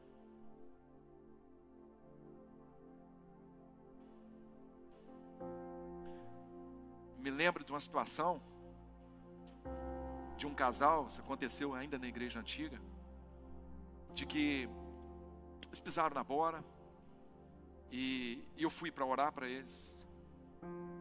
Me 7.32 7.38
lembro 7.38 7.64
de 7.64 7.72
uma 7.72 7.80
situação 7.80 8.42
de 10.36 10.46
um 10.46 10.54
casal, 10.54 11.08
isso 11.08 11.22
aconteceu 11.22 11.74
ainda 11.74 11.98
na 11.98 12.06
igreja 12.06 12.42
antiga, 12.42 12.78
de 14.14 14.26
que 14.26 14.68
eles 15.68 15.80
pisaram 15.80 16.14
na 16.14 16.26
bora, 16.26 16.62
e, 17.90 18.44
eu 18.58 18.70
fui 18.70 18.92
para 18.92 19.06
orar 19.06 19.32
para 19.32 19.48
eles. 19.48 20.04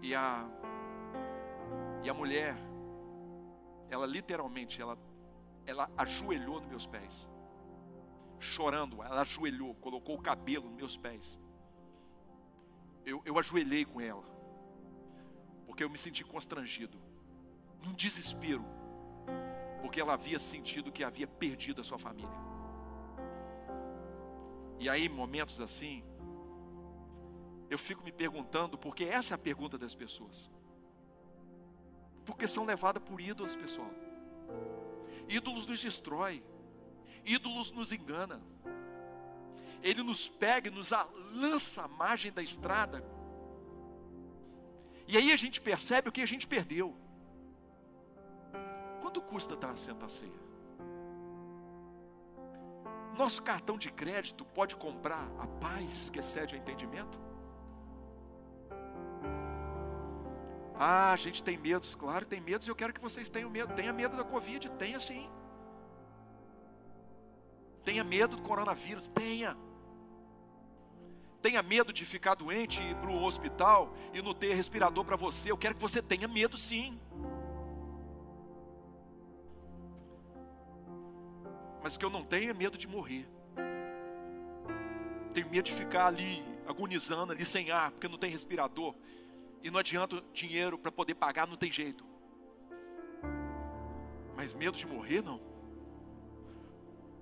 E 0.01 0.15
a 0.15 0.49
e 2.05 2.09
a 2.09 2.15
mulher, 2.15 2.57
ela 3.91 4.07
literalmente, 4.07 4.81
ela 4.81 4.97
ela 5.67 5.91
ajoelhou 5.99 6.61
nos 6.61 6.69
meus 6.69 6.87
pés. 6.87 7.29
Chorando, 8.39 9.03
ela 9.03 9.23
ajoelhou, 9.23 9.75
colocou 9.75 10.15
o 10.17 10.23
cabelo 10.23 10.69
nos 10.69 10.77
meus 10.77 10.97
pés. 10.97 11.41
Eu, 13.05 13.21
eu 13.25 13.37
ajoelhei 13.37 13.85
com 13.85 14.01
ela, 14.01 14.30
porque 15.81 15.85
eu 15.85 15.89
me 15.89 15.97
senti 15.97 16.23
constrangido, 16.23 17.01
num 17.83 17.95
desespero, 17.95 18.63
porque 19.81 19.99
ela 19.99 20.13
havia 20.13 20.39
sentido 20.39 20.93
que 20.93 21.03
havia 21.03 21.27
perdido 21.27 21.81
a 21.81 21.85
sua 21.85 21.99
família. 21.99 22.29
E 24.79 24.91
aí, 24.91 25.09
momentos 25.09 25.59
assim, 25.59 26.05
eu 27.71 27.79
fico 27.79 28.05
me 28.05 28.13
perguntando, 28.13 28.77
porque 28.77 29.05
essa 29.05 29.33
é 29.33 29.37
a 29.37 29.39
pergunta 29.39 29.79
das 29.79 29.95
pessoas: 29.95 30.51
Porque 32.27 32.47
são 32.47 32.67
levadas 32.67 33.03
por 33.03 33.19
ídolos, 33.19 33.57
pessoal. 33.57 33.91
Ídolos 35.31 35.67
nos 35.67 35.81
destrói. 35.81 36.45
Ídolos 37.25 37.71
nos 37.71 37.91
engana. 37.91 38.39
Ele 39.83 40.03
nos 40.03 40.29
pega 40.29 40.69
e 40.69 40.71
nos 40.71 40.91
lança 41.33 41.85
à 41.85 41.89
margem 41.89 42.31
da 42.31 42.43
estrada. 42.43 43.03
E 45.11 45.17
aí 45.17 45.33
a 45.33 45.37
gente 45.37 45.61
percebe 45.61 46.09
o 46.09 46.13
que 46.13 46.23
a 46.23 46.27
gente 46.27 46.47
perdeu. 46.47 46.95
Quanto 49.01 49.21
custa 49.21 49.55
estar 49.55 49.75
senta 49.77 50.07
a 50.07 50.09
ceia? 50.09 50.41
Nosso 53.19 53.43
cartão 53.43 53.77
de 53.77 53.91
crédito 53.91 54.45
pode 54.45 54.77
comprar 54.77 55.29
a 55.37 55.49
paz 55.49 56.11
que 56.11 56.21
excede 56.21 56.55
o 56.55 56.59
entendimento? 56.59 57.19
Ah, 60.77 61.11
a 61.11 61.17
gente 61.17 61.43
tem 61.43 61.59
medos, 61.59 61.97
claro, 61.97 62.25
tem 62.25 62.41
medos 62.41 62.69
e 62.69 62.71
eu 62.71 62.77
quero 62.77 62.95
que 62.95 63.01
vocês 63.01 63.29
tenham 63.29 63.51
medo. 63.51 63.75
Tenha 63.75 63.93
medo 63.93 64.17
da 64.17 64.23
Covid, 64.23 64.71
tenha 64.79 65.01
sim. 65.01 65.29
Tenha 67.83 68.05
medo 68.05 68.37
do 68.37 68.43
coronavírus, 68.43 69.09
tenha. 69.09 69.57
Tenha 71.43 71.63
medo 71.63 71.93
de 71.93 72.05
ficar 72.05 72.35
doente 72.35 72.83
e 72.83 72.91
ir 72.91 72.97
para 72.97 73.11
o 73.11 73.23
hospital 73.23 73.95
e 74.13 74.21
não 74.21 74.35
ter 74.35 74.55
respirador 74.55 75.05
para 75.05 75.17
você. 75.17 75.51
Eu 75.51 75.57
quero 75.57 75.75
que 75.75 75.81
você 75.81 76.03
tenha 76.03 76.29
medo 76.29 76.57
sim. 76.57 77.01
Mas 81.83 81.97
o 81.97 81.99
que 81.99 82.05
eu 82.05 82.11
não 82.11 82.23
tenho 82.23 82.51
é 82.51 82.55
medo 82.55 82.77
de 82.77 82.87
morrer. 82.87 83.27
Tenho 85.33 85.49
medo 85.49 85.65
de 85.65 85.73
ficar 85.73 86.07
ali 86.07 86.45
agonizando, 86.67 87.33
ali 87.33 87.45
sem 87.45 87.71
ar, 87.71 87.91
porque 87.91 88.09
não 88.09 88.19
tem 88.19 88.31
respirador. 88.31 88.95
E 89.63 89.71
não 89.71 89.79
adianta 89.79 90.23
dinheiro 90.33 90.79
para 90.79 90.93
poder 90.93 91.15
pagar, 91.15 91.47
não 91.47 91.57
tem 91.57 91.73
jeito. 91.73 92.05
Mas 94.37 94.53
medo 94.53 94.77
de 94.77 94.87
morrer, 94.87 95.23
não. 95.23 95.41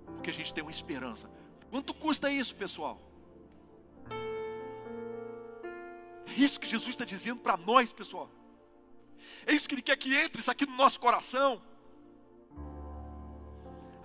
Porque 0.07 0.31
a 0.31 0.33
gente 0.33 0.53
tem 0.53 0.63
uma 0.63 0.71
esperança. 0.71 1.31
Quanto 1.71 1.95
custa 1.95 2.31
isso, 2.31 2.55
pessoal? 2.55 3.08
É 6.31 6.41
isso 6.41 6.61
que 6.61 6.69
Jesus 6.69 6.91
está 6.91 7.05
dizendo 7.05 7.41
para 7.41 7.57
nós, 7.57 7.93
pessoal. 7.93 8.31
É 9.47 9.53
isso 9.53 9.69
que 9.69 9.75
Ele 9.75 9.83
quer 9.83 9.97
que 9.97 10.15
entre 10.15 10.41
isso 10.41 10.51
aqui 10.51 10.67
no 10.67 10.77
nosso 10.77 11.01
coração. 11.01 11.63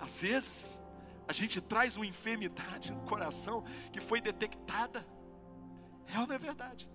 Às 0.00 0.22
vezes, 0.22 0.82
a 1.26 1.32
gente 1.32 1.60
traz 1.60 1.96
uma 1.96 2.06
enfermidade 2.06 2.92
no 2.92 3.00
coração 3.02 3.64
que 3.92 4.00
foi 4.00 4.20
detectada. 4.20 5.06
É 6.14 6.18
ou 6.18 6.26
não 6.26 6.34
é 6.34 6.38
verdade? 6.38 6.88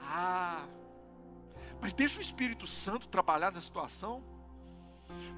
Ah, 0.00 0.64
mas 1.80 1.92
deixa 1.92 2.18
o 2.18 2.22
Espírito 2.22 2.66
Santo 2.66 3.08
trabalhar 3.08 3.52
na 3.52 3.60
situação. 3.60 4.22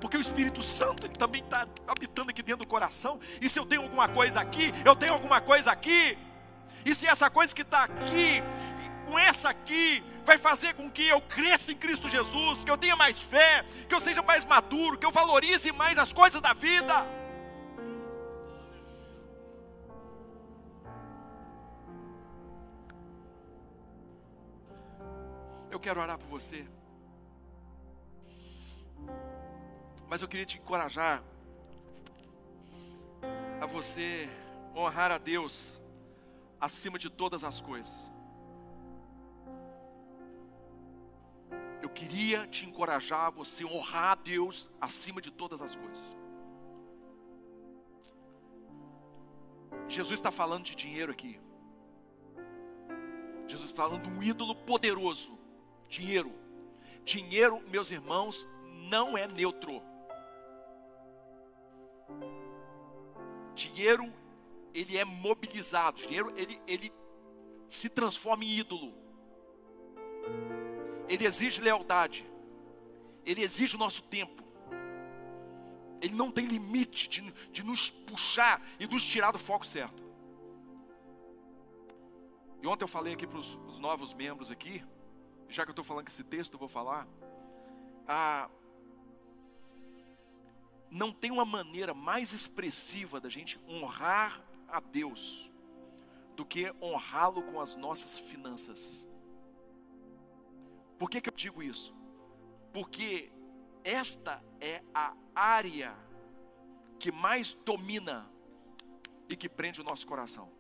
Porque 0.00 0.16
o 0.16 0.20
Espírito 0.20 0.62
Santo 0.62 1.06
ele 1.06 1.14
também 1.14 1.42
está 1.42 1.66
habitando 1.86 2.30
aqui 2.30 2.42
dentro 2.42 2.64
do 2.64 2.68
coração. 2.68 3.20
E 3.40 3.48
se 3.48 3.58
eu 3.58 3.66
tenho 3.66 3.82
alguma 3.82 4.08
coisa 4.08 4.40
aqui, 4.40 4.72
eu 4.84 4.96
tenho 4.96 5.12
alguma 5.12 5.40
coisa 5.40 5.70
aqui. 5.70 6.16
E 6.86 6.94
se 6.94 7.04
essa 7.04 7.28
coisa 7.28 7.52
que 7.52 7.62
está 7.62 7.82
aqui, 7.82 8.40
com 9.06 9.18
essa 9.18 9.48
aqui, 9.48 10.04
vai 10.24 10.38
fazer 10.38 10.72
com 10.74 10.88
que 10.88 11.04
eu 11.08 11.20
cresça 11.20 11.72
em 11.72 11.76
Cristo 11.76 12.08
Jesus, 12.08 12.64
que 12.64 12.70
eu 12.70 12.78
tenha 12.78 12.94
mais 12.94 13.20
fé, 13.20 13.64
que 13.88 13.94
eu 13.94 13.98
seja 13.98 14.22
mais 14.22 14.44
maduro, 14.44 14.96
que 14.96 15.04
eu 15.04 15.10
valorize 15.10 15.72
mais 15.72 15.98
as 15.98 16.12
coisas 16.12 16.40
da 16.40 16.52
vida. 16.52 16.94
Eu 25.72 25.80
quero 25.80 26.00
orar 26.00 26.16
por 26.16 26.28
você. 26.28 26.64
Mas 30.08 30.22
eu 30.22 30.28
queria 30.28 30.46
te 30.46 30.58
encorajar 30.58 31.20
a 33.60 33.66
você 33.66 34.28
honrar 34.76 35.10
a 35.10 35.18
Deus 35.18 35.80
acima 36.60 36.98
de 36.98 37.10
todas 37.10 37.44
as 37.44 37.60
coisas. 37.60 38.10
Eu 41.82 41.90
queria 41.90 42.46
te 42.46 42.66
encorajar 42.66 43.30
você 43.30 43.64
honrar 43.64 44.12
a 44.12 44.14
Deus 44.14 44.68
acima 44.80 45.20
de 45.20 45.30
todas 45.30 45.62
as 45.62 45.76
coisas. 45.76 46.16
Jesus 49.88 50.18
está 50.18 50.32
falando 50.32 50.64
de 50.64 50.74
dinheiro 50.74 51.12
aqui. 51.12 51.40
Jesus 53.46 53.70
está 53.70 53.84
falando 53.84 54.02
de 54.02 54.10
um 54.10 54.22
ídolo 54.22 54.54
poderoso. 54.54 55.38
Dinheiro. 55.88 56.32
Dinheiro, 57.04 57.62
meus 57.68 57.90
irmãos, 57.90 58.46
não 58.90 59.16
é 59.16 59.28
neutro. 59.28 59.80
Dinheiro, 63.54 64.12
ele 64.76 64.98
é 64.98 65.04
mobilizado. 65.04 66.02
Dinheiro, 66.02 66.32
ele, 66.36 66.60
ele 66.66 66.92
se 67.68 67.88
transforma 67.88 68.44
em 68.44 68.58
ídolo. 68.58 68.94
Ele 71.08 71.24
exige 71.24 71.62
lealdade. 71.62 72.30
Ele 73.24 73.42
exige 73.42 73.74
o 73.74 73.78
nosso 73.78 74.02
tempo. 74.02 74.44
Ele 76.00 76.14
não 76.14 76.30
tem 76.30 76.44
limite 76.44 77.08
de, 77.08 77.22
de 77.50 77.62
nos 77.62 77.90
puxar 77.90 78.62
e 78.78 78.86
nos 78.86 79.02
tirar 79.02 79.32
do 79.32 79.38
foco 79.38 79.66
certo. 79.66 80.04
E 82.62 82.66
ontem 82.66 82.84
eu 82.84 82.88
falei 82.88 83.14
aqui 83.14 83.26
para 83.26 83.38
os 83.38 83.78
novos 83.78 84.12
membros 84.12 84.50
aqui, 84.50 84.84
já 85.48 85.64
que 85.64 85.70
eu 85.70 85.72
estou 85.72 85.84
falando 85.84 86.04
com 86.04 86.10
esse 86.10 86.24
texto, 86.24 86.52
eu 86.52 86.58
vou 86.58 86.68
falar. 86.68 87.08
Não 90.90 91.12
tem 91.12 91.30
uma 91.30 91.46
maneira 91.46 91.94
mais 91.94 92.32
expressiva 92.32 93.18
da 93.20 93.30
gente 93.30 93.58
honrar 93.66 94.45
a 94.68 94.80
Deus 94.80 95.50
do 96.34 96.44
que 96.44 96.72
honrá-lo 96.82 97.42
com 97.42 97.60
as 97.60 97.74
nossas 97.76 98.18
finanças. 98.18 99.08
Por 100.98 101.10
que, 101.10 101.20
que 101.20 101.30
eu 101.30 101.34
digo 101.34 101.62
isso? 101.62 101.94
Porque 102.72 103.32
esta 103.82 104.42
é 104.60 104.82
a 104.94 105.14
área 105.34 105.96
que 106.98 107.10
mais 107.10 107.54
domina 107.54 108.30
e 109.28 109.36
que 109.36 109.48
prende 109.48 109.80
o 109.80 109.84
nosso 109.84 110.06
coração. 110.06 110.50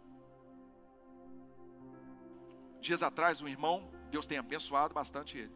Dias 2.80 3.02
atrás, 3.02 3.40
um 3.40 3.48
irmão, 3.48 3.90
Deus 4.10 4.26
tem 4.26 4.38
abençoado 4.38 4.94
bastante 4.94 5.38
ele. 5.38 5.54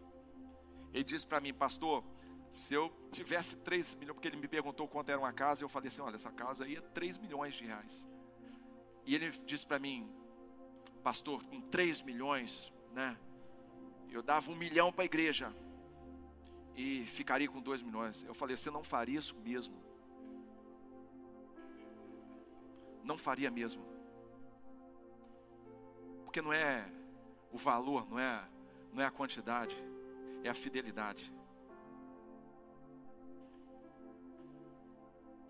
Ele 0.92 1.04
disse 1.04 1.26
para 1.26 1.40
mim, 1.40 1.54
pastor, 1.54 2.04
se 2.50 2.74
eu 2.74 2.92
tivesse 3.12 3.56
3 3.56 3.94
milhões, 3.94 4.14
porque 4.14 4.28
ele 4.28 4.36
me 4.36 4.48
perguntou 4.48 4.88
quanto 4.88 5.10
era 5.10 5.18
uma 5.18 5.32
casa, 5.32 5.62
eu 5.62 5.68
falei 5.68 5.88
assim: 5.88 6.00
olha, 6.00 6.16
essa 6.16 6.32
casa 6.32 6.64
aí 6.64 6.76
é 6.76 6.80
3 6.80 7.18
milhões 7.18 7.54
de 7.54 7.64
reais. 7.64 8.06
E 9.04 9.14
ele 9.14 9.30
disse 9.46 9.66
para 9.66 9.78
mim, 9.78 10.08
pastor, 11.02 11.42
com 11.44 11.60
3 11.60 12.02
milhões, 12.02 12.72
né? 12.92 13.18
Eu 14.10 14.22
dava 14.22 14.50
um 14.50 14.56
milhão 14.56 14.92
para 14.92 15.02
a 15.02 15.06
igreja 15.06 15.52
e 16.76 17.04
ficaria 17.06 17.48
com 17.48 17.60
2 17.60 17.82
milhões. 17.82 18.22
Eu 18.24 18.34
falei: 18.34 18.56
você 18.56 18.70
não 18.70 18.82
faria 18.82 19.18
isso 19.18 19.36
mesmo. 19.36 19.74
Não 23.04 23.16
faria 23.16 23.50
mesmo. 23.50 23.82
Porque 26.24 26.42
não 26.42 26.52
é 26.52 26.88
o 27.52 27.58
valor, 27.58 28.08
não 28.08 28.18
é, 28.18 28.48
não 28.92 29.02
é 29.02 29.06
a 29.06 29.10
quantidade, 29.10 29.76
é 30.44 30.48
a 30.48 30.54
fidelidade. 30.54 31.32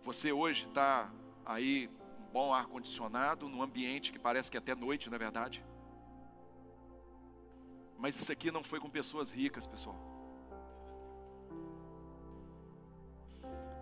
Você 0.02 0.32
hoje 0.32 0.66
está 0.66 1.12
aí, 1.44 1.90
bom 2.32 2.52
ar-condicionado, 2.54 3.48
num 3.48 3.62
ambiente 3.62 4.12
que 4.12 4.18
parece 4.18 4.50
que 4.50 4.56
é 4.56 4.60
até 4.60 4.74
noite, 4.74 5.08
não 5.08 5.16
é 5.16 5.18
verdade? 5.18 5.64
Mas 7.98 8.16
isso 8.16 8.32
aqui 8.32 8.50
não 8.50 8.62
foi 8.62 8.80
com 8.80 8.88
pessoas 8.88 9.30
ricas, 9.30 9.66
pessoal. 9.66 9.96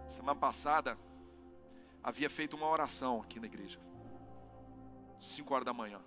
Semana 0.08 0.38
passada, 0.38 0.98
havia 2.02 2.30
feito 2.30 2.56
uma 2.56 2.66
oração 2.66 3.20
aqui 3.20 3.38
na 3.38 3.46
igreja. 3.46 3.78
5 5.20 5.54
horas 5.54 5.66
da 5.66 5.72
manhã. 5.72 6.00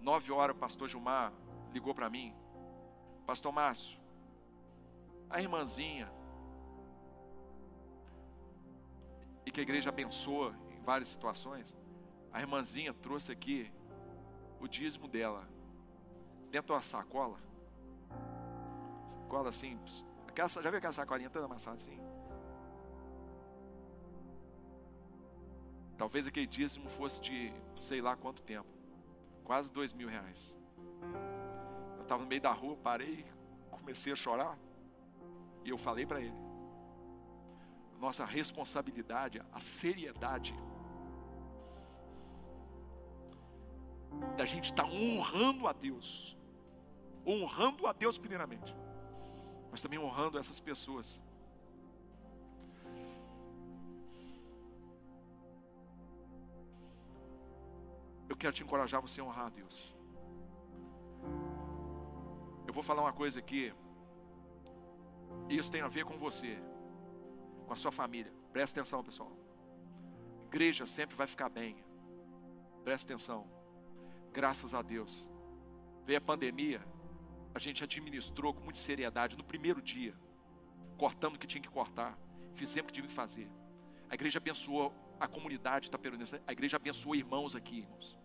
9 0.00 0.32
horas, 0.32 0.54
o 0.54 0.58
pastor 0.58 0.88
Gilmar 0.88 1.32
ligou 1.72 1.94
para 1.94 2.10
mim. 2.10 2.34
Pastor 3.26 3.52
Márcio, 3.52 3.98
a 5.30 5.40
irmãzinha 5.40 6.12
e 9.46 9.50
que 9.50 9.60
a 9.60 9.62
igreja 9.62 9.88
abençoa 9.88 10.54
várias 10.82 11.08
situações, 11.08 11.76
a 12.32 12.40
irmãzinha 12.40 12.92
trouxe 12.92 13.32
aqui 13.32 13.72
o 14.60 14.68
dízimo 14.68 15.08
dela, 15.08 15.48
dentro 16.50 16.68
de 16.68 16.72
uma 16.72 16.82
sacola, 16.82 17.38
sacola 19.06 19.52
simples. 19.52 20.04
Aquela, 20.28 20.48
já 20.48 20.60
viu 20.62 20.78
aquela 20.78 20.92
sacolinha 20.92 21.30
toda 21.30 21.44
amassada 21.44 21.76
assim? 21.76 21.98
Talvez 25.96 26.26
aquele 26.26 26.46
dízimo 26.46 26.88
fosse 26.88 27.20
de 27.20 27.52
sei 27.76 28.00
lá 28.00 28.16
quanto 28.16 28.42
tempo, 28.42 28.68
quase 29.44 29.72
dois 29.72 29.92
mil 29.92 30.08
reais. 30.08 30.56
Eu 31.96 32.02
estava 32.02 32.22
no 32.22 32.28
meio 32.28 32.40
da 32.40 32.52
rua, 32.52 32.76
parei, 32.76 33.24
comecei 33.70 34.12
a 34.12 34.16
chorar. 34.16 34.58
E 35.64 35.70
eu 35.70 35.78
falei 35.78 36.06
para 36.06 36.20
ele: 36.20 36.34
nossa 38.00 38.24
responsabilidade, 38.24 39.40
a 39.52 39.60
seriedade 39.60 40.54
da 44.36 44.44
gente 44.44 44.66
estar 44.66 44.84
tá 44.84 44.90
honrando 44.90 45.66
a 45.66 45.72
Deus, 45.72 46.36
honrando 47.26 47.86
a 47.86 47.92
Deus 47.92 48.18
primeiramente, 48.18 48.74
mas 49.70 49.82
também 49.82 49.98
honrando 49.98 50.38
essas 50.38 50.58
pessoas. 50.60 51.20
Eu 58.28 58.36
quero 58.36 58.52
te 58.52 58.62
encorajar 58.62 59.00
você 59.00 59.20
a 59.20 59.24
honrar 59.24 59.46
a 59.46 59.50
Deus. 59.50 59.94
Eu 62.66 62.72
vou 62.72 62.82
falar 62.82 63.02
uma 63.02 63.12
coisa 63.12 63.38
aqui. 63.38 63.72
Isso 65.48 65.70
tem 65.70 65.82
a 65.82 65.88
ver 65.88 66.04
com 66.04 66.16
você, 66.16 66.58
com 67.66 67.72
a 67.72 67.76
sua 67.76 67.92
família. 67.92 68.32
Presta 68.50 68.80
atenção, 68.80 69.04
pessoal. 69.04 69.30
Igreja 70.46 70.86
sempre 70.86 71.14
vai 71.14 71.26
ficar 71.26 71.48
bem. 71.48 71.84
Presta 72.84 73.12
atenção. 73.12 73.61
Graças 74.32 74.74
a 74.74 74.80
Deus. 74.80 75.26
Veio 76.04 76.18
a 76.18 76.22
pandemia, 76.22 76.82
a 77.54 77.58
gente 77.58 77.84
administrou 77.84 78.54
com 78.54 78.62
muita 78.62 78.78
seriedade 78.78 79.36
no 79.36 79.44
primeiro 79.44 79.82
dia. 79.82 80.14
Cortando 80.96 81.36
o 81.36 81.38
que 81.38 81.46
tinha 81.46 81.62
que 81.62 81.68
cortar. 81.68 82.18
Fizemos 82.54 82.84
o 82.84 82.86
que 82.88 82.94
tinha 82.94 83.06
que 83.06 83.12
fazer. 83.12 83.48
A 84.08 84.14
igreja 84.14 84.38
abençoou 84.38 84.92
a 85.20 85.28
comunidade 85.28 85.88
itaperonense. 85.88 86.40
A 86.46 86.52
igreja 86.52 86.76
abençoou 86.76 87.14
irmãos 87.14 87.54
aqui, 87.54 87.78
irmãos. 87.78 88.18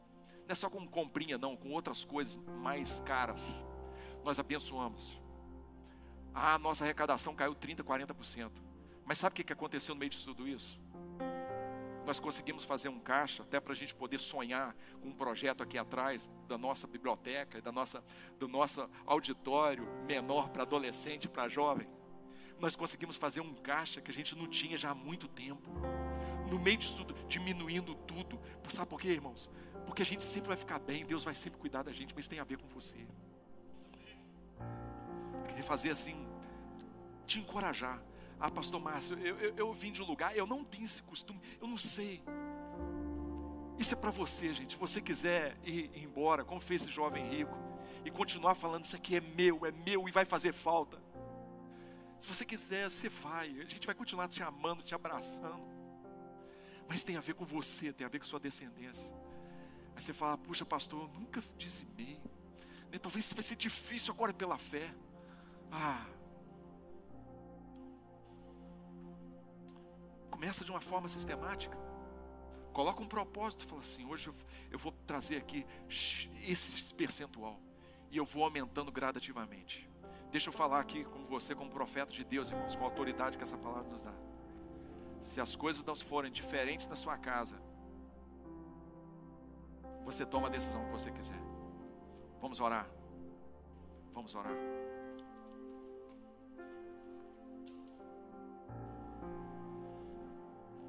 Não 0.47 0.53
é 0.53 0.55
só 0.55 0.69
com 0.69 0.87
comprinha, 0.87 1.37
não, 1.37 1.57
com 1.57 1.71
outras 1.71 2.05
coisas 2.05 2.37
mais 2.61 3.01
caras. 3.01 3.65
Nós 4.23 4.39
abençoamos. 4.39 5.21
Ah, 6.33 6.57
nossa 6.57 6.83
arrecadação 6.83 7.35
caiu 7.35 7.53
30%, 7.53 7.83
40%. 7.83 8.51
Mas 9.05 9.17
sabe 9.17 9.41
o 9.41 9.45
que 9.45 9.53
aconteceu 9.53 9.93
no 9.93 9.99
meio 9.99 10.09
de 10.09 10.23
tudo 10.23 10.47
isso? 10.47 10.79
Nós 12.07 12.21
conseguimos 12.21 12.63
fazer 12.63 12.87
um 12.87 12.99
caixa 12.99 13.43
até 13.43 13.59
para 13.59 13.73
a 13.73 13.75
gente 13.75 13.93
poder 13.93 14.17
sonhar 14.17 14.73
com 15.01 15.09
um 15.09 15.13
projeto 15.13 15.61
aqui 15.61 15.77
atrás 15.77 16.31
da 16.47 16.57
nossa 16.57 16.87
biblioteca, 16.87 17.61
da 17.61 17.69
nossa, 17.69 18.01
do 18.39 18.47
nosso 18.47 18.89
auditório 19.05 19.85
menor 20.07 20.47
para 20.47 20.61
adolescente, 20.61 21.27
para 21.27 21.49
jovem. 21.49 21.85
Nós 22.59 22.77
conseguimos 22.77 23.17
fazer 23.17 23.41
um 23.41 23.53
caixa 23.53 23.99
que 23.99 24.09
a 24.09 24.13
gente 24.13 24.37
não 24.37 24.47
tinha 24.47 24.77
já 24.77 24.91
há 24.91 24.95
muito 24.95 25.27
tempo. 25.27 25.69
No 26.49 26.57
meio 26.57 26.77
disso 26.77 26.95
tudo, 26.95 27.13
diminuindo 27.27 27.93
tudo. 27.93 28.39
Sabe 28.69 28.89
por 28.89 29.01
quê, 29.01 29.09
irmãos? 29.09 29.49
Porque 29.85 30.01
a 30.01 30.05
gente 30.05 30.23
sempre 30.23 30.47
vai 30.47 30.55
ficar 30.55 30.79
bem, 30.79 31.05
Deus 31.05 31.25
vai 31.25 31.35
sempre 31.35 31.59
cuidar 31.59 31.83
da 31.83 31.91
gente, 31.91 32.15
mas 32.15 32.25
tem 32.25 32.39
a 32.39 32.45
ver 32.45 32.57
com 32.57 32.69
você. 32.69 33.05
Eu 34.61 35.43
queria 35.45 35.63
fazer 35.63 35.91
assim, 35.91 36.25
te 37.25 37.37
encorajar. 37.39 38.01
Ah, 38.39 38.51
pastor 38.51 38.79
Márcio, 38.79 39.17
eu, 39.19 39.35
eu, 39.37 39.55
eu 39.55 39.73
vim 39.73 39.91
de 39.91 40.01
um 40.01 40.05
lugar, 40.05 40.35
eu 40.35 40.45
não 40.45 40.63
tenho 40.63 40.85
esse 40.85 41.01
costume, 41.01 41.41
eu 41.59 41.67
não 41.67 41.77
sei. 41.77 42.23
Isso 43.79 43.93
é 43.93 43.97
para 43.97 44.11
você, 44.11 44.53
gente. 44.53 44.73
Se 44.73 44.79
você 44.79 45.01
quiser 45.01 45.57
ir 45.63 45.91
embora, 45.95 46.43
como 46.43 46.59
fez 46.61 46.81
esse 46.81 46.91
jovem 46.91 47.27
rico, 47.27 47.55
e 48.05 48.11
continuar 48.11 48.55
falando, 48.55 48.85
isso 48.85 48.95
aqui 48.95 49.15
é 49.15 49.21
meu, 49.21 49.65
é 49.65 49.71
meu 49.71 50.07
e 50.07 50.11
vai 50.11 50.25
fazer 50.25 50.53
falta. 50.53 51.01
Se 52.19 52.27
você 52.27 52.45
quiser, 52.45 52.89
você 52.89 53.09
vai. 53.09 53.49
A 53.59 53.65
gente 53.65 53.85
vai 53.85 53.93
continuar 53.93 54.27
te 54.27 54.41
amando, 54.41 54.81
te 54.81 54.95
abraçando. 54.95 55.61
Mas 56.87 57.03
tem 57.03 57.17
a 57.17 57.21
ver 57.21 57.33
com 57.33 57.45
você, 57.45 57.91
tem 57.91 58.05
a 58.05 58.09
ver 58.09 58.19
com 58.19 58.25
sua 58.25 58.39
descendência. 58.39 59.13
Aí 59.95 60.01
você 60.01 60.13
fala, 60.13 60.37
puxa 60.37 60.65
pastor, 60.65 61.01
eu 61.01 61.19
nunca 61.19 61.43
dizimei. 61.57 62.19
Nem, 62.89 62.99
talvez 62.99 63.31
vai 63.33 63.43
ser 63.43 63.55
difícil 63.55 64.13
agora 64.13 64.33
pela 64.33 64.57
fé. 64.57 64.93
Ah. 65.71 66.05
Começa 70.29 70.63
de 70.63 70.71
uma 70.71 70.81
forma 70.81 71.07
sistemática. 71.07 71.77
Coloca 72.73 73.01
um 73.01 73.07
propósito, 73.07 73.65
fala 73.65 73.81
assim, 73.81 74.05
hoje 74.05 74.29
eu, 74.69 74.77
vou 74.77 74.91
trazer 75.05 75.37
aqui 75.37 75.65
esse 76.47 76.93
percentual. 76.93 77.59
E 78.11 78.17
eu 78.17 78.25
vou 78.25 78.43
aumentando 78.43 78.91
gradativamente. 78.91 79.89
Deixa 80.31 80.49
eu 80.49 80.53
falar 80.53 80.79
aqui 80.79 81.03
com 81.03 81.25
você, 81.25 81.55
como 81.55 81.71
profeta 81.71 82.11
de 82.11 82.23
Deus, 82.23 82.49
irmãos, 82.49 82.75
com 82.75 82.83
a 82.83 82.87
autoridade 82.87 83.37
que 83.37 83.43
essa 83.43 83.57
palavra 83.57 83.89
nos 83.89 84.03
dá. 84.03 84.13
Se 85.21 85.41
as 85.41 85.55
coisas 85.55 85.83
não 85.83 85.95
forem 85.95 86.31
diferentes 86.31 86.87
na 86.87 86.95
sua 86.95 87.17
casa, 87.17 87.59
você 90.05 90.25
toma 90.25 90.47
a 90.47 90.51
decisão 90.51 90.85
que 90.85 90.91
você 90.91 91.11
quiser. 91.11 91.41
Vamos 92.39 92.59
orar. 92.59 92.87
Vamos 94.13 94.35
orar. 94.35 94.53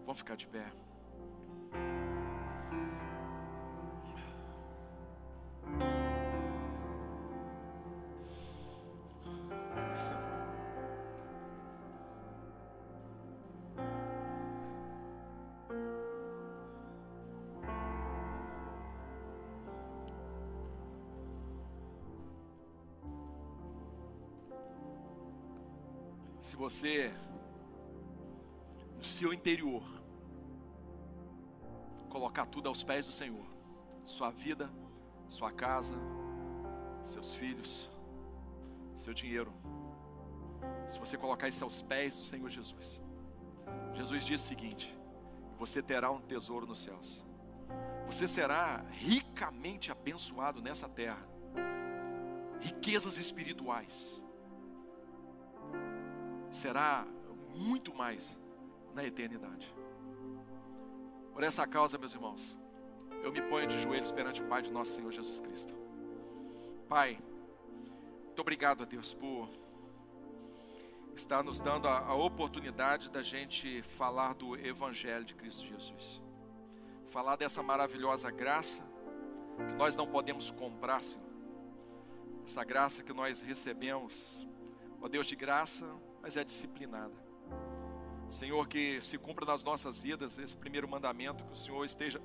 Vamos 0.09 0.21
ficar 0.21 0.37
de 0.37 0.47
pé. 0.47 0.65
se 26.41 26.57
você, 26.57 27.13
no 28.97 29.05
seu 29.05 29.35
interior, 29.35 29.98
colocar 32.29 32.45
tudo 32.45 32.69
aos 32.69 32.85
pés 32.85 33.07
do 33.07 33.13
Senhor, 33.13 33.47
sua 34.05 34.31
vida, 34.31 34.71
sua 35.31 35.51
casa, 35.51 35.95
seus 37.03 37.33
filhos, 37.33 37.91
seu 38.95 39.15
dinheiro, 39.15 39.51
se 40.87 40.99
você 40.99 41.17
colocar 41.17 41.49
isso 41.49 41.65
aos 41.65 41.81
pés 41.81 42.19
do 42.19 42.25
Senhor 42.25 42.51
Jesus, 42.51 43.03
Jesus 43.95 44.27
disse 44.27 44.45
o 44.45 44.47
seguinte: 44.47 44.95
você 45.59 45.83
terá 45.83 46.11
um 46.11 46.21
tesouro 46.21 46.67
nos 46.67 46.81
céus, 46.81 47.25
você 48.05 48.29
será 48.29 48.85
ricamente 48.91 49.91
abençoado 49.91 50.61
nessa 50.61 50.87
terra, 50.87 51.27
riquezas 52.61 53.17
espirituais. 53.17 54.23
Será 56.51 57.07
muito 57.55 57.95
mais 57.95 58.39
na 58.95 59.03
eternidade. 59.03 59.78
Por 61.39 61.45
essa 61.45 61.65
causa, 61.69 61.97
meus 61.97 62.13
irmãos, 62.13 62.59
eu 63.23 63.31
me 63.31 63.41
ponho 63.41 63.69
de 63.69 63.81
joelhos 63.81 64.11
perante 64.11 64.43
o 64.43 64.47
Pai 64.47 64.61
de 64.61 64.73
nosso 64.73 64.91
Senhor 64.91 65.13
Jesus 65.13 65.39
Cristo. 65.39 65.73
Pai, 66.89 67.17
muito 68.25 68.41
obrigado 68.41 68.83
a 68.83 68.85
Deus 68.85 69.15
por 69.15 69.49
estar 71.15 71.45
nos 71.45 71.61
dando 71.61 71.87
a, 71.87 71.99
a 72.01 72.15
oportunidade 72.17 73.09
da 73.09 73.23
gente 73.23 73.81
falar 73.83 74.33
do 74.35 74.57
Evangelho 74.57 75.25
de 75.25 75.37
Cristo 75.37 75.65
Jesus. 75.65 76.21
Falar 77.07 77.37
dessa 77.37 77.63
maravilhosa 77.63 78.33
graça 78.33 78.83
que 79.59 79.75
nós 79.75 79.95
não 79.95 80.09
podemos 80.09 80.51
comprar, 80.51 81.05
Senhor. 81.05 81.25
Essa 82.45 82.65
graça 82.65 83.05
que 83.05 83.13
nós 83.13 83.43
recebemos, 83.43 84.45
ó 85.01 85.07
Deus 85.07 85.29
de 85.29 85.37
graça, 85.37 85.89
mas 86.21 86.37
é 86.37 86.43
disciplinada. 86.43 87.28
Senhor, 88.29 88.69
que 88.69 89.01
se 89.01 89.17
cumpra 89.17 89.47
nas 89.47 89.63
nossas 89.63 90.03
vidas 90.03 90.39
esse 90.39 90.57
primeiro 90.57 90.87
mandamento, 90.89 91.45
que 91.45 91.53
o 91.53 91.57
Senhor 91.57 91.85
esteja 91.85 92.21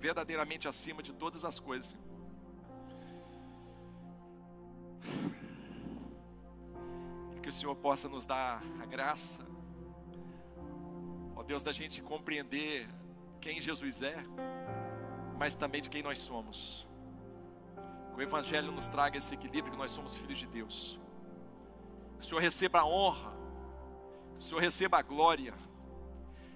verdadeiramente 0.00 0.66
acima 0.66 1.02
de 1.02 1.12
todas 1.12 1.44
as 1.44 1.60
coisas. 1.60 1.88
Senhor. 1.88 2.04
E 7.36 7.40
que 7.40 7.48
o 7.48 7.52
Senhor 7.52 7.74
possa 7.76 8.08
nos 8.08 8.24
dar 8.24 8.62
a 8.82 8.86
graça, 8.86 9.46
ó 11.36 11.42
Deus, 11.42 11.62
da 11.62 11.72
gente 11.72 12.00
compreender 12.00 12.88
quem 13.40 13.60
Jesus 13.60 14.00
é, 14.00 14.16
mas 15.38 15.54
também 15.54 15.82
de 15.82 15.90
quem 15.90 16.02
nós 16.02 16.18
somos. 16.18 16.88
Que 18.14 18.20
o 18.20 18.22
Evangelho 18.22 18.72
nos 18.72 18.88
traga 18.88 19.18
esse 19.18 19.34
equilíbrio, 19.34 19.72
que 19.72 19.78
nós 19.78 19.90
somos 19.90 20.16
filhos 20.16 20.38
de 20.38 20.46
Deus. 20.46 20.98
Que 22.18 22.24
o 22.24 22.28
Senhor 22.28 22.40
receba 22.40 22.80
a 22.80 22.86
honra, 22.86 23.33
que 24.34 24.40
o 24.40 24.42
Senhor 24.42 24.60
receba 24.60 24.98
a 24.98 25.02
glória, 25.02 25.54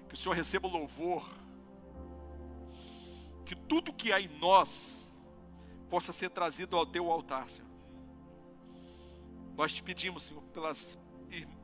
que 0.07 0.15
o 0.15 0.17
Senhor 0.17 0.35
receba 0.35 0.67
o 0.67 0.71
louvor, 0.71 1.29
que 3.45 3.55
tudo 3.55 3.91
que 3.93 4.11
há 4.11 4.19
em 4.19 4.27
nós 4.39 5.13
possa 5.89 6.13
ser 6.13 6.29
trazido 6.29 6.77
ao 6.77 6.85
teu 6.85 7.11
altar, 7.11 7.49
Senhor. 7.49 7.69
Nós 9.55 9.73
te 9.73 9.83
pedimos, 9.83 10.23
Senhor, 10.23 10.41
pelas, 10.53 10.97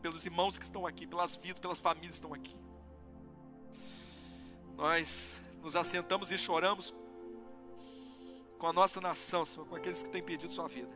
pelos 0.02 0.26
irmãos 0.26 0.58
que 0.58 0.64
estão 0.64 0.86
aqui, 0.86 1.08
pelas 1.08 1.36
vidas, 1.36 1.60
pelas 1.60 1.80
famílias 1.80 2.20
que 2.20 2.26
estão 2.26 2.34
aqui. 2.34 2.56
Nós 4.76 5.42
nos 5.62 5.76
assentamos 5.76 6.32
e 6.32 6.38
choramos 6.38 6.94
com 8.60 8.68
a 8.68 8.74
nossa 8.74 9.00
nação, 9.00 9.46
Senhor, 9.46 9.66
com 9.68 9.76
aqueles 9.76 10.04
que 10.04 10.10
têm 10.10 10.24
perdido 10.24 10.52
sua 10.52 10.68
vida. 10.68 10.92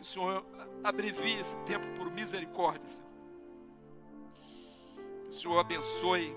o 0.00 0.04
Senhor 0.04 0.44
abrevie 0.82 1.38
esse 1.38 1.56
tempo 1.64 1.86
por 1.96 2.10
misericórdia, 2.10 2.88
Senhor. 2.88 3.13
O 5.34 5.36
Senhor 5.36 5.58
abençoe 5.58 6.32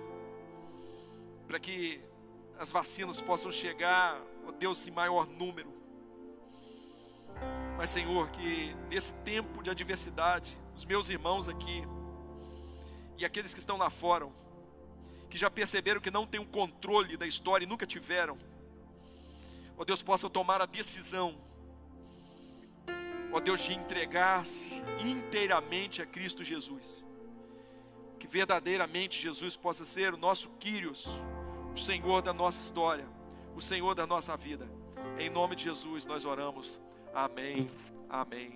para 1.47 1.59
que 1.59 2.01
as 2.57 2.71
vacinas 2.71 3.21
possam 3.21 3.51
chegar, 3.51 4.19
ó 4.43 4.51
Deus, 4.51 4.87
em 4.87 4.91
maior 4.91 5.27
número. 5.27 5.71
Mas, 7.77 7.91
Senhor, 7.91 8.27
que 8.31 8.75
nesse 8.89 9.13
tempo 9.13 9.61
de 9.61 9.69
adversidade, 9.69 10.57
os 10.75 10.83
meus 10.83 11.09
irmãos 11.09 11.47
aqui 11.47 11.83
e 13.19 13.23
aqueles 13.23 13.53
que 13.53 13.59
estão 13.59 13.77
lá 13.77 13.91
fora, 13.91 14.27
que 15.29 15.37
já 15.37 15.51
perceberam 15.51 16.01
que 16.01 16.09
não 16.09 16.25
têm 16.25 16.39
um 16.39 16.45
controle 16.45 17.15
da 17.15 17.27
história 17.27 17.65
e 17.65 17.67
nunca 17.67 17.85
tiveram, 17.85 18.35
ó 19.77 19.85
Deus, 19.85 20.01
possam 20.01 20.27
tomar 20.27 20.59
a 20.59 20.65
decisão, 20.65 21.39
ó 23.31 23.39
Deus, 23.39 23.61
de 23.61 23.73
entregar-se 23.73 24.81
inteiramente 24.99 26.01
a 26.01 26.05
Cristo 26.07 26.43
Jesus. 26.43 27.05
Que 28.19 28.27
verdadeiramente 28.27 29.21
Jesus 29.21 29.55
possa 29.55 29.85
ser 29.85 30.13
o 30.13 30.17
nosso 30.17 30.49
Quírios, 30.59 31.05
o 31.73 31.79
Senhor 31.79 32.21
da 32.21 32.33
nossa 32.33 32.61
história, 32.61 33.07
o 33.55 33.61
Senhor 33.61 33.95
da 33.95 34.05
nossa 34.05 34.35
vida. 34.35 34.67
Em 35.19 35.29
nome 35.29 35.55
de 35.55 35.63
Jesus 35.63 36.05
nós 36.05 36.25
oramos. 36.25 36.79
Amém. 37.13 37.69
Amém. 38.09 38.51